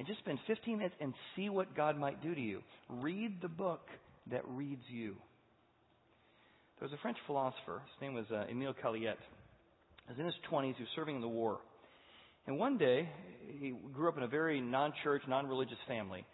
And 0.00 0.06
just 0.06 0.20
spend 0.20 0.38
15 0.46 0.78
minutes 0.78 0.94
and 0.98 1.12
see 1.36 1.50
what 1.50 1.76
God 1.76 1.98
might 1.98 2.22
do 2.22 2.34
to 2.34 2.40
you. 2.40 2.62
Read 2.88 3.42
the 3.42 3.50
book 3.50 3.82
that 4.30 4.40
reads 4.48 4.80
you. 4.88 5.14
There 6.78 6.88
was 6.88 6.92
a 6.94 7.02
French 7.02 7.18
philosopher. 7.26 7.82
His 7.84 8.00
name 8.00 8.14
was 8.14 8.24
uh, 8.32 8.44
Emile 8.50 8.74
Cailliet. 8.82 9.18
He 10.06 10.12
was 10.12 10.18
in 10.18 10.24
his 10.24 10.34
20s. 10.50 10.76
He 10.76 10.84
was 10.84 10.88
serving 10.96 11.16
in 11.16 11.20
the 11.20 11.28
war. 11.28 11.58
And 12.46 12.58
one 12.58 12.78
day, 12.78 13.10
he 13.58 13.74
grew 13.92 14.08
up 14.08 14.16
in 14.16 14.22
a 14.22 14.26
very 14.26 14.58
non 14.62 14.94
church, 15.04 15.20
non 15.28 15.46
religious 15.46 15.76
family. 15.86 16.24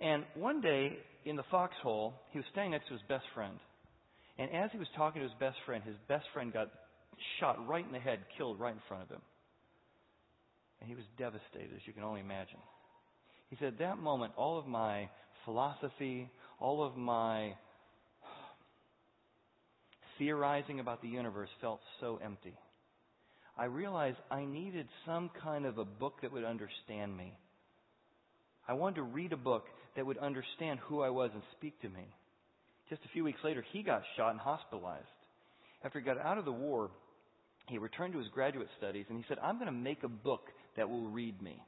And 0.00 0.22
one 0.36 0.60
day, 0.60 0.96
in 1.24 1.34
the 1.34 1.42
foxhole, 1.50 2.14
he 2.30 2.38
was 2.38 2.46
standing 2.52 2.70
next 2.70 2.86
to 2.86 2.92
his 2.92 3.02
best 3.08 3.24
friend. 3.34 3.58
And 4.38 4.54
as 4.54 4.70
he 4.70 4.78
was 4.78 4.86
talking 4.96 5.20
to 5.20 5.26
his 5.26 5.36
best 5.40 5.56
friend, 5.66 5.82
his 5.82 5.96
best 6.06 6.26
friend 6.32 6.52
got 6.52 6.70
shot 7.40 7.66
right 7.66 7.84
in 7.84 7.90
the 7.90 7.98
head, 7.98 8.20
killed 8.38 8.60
right 8.60 8.72
in 8.72 8.80
front 8.86 9.02
of 9.02 9.08
him. 9.08 9.22
And 10.80 10.88
he 10.88 10.94
was 10.94 11.04
devastated, 11.18 11.74
as 11.74 11.82
you 11.86 11.92
can 11.92 12.04
only 12.04 12.20
imagine. 12.20 12.60
He 13.50 13.56
said, 13.60 13.74
That 13.78 13.98
moment, 13.98 14.32
all 14.36 14.58
of 14.58 14.66
my 14.66 15.08
philosophy, 15.44 16.30
all 16.58 16.82
of 16.82 16.96
my 16.96 17.54
theorizing 20.18 20.80
about 20.80 21.02
the 21.02 21.08
universe 21.08 21.50
felt 21.60 21.80
so 22.00 22.18
empty. 22.24 22.54
I 23.58 23.66
realized 23.66 24.18
I 24.30 24.44
needed 24.44 24.86
some 25.06 25.30
kind 25.42 25.64
of 25.64 25.78
a 25.78 25.84
book 25.84 26.20
that 26.22 26.32
would 26.32 26.44
understand 26.44 27.16
me. 27.16 27.32
I 28.68 28.74
wanted 28.74 28.96
to 28.96 29.02
read 29.02 29.32
a 29.32 29.36
book 29.36 29.64
that 29.94 30.04
would 30.04 30.18
understand 30.18 30.80
who 30.80 31.00
I 31.00 31.10
was 31.10 31.30
and 31.32 31.42
speak 31.56 31.80
to 31.82 31.88
me. 31.88 32.06
Just 32.90 33.02
a 33.04 33.08
few 33.12 33.24
weeks 33.24 33.38
later, 33.44 33.64
he 33.72 33.82
got 33.82 34.02
shot 34.16 34.30
and 34.30 34.40
hospitalized. 34.40 35.04
After 35.84 36.00
he 36.00 36.04
got 36.04 36.18
out 36.18 36.38
of 36.38 36.44
the 36.44 36.52
war, 36.52 36.90
he 37.68 37.78
returned 37.78 38.12
to 38.12 38.18
his 38.18 38.28
graduate 38.28 38.68
studies 38.78 39.06
and 39.08 39.18
he 39.18 39.24
said, 39.28 39.38
I'm 39.42 39.56
going 39.56 39.66
to 39.66 39.72
make 39.72 40.02
a 40.02 40.08
book 40.08 40.42
that 40.76 40.88
will 40.88 41.08
read 41.08 41.40
me. 41.40 41.62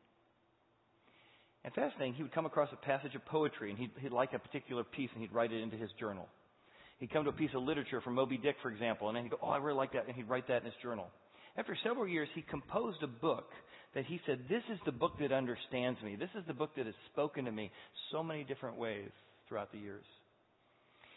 And 1.69 1.75
fascinating, 1.75 2.15
he 2.15 2.23
would 2.23 2.33
come 2.33 2.47
across 2.47 2.71
a 2.73 2.77
passage 2.77 3.15
of 3.15 3.23
poetry 3.27 3.69
and 3.69 3.79
he'd, 3.79 3.91
he'd 4.01 4.11
like 4.11 4.33
a 4.33 4.39
particular 4.39 4.85
piece 4.85 5.11
and 5.13 5.21
he'd 5.21 5.35
write 5.35 5.53
it 5.53 5.63
into 5.63 5.77
his 5.77 5.91
journal. 6.01 6.27
He'd 6.99 7.13
come 7.13 7.25
to 7.25 7.29
a 7.29 7.35
piece 7.35 7.51
of 7.55 7.63
literature 7.63 8.01
from 8.01 8.15
Moby 8.15 8.39
Dick, 8.39 8.57
for 8.63 8.71
example, 8.71 9.09
and 9.09 9.15
then 9.15 9.25
he'd 9.25 9.33
go, 9.33 9.39
Oh, 9.43 9.51
I 9.51 9.59
really 9.59 9.77
like 9.77 9.93
that, 9.93 10.07
and 10.07 10.17
he'd 10.17 10.31
write 10.31 10.49
that 10.49 10.63
in 10.63 10.65
his 10.65 10.75
journal. 10.83 11.09
After 11.59 11.77
several 11.85 12.09
years, 12.09 12.27
he 12.35 12.41
composed 12.41 13.03
a 13.03 13.07
book 13.07 13.51
that 13.95 14.07
he 14.07 14.19
said, 14.25 14.39
This 14.49 14.63
is 14.73 14.79
the 14.87 14.93
book 14.93 15.19
that 15.21 15.31
understands 15.31 16.01
me. 16.03 16.17
This 16.17 16.31
is 16.39 16.43
the 16.47 16.55
book 16.55 16.71
that 16.79 16.87
has 16.87 16.95
spoken 17.13 17.45
to 17.45 17.53
me 17.53 17.71
so 18.13 18.23
many 18.23 18.45
different 18.45 18.79
ways 18.79 19.11
throughout 19.47 19.71
the 19.71 19.79
years. 19.79 20.07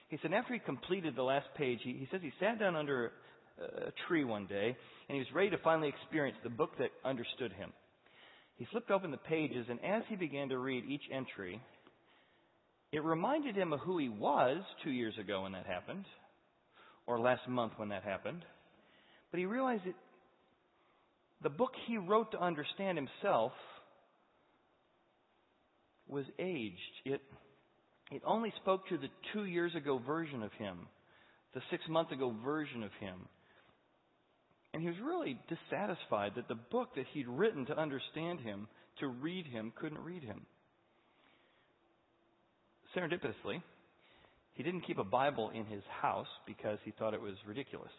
He 0.10 0.18
said, 0.22 0.34
after 0.34 0.54
he 0.54 0.60
completed 0.60 1.16
the 1.16 1.24
last 1.24 1.48
page, 1.58 1.80
he, 1.82 1.94
he 1.94 2.10
says 2.12 2.20
he 2.22 2.34
sat 2.42 2.60
down 2.60 2.76
under 2.76 3.14
a 3.58 3.94
tree 4.10 4.26
one 4.26 4.48
day 4.48 4.76
and 5.08 5.16
he 5.16 5.20
was 5.20 5.32
ready 5.34 5.52
to 5.52 5.58
finally 5.60 5.88
experience 5.88 6.38
the 6.44 6.50
book 6.50 6.72
that 6.80 6.90
understood 7.06 7.54
him. 7.54 7.72
He 8.62 8.68
flipped 8.72 8.92
open 8.92 9.10
the 9.10 9.18
pages, 9.18 9.66
and 9.72 9.84
as 9.84 10.04
he 10.08 10.16
began 10.16 10.50
to 10.50 10.60
read 10.60 10.86
each 10.88 11.02
entry, 11.12 11.60
it 12.92 13.04
reminded 13.04 13.56
him 13.56 13.74
of 13.74 13.80
who 13.80 13.98
he 13.98 14.08
was 14.08 14.62
two 14.84 14.92
years 14.92 15.16
ago 15.18 15.42
when 15.42 15.54
that 15.54 15.66
happened, 15.66 16.06
or 17.08 17.20
last 17.20 17.42
month 17.48 17.74
when 17.78 17.90
that 17.90 18.04
happened. 18.04 18.46
But 19.32 19.40
he 19.40 19.48
realized 19.48 19.86
that 19.86 19.96
the 21.42 21.50
book 21.50 21.72
he 21.88 21.98
wrote 21.98 22.34
to 22.34 22.40
understand 22.40 23.00
himself 23.00 23.52
was 26.08 26.26
aged. 26.38 26.78
It, 27.06 27.22
it 28.12 28.22
only 28.24 28.54
spoke 28.62 28.88
to 28.90 28.98
the 29.00 29.10
two 29.34 29.46
years 29.46 29.74
ago 29.74 30.00
version 30.06 30.44
of 30.44 30.52
him, 30.60 30.82
the 31.56 31.62
six 31.72 31.82
month 31.90 32.12
ago 32.12 32.36
version 32.46 32.84
of 32.84 32.92
him. 33.00 33.22
And 34.74 34.82
he 34.82 34.88
was 34.88 34.98
really 35.04 35.38
dissatisfied 35.50 36.34
that 36.36 36.48
the 36.48 36.56
book 36.56 36.96
that 36.96 37.06
he'd 37.14 37.28
written 37.28 37.66
to 37.66 37.78
understand 37.78 38.40
him, 38.40 38.68
to 39.00 39.08
read 39.08 39.46
him, 39.46 39.74
couldn't 39.80 40.00
read 40.00 40.24
him. 40.24 40.46
Serendipitously, 42.96 43.62
he 44.54 44.64
didn't 44.64 44.82
keep 44.82 44.98
a 44.98 45.04
Bible 45.04 45.50
in 45.54 45.66
his 45.66 45.84
house 46.02 46.28
because 46.46 46.78
he 46.84 46.92
thought 46.92 47.14
it 47.14 47.22
was 47.22 47.36
ridiculous 47.48 47.92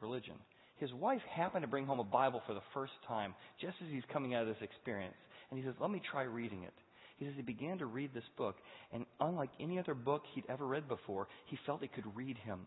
religion. 0.00 0.34
His 0.76 0.92
wife 0.94 1.20
happened 1.30 1.62
to 1.62 1.68
bring 1.68 1.86
home 1.86 2.00
a 2.00 2.04
Bible 2.04 2.42
for 2.46 2.54
the 2.54 2.62
first 2.74 2.92
time 3.06 3.34
just 3.60 3.76
as 3.84 3.88
he's 3.92 4.02
coming 4.12 4.34
out 4.34 4.42
of 4.42 4.48
this 4.48 4.62
experience. 4.62 5.14
And 5.50 5.58
he 5.58 5.64
says, 5.64 5.74
Let 5.80 5.90
me 5.90 6.02
try 6.10 6.24
reading 6.24 6.64
it. 6.64 6.74
He 7.18 7.24
says 7.24 7.34
he 7.36 7.42
began 7.42 7.78
to 7.78 7.86
read 7.86 8.12
this 8.12 8.24
book, 8.36 8.56
and 8.92 9.06
unlike 9.20 9.50
any 9.60 9.78
other 9.78 9.94
book 9.94 10.22
he'd 10.34 10.44
ever 10.48 10.66
read 10.66 10.88
before, 10.88 11.28
he 11.46 11.58
felt 11.64 11.84
it 11.84 11.94
could 11.94 12.16
read 12.16 12.36
him. 12.38 12.66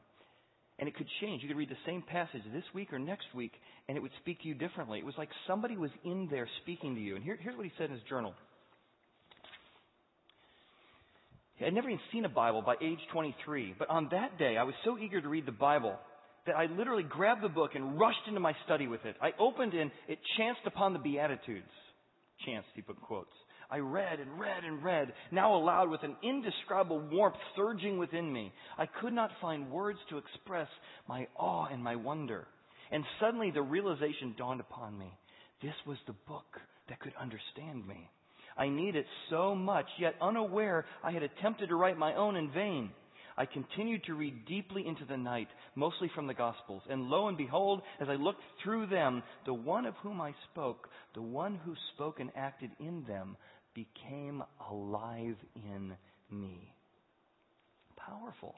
And 0.78 0.90
it 0.90 0.96
could 0.96 1.08
change. 1.22 1.42
You 1.42 1.48
could 1.48 1.58
read 1.58 1.70
the 1.70 1.86
same 1.86 2.02
passage 2.02 2.42
this 2.54 2.64
week 2.74 2.92
or 2.92 3.00
next 3.00 3.28
week, 3.34 3.54
and 3.88 3.98
it 3.98 4.02
would 4.02 4.12
speak 4.22 4.42
to 4.42 4.48
you 4.48 4.54
differently. 4.54 5.00
It 5.00 5.06
was 5.06 5.16
like 5.18 5.30
somebody 5.48 5.78
was 5.78 5.92
in 6.04 6.28
there 6.30 6.48
speaking 6.64 6.96
to 6.96 7.02
you. 7.02 7.16
And 7.16 7.24
here, 7.24 7.38
here's 7.42 7.56
what 7.56 7.66
he 7.66 7.72
said 7.78 7.86
in 7.86 7.94
his 7.94 8.04
journal. 8.10 8.34
I'd 11.66 11.74
never 11.74 11.90
even 11.90 12.02
seen 12.12 12.26
a 12.26 12.30
Bible 12.30 12.62
by 12.62 12.76
age 12.82 13.00
23, 13.14 13.76
but 13.80 13.90
on 13.90 14.10
that 14.12 14.38
day 14.38 14.58
I 14.58 14.64
was 14.64 14.76
so 14.84 14.98
eager 14.98 15.22
to 15.22 15.30
read 15.30 15.46
the 15.46 15.54
Bible 15.54 15.96
that 16.46 16.56
I 16.56 16.66
literally 16.66 17.04
grabbed 17.04 17.42
the 17.42 17.50
book 17.50 17.72
and 17.76 17.98
rushed 17.98 18.28
into 18.28 18.42
my 18.42 18.54
study 18.66 18.88
with 18.88 19.06
it. 19.06 19.16
I 19.22 19.32
opened 19.40 19.74
and 19.74 19.90
it 20.08 20.20
chanced 20.38 20.62
upon 20.66 20.92
the 20.92 21.00
Beatitudes. 21.00 21.72
Chanced, 22.46 22.68
he 22.76 22.82
put 22.82 23.02
quotes. 23.02 23.32
I 23.70 23.80
read 23.80 24.20
and 24.20 24.40
read 24.40 24.64
and 24.64 24.84
read, 24.84 25.14
now 25.32 25.56
aloud 25.56 25.90
with 25.90 26.04
an 26.04 26.16
indescribable 26.24 27.00
warmth 27.12 27.38
surging 27.56 27.98
within 27.98 28.32
me. 28.32 28.54
I 28.78 28.86
could 28.86 29.14
not 29.14 29.32
find 29.42 29.72
words 29.72 30.00
to 30.10 30.18
express 30.18 30.68
my 31.08 31.28
awe 31.36 31.68
and 31.72 31.84
my 31.84 31.96
wonder. 31.96 32.48
And 32.92 33.04
suddenly 33.20 33.52
the 33.52 33.62
realization 33.62 34.36
dawned 34.38 34.62
upon 34.62 34.98
me. 34.98 35.12
This 35.62 35.74
was 35.88 35.98
the 36.06 36.16
book 36.28 36.60
that 36.90 37.00
could 37.00 37.14
understand 37.20 37.88
me. 37.88 38.10
I 38.58 38.70
need 38.70 38.96
it 38.96 39.06
so 39.30 39.56
much, 39.56 39.88
yet 40.00 40.16
unaware 40.22 40.86
I 41.04 41.12
had 41.12 41.24
attempted 41.24 41.70
to 41.70 41.76
write 41.76 41.98
my 41.98 42.16
own 42.16 42.36
in 42.36 42.52
vain. 42.52 42.92
I 43.38 43.46
continued 43.46 44.06
to 44.06 44.14
read 44.14 44.46
deeply 44.46 44.88
into 44.88 45.04
the 45.04 45.18
night, 45.18 45.50
mostly 45.76 46.10
from 46.16 46.28
the 46.28 46.34
Gospels. 46.34 46.84
And 46.90 47.10
lo 47.10 47.28
and 47.28 47.38
behold, 47.38 47.82
as 48.00 48.08
I 48.08 48.16
looked 48.16 48.40
through 48.64 48.88
them, 48.88 49.24
the 49.46 49.54
one 49.54 49.86
of 49.86 49.94
whom 49.96 50.22
I 50.22 50.34
spoke, 50.52 50.88
the 51.16 51.22
one 51.22 51.60
who 51.66 51.74
spoke 51.94 52.22
and 52.22 52.30
acted 52.36 52.72
in 52.80 53.04
them, 53.06 53.36
became 53.76 54.42
alive 54.72 55.36
in 55.56 55.94
me. 56.32 56.74
Powerful. 57.98 58.56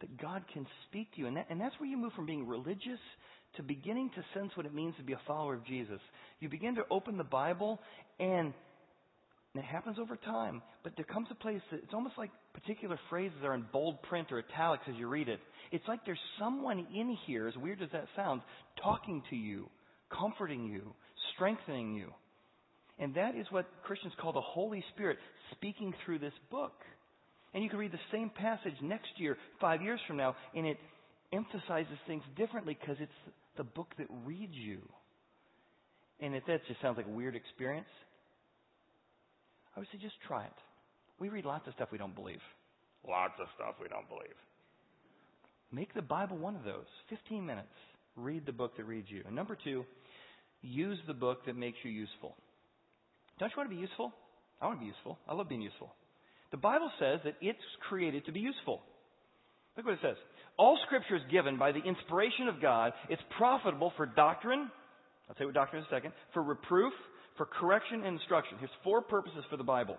That 0.00 0.20
God 0.20 0.42
can 0.52 0.66
speak 0.88 1.12
to 1.14 1.20
you. 1.20 1.26
And, 1.28 1.36
that, 1.36 1.46
and 1.50 1.60
that's 1.60 1.78
where 1.78 1.88
you 1.88 1.96
move 1.96 2.12
from 2.14 2.26
being 2.26 2.48
religious 2.48 2.98
to 3.56 3.62
beginning 3.62 4.10
to 4.16 4.38
sense 4.38 4.50
what 4.56 4.66
it 4.66 4.74
means 4.74 4.96
to 4.96 5.04
be 5.04 5.12
a 5.12 5.20
follower 5.26 5.54
of 5.54 5.64
Jesus. 5.64 6.00
You 6.40 6.48
begin 6.48 6.74
to 6.74 6.82
open 6.90 7.16
the 7.16 7.24
Bible 7.24 7.78
and 8.18 8.52
and 9.54 9.62
it 9.62 9.66
happens 9.66 9.98
over 10.00 10.16
time. 10.16 10.62
But 10.82 10.94
there 10.96 11.04
comes 11.04 11.28
a 11.30 11.34
place 11.36 11.60
that 11.70 11.80
it's 11.84 11.94
almost 11.94 12.18
like 12.18 12.30
particular 12.52 12.98
phrases 13.08 13.38
are 13.44 13.54
in 13.54 13.64
bold 13.72 14.02
print 14.02 14.32
or 14.32 14.42
italics 14.50 14.82
as 14.88 14.96
you 14.96 15.06
read 15.06 15.28
it. 15.28 15.38
It's 15.70 15.86
like 15.86 16.00
there's 16.04 16.18
someone 16.40 16.80
in 16.92 17.16
here, 17.24 17.46
as 17.46 17.56
weird 17.56 17.80
as 17.80 17.88
that 17.92 18.06
sounds, 18.16 18.42
talking 18.82 19.22
to 19.30 19.36
you, 19.36 19.68
comforting 20.10 20.66
you, 20.66 20.92
strengthening 21.34 21.94
you. 21.94 22.12
And 22.98 23.14
that 23.14 23.34
is 23.34 23.46
what 23.50 23.66
Christians 23.84 24.12
call 24.20 24.32
the 24.32 24.40
Holy 24.40 24.84
Spirit 24.94 25.18
speaking 25.52 25.94
through 26.04 26.20
this 26.20 26.32
book. 26.50 26.72
And 27.52 27.62
you 27.62 27.70
can 27.70 27.78
read 27.78 27.92
the 27.92 27.98
same 28.12 28.30
passage 28.30 28.74
next 28.82 29.08
year, 29.16 29.36
five 29.60 29.82
years 29.82 30.00
from 30.06 30.16
now, 30.16 30.36
and 30.54 30.66
it 30.66 30.78
emphasizes 31.32 31.98
things 32.06 32.22
differently 32.36 32.76
because 32.80 32.96
it's 33.00 33.12
the 33.56 33.64
book 33.64 33.88
that 33.98 34.06
reads 34.24 34.54
you. 34.54 34.78
And 36.20 36.34
if 36.34 36.44
that 36.46 36.66
just 36.66 36.80
sounds 36.80 36.96
like 36.96 37.06
a 37.06 37.10
weird 37.10 37.34
experience, 37.34 37.88
I 39.76 39.80
would 39.80 39.88
say 39.92 39.98
just 40.00 40.14
try 40.26 40.44
it. 40.44 40.52
We 41.18 41.28
read 41.28 41.44
lots 41.44 41.66
of 41.66 41.74
stuff 41.74 41.88
we 41.90 41.98
don't 41.98 42.14
believe. 42.14 42.40
Lots 43.08 43.34
of 43.40 43.46
stuff 43.56 43.74
we 43.80 43.88
don't 43.88 44.08
believe. 44.08 44.34
Make 45.72 45.92
the 45.94 46.02
Bible 46.02 46.36
one 46.36 46.56
of 46.56 46.64
those. 46.64 46.86
15 47.10 47.44
minutes. 47.44 47.68
Read 48.16 48.46
the 48.46 48.52
book 48.52 48.76
that 48.76 48.84
reads 48.84 49.10
you. 49.10 49.22
And 49.26 49.34
number 49.34 49.56
two, 49.62 49.84
use 50.62 50.98
the 51.06 51.14
book 51.14 51.46
that 51.46 51.56
makes 51.56 51.78
you 51.82 51.90
useful. 51.90 52.36
Don't 53.38 53.48
you 53.48 53.56
want 53.56 53.70
to 53.70 53.74
be 53.74 53.80
useful? 53.80 54.12
I 54.60 54.66
want 54.66 54.78
to 54.78 54.84
be 54.84 54.86
useful. 54.86 55.18
I 55.28 55.34
love 55.34 55.48
being 55.48 55.62
useful. 55.62 55.92
The 56.50 56.56
Bible 56.56 56.90
says 56.98 57.20
that 57.24 57.34
it's 57.40 57.58
created 57.88 58.26
to 58.26 58.32
be 58.32 58.40
useful. 58.40 58.80
Look 59.76 59.86
what 59.86 59.94
it 59.94 60.00
says. 60.02 60.16
All 60.56 60.78
scripture 60.86 61.16
is 61.16 61.22
given 61.30 61.58
by 61.58 61.72
the 61.72 61.82
inspiration 61.82 62.46
of 62.46 62.62
God. 62.62 62.92
It's 63.10 63.22
profitable 63.36 63.92
for 63.96 64.06
doctrine. 64.06 64.70
I'll 65.28 65.34
tell 65.34 65.46
you 65.46 65.48
what 65.48 65.54
doctrine 65.54 65.82
in 65.82 65.86
a 65.86 65.96
second. 65.96 66.12
For 66.32 66.42
reproof, 66.42 66.92
for 67.36 67.46
correction 67.46 68.04
and 68.04 68.18
instruction. 68.18 68.56
Here's 68.60 68.70
four 68.84 69.02
purposes 69.02 69.44
for 69.50 69.56
the 69.56 69.64
Bible. 69.64 69.96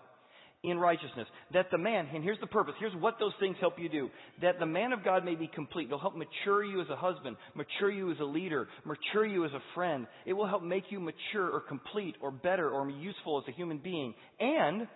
In 0.65 0.79
righteousness. 0.79 1.27
That 1.53 1.67
the 1.71 1.77
man, 1.77 2.07
and 2.13 2.23
here's 2.23 2.39
the 2.39 2.47
purpose. 2.47 2.73
Here's 2.79 2.95
what 2.95 3.15
those 3.19 3.33
things 3.39 3.55
help 3.59 3.75
you 3.77 3.89
do. 3.89 4.09
That 4.41 4.59
the 4.59 4.65
man 4.65 4.93
of 4.93 5.03
God 5.03 5.23
may 5.23 5.35
be 5.35 5.47
complete. 5.47 5.89
They'll 5.89 5.99
help 5.99 6.15
mature 6.15 6.63
you 6.63 6.81
as 6.81 6.89
a 6.89 6.95
husband, 6.95 7.37
mature 7.55 7.91
you 7.91 8.11
as 8.11 8.17
a 8.19 8.25
leader, 8.25 8.67
mature 8.85 9.25
you 9.25 9.45
as 9.45 9.51
a 9.51 9.61
friend. 9.73 10.07
It 10.25 10.33
will 10.33 10.47
help 10.47 10.63
make 10.63 10.85
you 10.89 10.99
mature 10.99 11.49
or 11.49 11.61
complete 11.61 12.15
or 12.21 12.31
better 12.31 12.69
or 12.69 12.89
useful 12.89 13.41
as 13.41 13.53
a 13.53 13.55
human 13.55 13.79
being. 13.79 14.13
And 14.39 14.87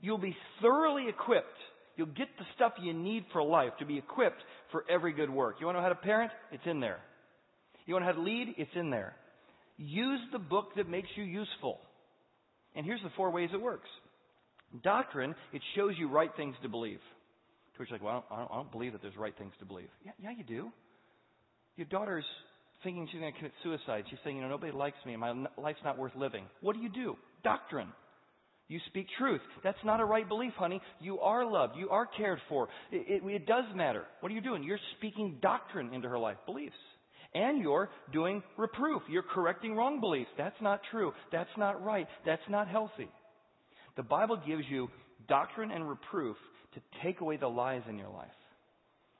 you'll 0.00 0.18
be 0.18 0.36
thoroughly 0.60 1.08
equipped 1.08 1.46
You'll 1.98 2.06
get 2.06 2.28
the 2.38 2.44
stuff 2.54 2.74
you 2.80 2.94
need 2.94 3.24
for 3.32 3.42
life 3.42 3.72
to 3.80 3.84
be 3.84 3.98
equipped 3.98 4.40
for 4.70 4.84
every 4.88 5.12
good 5.12 5.28
work. 5.28 5.56
You 5.58 5.66
want 5.66 5.76
to 5.76 5.80
know 5.80 5.88
how 5.88 5.92
to 5.92 5.96
parent? 5.96 6.30
It's 6.52 6.62
in 6.64 6.78
there. 6.78 7.00
You 7.86 7.94
want 7.94 8.04
to 8.04 8.06
know 8.06 8.12
how 8.12 8.18
to 8.20 8.24
lead? 8.24 8.54
It's 8.56 8.70
in 8.76 8.90
there. 8.90 9.16
Use 9.78 10.20
the 10.32 10.38
book 10.38 10.68
that 10.76 10.88
makes 10.88 11.08
you 11.16 11.24
useful. 11.24 11.80
And 12.76 12.86
here's 12.86 13.02
the 13.02 13.10
four 13.16 13.32
ways 13.32 13.50
it 13.52 13.60
works. 13.60 13.88
Doctrine, 14.82 15.34
it 15.52 15.62
shows 15.74 15.94
you 15.98 16.08
right 16.08 16.30
things 16.36 16.54
to 16.62 16.68
believe. 16.68 17.00
To 17.74 17.80
which 17.80 17.90
you're 17.90 17.98
like, 17.98 18.04
well, 18.04 18.24
I 18.30 18.38
don't, 18.38 18.50
I 18.50 18.54
don't 18.56 18.72
believe 18.72 18.92
that 18.92 19.02
there's 19.02 19.16
right 19.16 19.34
things 19.38 19.52
to 19.60 19.64
believe. 19.64 19.88
Yeah, 20.04 20.12
yeah, 20.22 20.30
you 20.36 20.44
do. 20.44 20.70
Your 21.76 21.86
daughter's 21.86 22.24
thinking 22.82 23.08
she's 23.10 23.20
going 23.20 23.32
to 23.32 23.38
commit 23.38 23.52
suicide. 23.62 24.04
She's 24.10 24.18
saying, 24.24 24.36
you 24.36 24.42
know, 24.42 24.48
nobody 24.48 24.72
likes 24.72 24.96
me 25.06 25.16
my 25.16 25.32
life's 25.56 25.80
not 25.84 25.98
worth 25.98 26.14
living. 26.16 26.44
What 26.60 26.76
do 26.76 26.82
you 26.82 26.88
do? 26.88 27.16
Doctrine. 27.42 27.88
You 28.68 28.80
speak 28.88 29.06
truth. 29.18 29.40
That's 29.64 29.78
not 29.82 30.00
a 30.00 30.04
right 30.04 30.28
belief, 30.28 30.52
honey. 30.56 30.82
You 31.00 31.20
are 31.20 31.50
loved. 31.50 31.76
You 31.76 31.88
are 31.88 32.06
cared 32.06 32.38
for. 32.50 32.68
It, 32.92 33.22
it, 33.24 33.26
it, 33.26 33.46
does 33.46 33.64
matter. 33.74 34.04
What 34.20 34.30
are 34.30 34.34
you 34.34 34.42
doing? 34.42 34.62
You're 34.62 34.78
speaking 34.98 35.38
doctrine 35.40 35.94
into 35.94 36.08
her 36.08 36.18
life, 36.18 36.36
beliefs. 36.44 36.76
And 37.34 37.62
you're 37.62 37.88
doing 38.12 38.42
reproof. 38.58 39.02
You're 39.08 39.22
correcting 39.22 39.74
wrong 39.74 40.00
beliefs. 40.00 40.30
That's 40.36 40.60
not 40.60 40.80
true. 40.90 41.12
That's 41.32 41.48
not 41.56 41.82
right. 41.82 42.06
That's 42.26 42.42
not 42.50 42.68
healthy. 42.68 43.08
The 43.98 44.02
Bible 44.02 44.40
gives 44.46 44.62
you 44.70 44.88
doctrine 45.28 45.70
and 45.70 45.86
reproof 45.86 46.36
to 46.72 46.80
take 47.04 47.20
away 47.20 47.36
the 47.36 47.48
lies 47.48 47.82
in 47.86 47.98
your 47.98 48.08
life. 48.08 48.30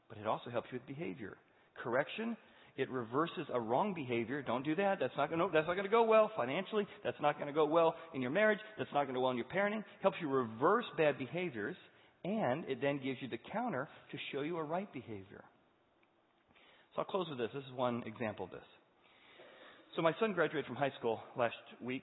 But 0.08 0.16
it 0.16 0.26
also 0.26 0.48
helps 0.48 0.68
you 0.72 0.78
with 0.78 0.86
behavior. 0.86 1.36
Correction 1.82 2.38
it 2.78 2.88
reverses 2.90 3.44
a 3.52 3.60
wrong 3.60 3.92
behavior. 3.92 4.40
Don't 4.40 4.64
do 4.64 4.76
that. 4.76 5.00
That's 5.00 5.16
not 5.16 5.30
going 5.30 5.40
to, 5.40 5.48
that's 5.52 5.66
not 5.66 5.74
going 5.74 5.84
to 5.84 5.90
go 5.90 6.04
well 6.04 6.30
financially. 6.36 6.86
That's 7.02 7.20
not 7.20 7.34
going 7.34 7.48
to 7.48 7.52
go 7.52 7.66
well 7.66 7.96
in 8.14 8.22
your 8.22 8.30
marriage. 8.30 8.60
That's 8.78 8.90
not 8.94 9.02
going 9.02 9.14
to 9.14 9.18
go 9.18 9.22
well 9.22 9.32
in 9.32 9.36
your 9.36 9.46
parenting. 9.46 9.82
Helps 10.00 10.16
you 10.22 10.28
reverse 10.28 10.84
bad 10.96 11.18
behaviors. 11.18 11.76
And 12.24 12.64
it 12.68 12.80
then 12.80 13.00
gives 13.02 13.20
you 13.20 13.28
the 13.28 13.38
counter 13.52 13.88
to 14.12 14.18
show 14.32 14.42
you 14.42 14.58
a 14.58 14.62
right 14.62 14.90
behavior. 14.92 15.42
So 16.94 17.00
I'll 17.00 17.04
close 17.04 17.26
with 17.28 17.38
this. 17.38 17.50
This 17.52 17.64
is 17.64 17.72
one 17.74 18.04
example 18.06 18.44
of 18.44 18.52
this. 18.52 18.60
So 19.96 20.02
my 20.02 20.12
son 20.20 20.32
graduated 20.32 20.66
from 20.66 20.76
high 20.76 20.92
school 20.98 21.20
last 21.36 21.56
week, 21.80 22.02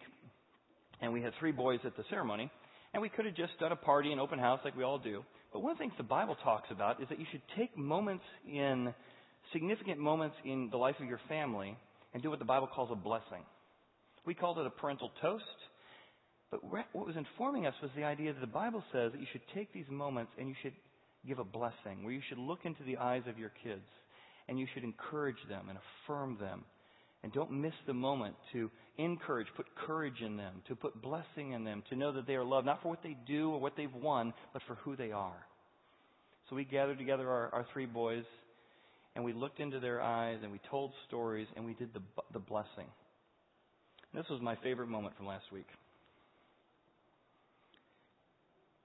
and 1.02 1.14
we 1.14 1.22
had 1.22 1.32
three 1.40 1.54
boys 1.54 1.80
at 1.86 1.96
the 1.96 2.04
ceremony, 2.10 2.52
and 2.96 3.02
we 3.02 3.10
could 3.10 3.26
have 3.26 3.36
just 3.36 3.60
done 3.60 3.74
a 3.74 3.76
party, 3.76 4.14
an 4.14 4.20
open 4.20 4.40
house 4.40 4.62
like 4.64 4.74
we 4.78 4.84
all 4.86 4.98
do. 4.98 5.22
But 5.52 5.62
one 5.62 5.74
of 5.74 5.78
the 5.78 5.82
things 5.82 5.92
the 5.98 6.04
Bible 6.04 6.38
talks 6.42 6.70
about 6.72 7.02
is 7.02 7.10
that 7.10 7.20
you 7.20 7.26
should 7.30 7.42
take 7.58 7.78
moments 7.78 8.24
in 8.50 8.94
significant 9.52 10.00
moments 10.00 10.38
in 10.46 10.70
the 10.72 10.78
life 10.78 10.96
of 11.02 11.06
your 11.06 11.20
family 11.28 11.78
and 12.14 12.24
do 12.24 12.30
what 12.30 12.40
the 12.40 12.46
Bible 12.46 12.70
calls 12.74 12.92
a 12.94 12.96
blessing. 12.96 13.44
We 14.26 14.34
called 14.34 14.60
it 14.60 14.66
a 14.66 14.70
parental 14.70 15.12
toast, 15.22 15.44
but 16.50 16.64
what 16.64 16.86
was 16.94 17.18
informing 17.18 17.66
us 17.66 17.74
was 17.82 17.92
the 17.98 18.06
idea 18.06 18.32
that 18.32 18.40
the 18.40 18.48
Bible 18.48 18.82
says 18.94 19.12
that 19.12 19.20
you 19.20 19.28
should 19.34 19.44
take 19.54 19.74
these 19.74 19.90
moments 19.92 20.32
and 20.40 20.48
you 20.48 20.56
should 20.64 20.74
give 21.28 21.40
a 21.40 21.44
blessing, 21.44 22.02
where 22.02 22.14
you 22.14 22.22
should 22.30 22.38
look 22.38 22.60
into 22.64 22.84
the 22.86 22.96
eyes 22.96 23.24
of 23.28 23.38
your 23.38 23.52
kids 23.62 23.84
and 24.48 24.58
you 24.58 24.68
should 24.74 24.86
encourage 24.86 25.36
them 25.50 25.68
and 25.68 25.78
affirm 26.08 26.38
them. 26.40 26.64
And 27.26 27.34
don't 27.34 27.50
miss 27.50 27.74
the 27.88 27.94
moment 27.96 28.36
to 28.54 28.70
encourage, 29.00 29.48
put 29.58 29.66
courage 29.88 30.22
in 30.24 30.38
them, 30.38 30.62
to 30.68 30.76
put 30.76 31.02
blessing 31.02 31.54
in 31.54 31.64
them, 31.64 31.82
to 31.90 31.96
know 31.96 32.12
that 32.12 32.28
they 32.28 32.36
are 32.36 32.44
loved, 32.44 32.68
not 32.68 32.84
for 32.84 32.90
what 32.90 33.02
they 33.02 33.18
do 33.26 33.50
or 33.50 33.60
what 33.60 33.76
they've 33.76 33.92
won, 33.92 34.32
but 34.54 34.62
for 34.68 34.76
who 34.76 34.96
they 34.96 35.12
are. 35.12 35.48
So 36.48 36.56
we 36.56 36.66
gathered 36.66 37.00
together 37.00 37.28
our, 37.28 37.50
our 37.52 37.66
three 37.74 37.88
boys 37.88 38.26
and 39.16 39.26
we 39.26 39.34
looked 39.34 39.60
into 39.60 39.80
their 39.80 40.04
eyes 40.04 40.38
and 40.44 40.52
we 40.52 40.60
told 40.70 40.92
stories 41.08 41.48
and 41.56 41.66
we 41.66 41.74
did 41.74 41.96
the, 41.96 42.02
the 42.32 42.38
blessing. 42.38 42.86
This 44.14 44.26
was 44.30 44.40
my 44.40 44.56
favorite 44.58 44.88
moment 44.88 45.18
from 45.18 45.26
last 45.26 45.46
week. 45.52 45.68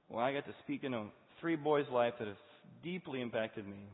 Well, 0.09 0.25
I 0.25 0.33
got 0.33 0.47
to 0.47 0.55
speak 0.65 0.83
into 0.83 1.03
three 1.43 1.57
boys' 1.57 1.85
life 1.93 2.15
that 2.19 2.27
have 2.27 2.39
deeply 2.83 3.21
impacted 3.21 3.67
me. 3.67 3.85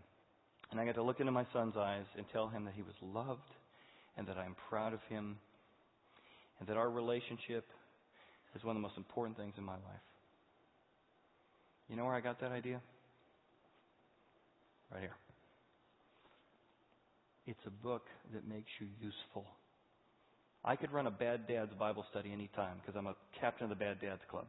And 0.71 0.79
I 0.79 0.85
got 0.85 0.95
to 0.95 1.03
look 1.03 1.19
into 1.19 1.33
my 1.33 1.47
son's 1.53 1.77
eyes 1.77 2.07
and 2.17 2.25
tell 2.33 2.47
him 2.47 2.65
that 2.67 2.75
he 2.75 2.83
was 2.83 2.95
loved 3.03 3.41
and 4.17 4.27
that 4.27 4.37
I'm 4.39 4.57
proud 4.69 4.93
of 4.93 5.01
him 5.09 5.37
and 6.59 6.69
that 6.69 6.77
our 6.77 6.91
relationship 6.91 7.65
is 8.55 8.65
one 8.65 8.77
of 8.77 8.83
the 8.83 8.87
most 8.87 8.97
important 8.97 9.37
things 9.37 9.55
in 9.59 9.65
my 9.65 9.75
life. 9.75 10.07
You 11.89 11.97
know 11.97 12.05
where 12.05 12.15
I 12.15 12.21
got 12.21 12.41
that 12.41 12.53
idea? 12.53 12.81
Right 14.93 15.01
here. 15.01 15.17
It's 17.47 17.61
a 17.67 17.71
book 17.71 18.03
that 18.33 18.49
makes 18.49 18.71
you 18.81 18.89
useful. 19.01 19.45
I 20.65 20.75
could 20.75 20.91
run 20.93 21.07
a 21.07 21.13
Bad 21.13 21.47
Dad's 21.47 21.73
Bible 21.79 22.05
study 22.11 22.33
anytime 22.33 22.79
because 22.81 22.99
I'm 22.99 23.07
a 23.07 23.15
captain 23.41 23.65
of 23.65 23.71
the 23.71 23.77
Bad 23.77 24.01
Dads 24.01 24.23
Club. 24.29 24.47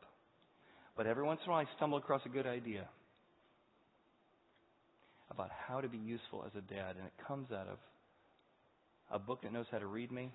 But 0.95 1.05
every 1.05 1.23
once 1.23 1.39
in 1.43 1.49
a 1.49 1.53
while 1.53 1.63
I 1.63 1.75
stumble 1.75 1.99
across 1.99 2.21
a 2.25 2.29
good 2.29 2.47
idea 2.47 2.87
about 5.29 5.51
how 5.67 5.79
to 5.79 5.87
be 5.87 5.97
useful 5.97 6.43
as 6.45 6.51
a 6.57 6.61
dad, 6.61 6.95
and 6.97 7.05
it 7.05 7.13
comes 7.27 7.51
out 7.51 7.67
of 7.67 7.77
a 9.11 9.19
book 9.19 9.41
that 9.43 9.53
knows 9.53 9.65
how 9.71 9.79
to 9.79 9.87
read 9.87 10.11
me 10.11 10.31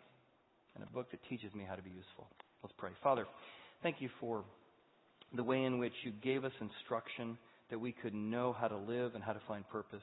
and 0.74 0.84
a 0.84 0.90
book 0.92 1.10
that 1.10 1.20
teaches 1.28 1.54
me 1.54 1.64
how 1.68 1.74
to 1.74 1.82
be 1.82 1.90
useful. 1.90 2.26
Let's 2.62 2.74
pray. 2.78 2.90
Father, 3.02 3.26
thank 3.82 4.00
you 4.00 4.08
for 4.20 4.44
the 5.34 5.44
way 5.44 5.64
in 5.64 5.78
which 5.78 5.92
you 6.04 6.12
gave 6.22 6.44
us 6.44 6.52
instruction 6.60 7.38
that 7.70 7.78
we 7.78 7.92
could 7.92 8.14
know 8.14 8.54
how 8.58 8.68
to 8.68 8.76
live 8.76 9.14
and 9.14 9.24
how 9.24 9.32
to 9.32 9.40
find 9.48 9.68
purpose. 9.68 10.02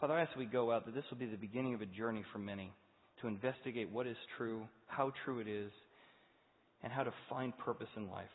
Father, 0.00 0.14
I 0.14 0.22
ask 0.22 0.36
we 0.36 0.46
go 0.46 0.70
out 0.72 0.86
that 0.86 0.94
this 0.94 1.04
will 1.10 1.18
be 1.18 1.26
the 1.26 1.36
beginning 1.36 1.74
of 1.74 1.80
a 1.80 1.86
journey 1.86 2.24
for 2.32 2.38
many 2.38 2.72
to 3.20 3.28
investigate 3.28 3.90
what 3.90 4.06
is 4.06 4.16
true, 4.36 4.62
how 4.86 5.12
true 5.24 5.40
it 5.40 5.48
is, 5.48 5.70
and 6.82 6.92
how 6.92 7.02
to 7.02 7.12
find 7.28 7.56
purpose 7.58 7.88
in 7.96 8.08
life. 8.08 8.26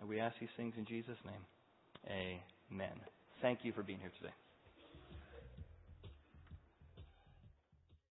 And 0.00 0.08
we 0.08 0.20
ask 0.20 0.36
these 0.38 0.48
things 0.56 0.74
in 0.76 0.84
Jesus' 0.84 1.18
name. 1.24 2.40
Amen. 2.72 2.94
Thank 3.40 3.60
you 3.62 3.72
for 3.72 3.82
being 3.82 3.98
here 3.98 4.12
today. 4.18 4.32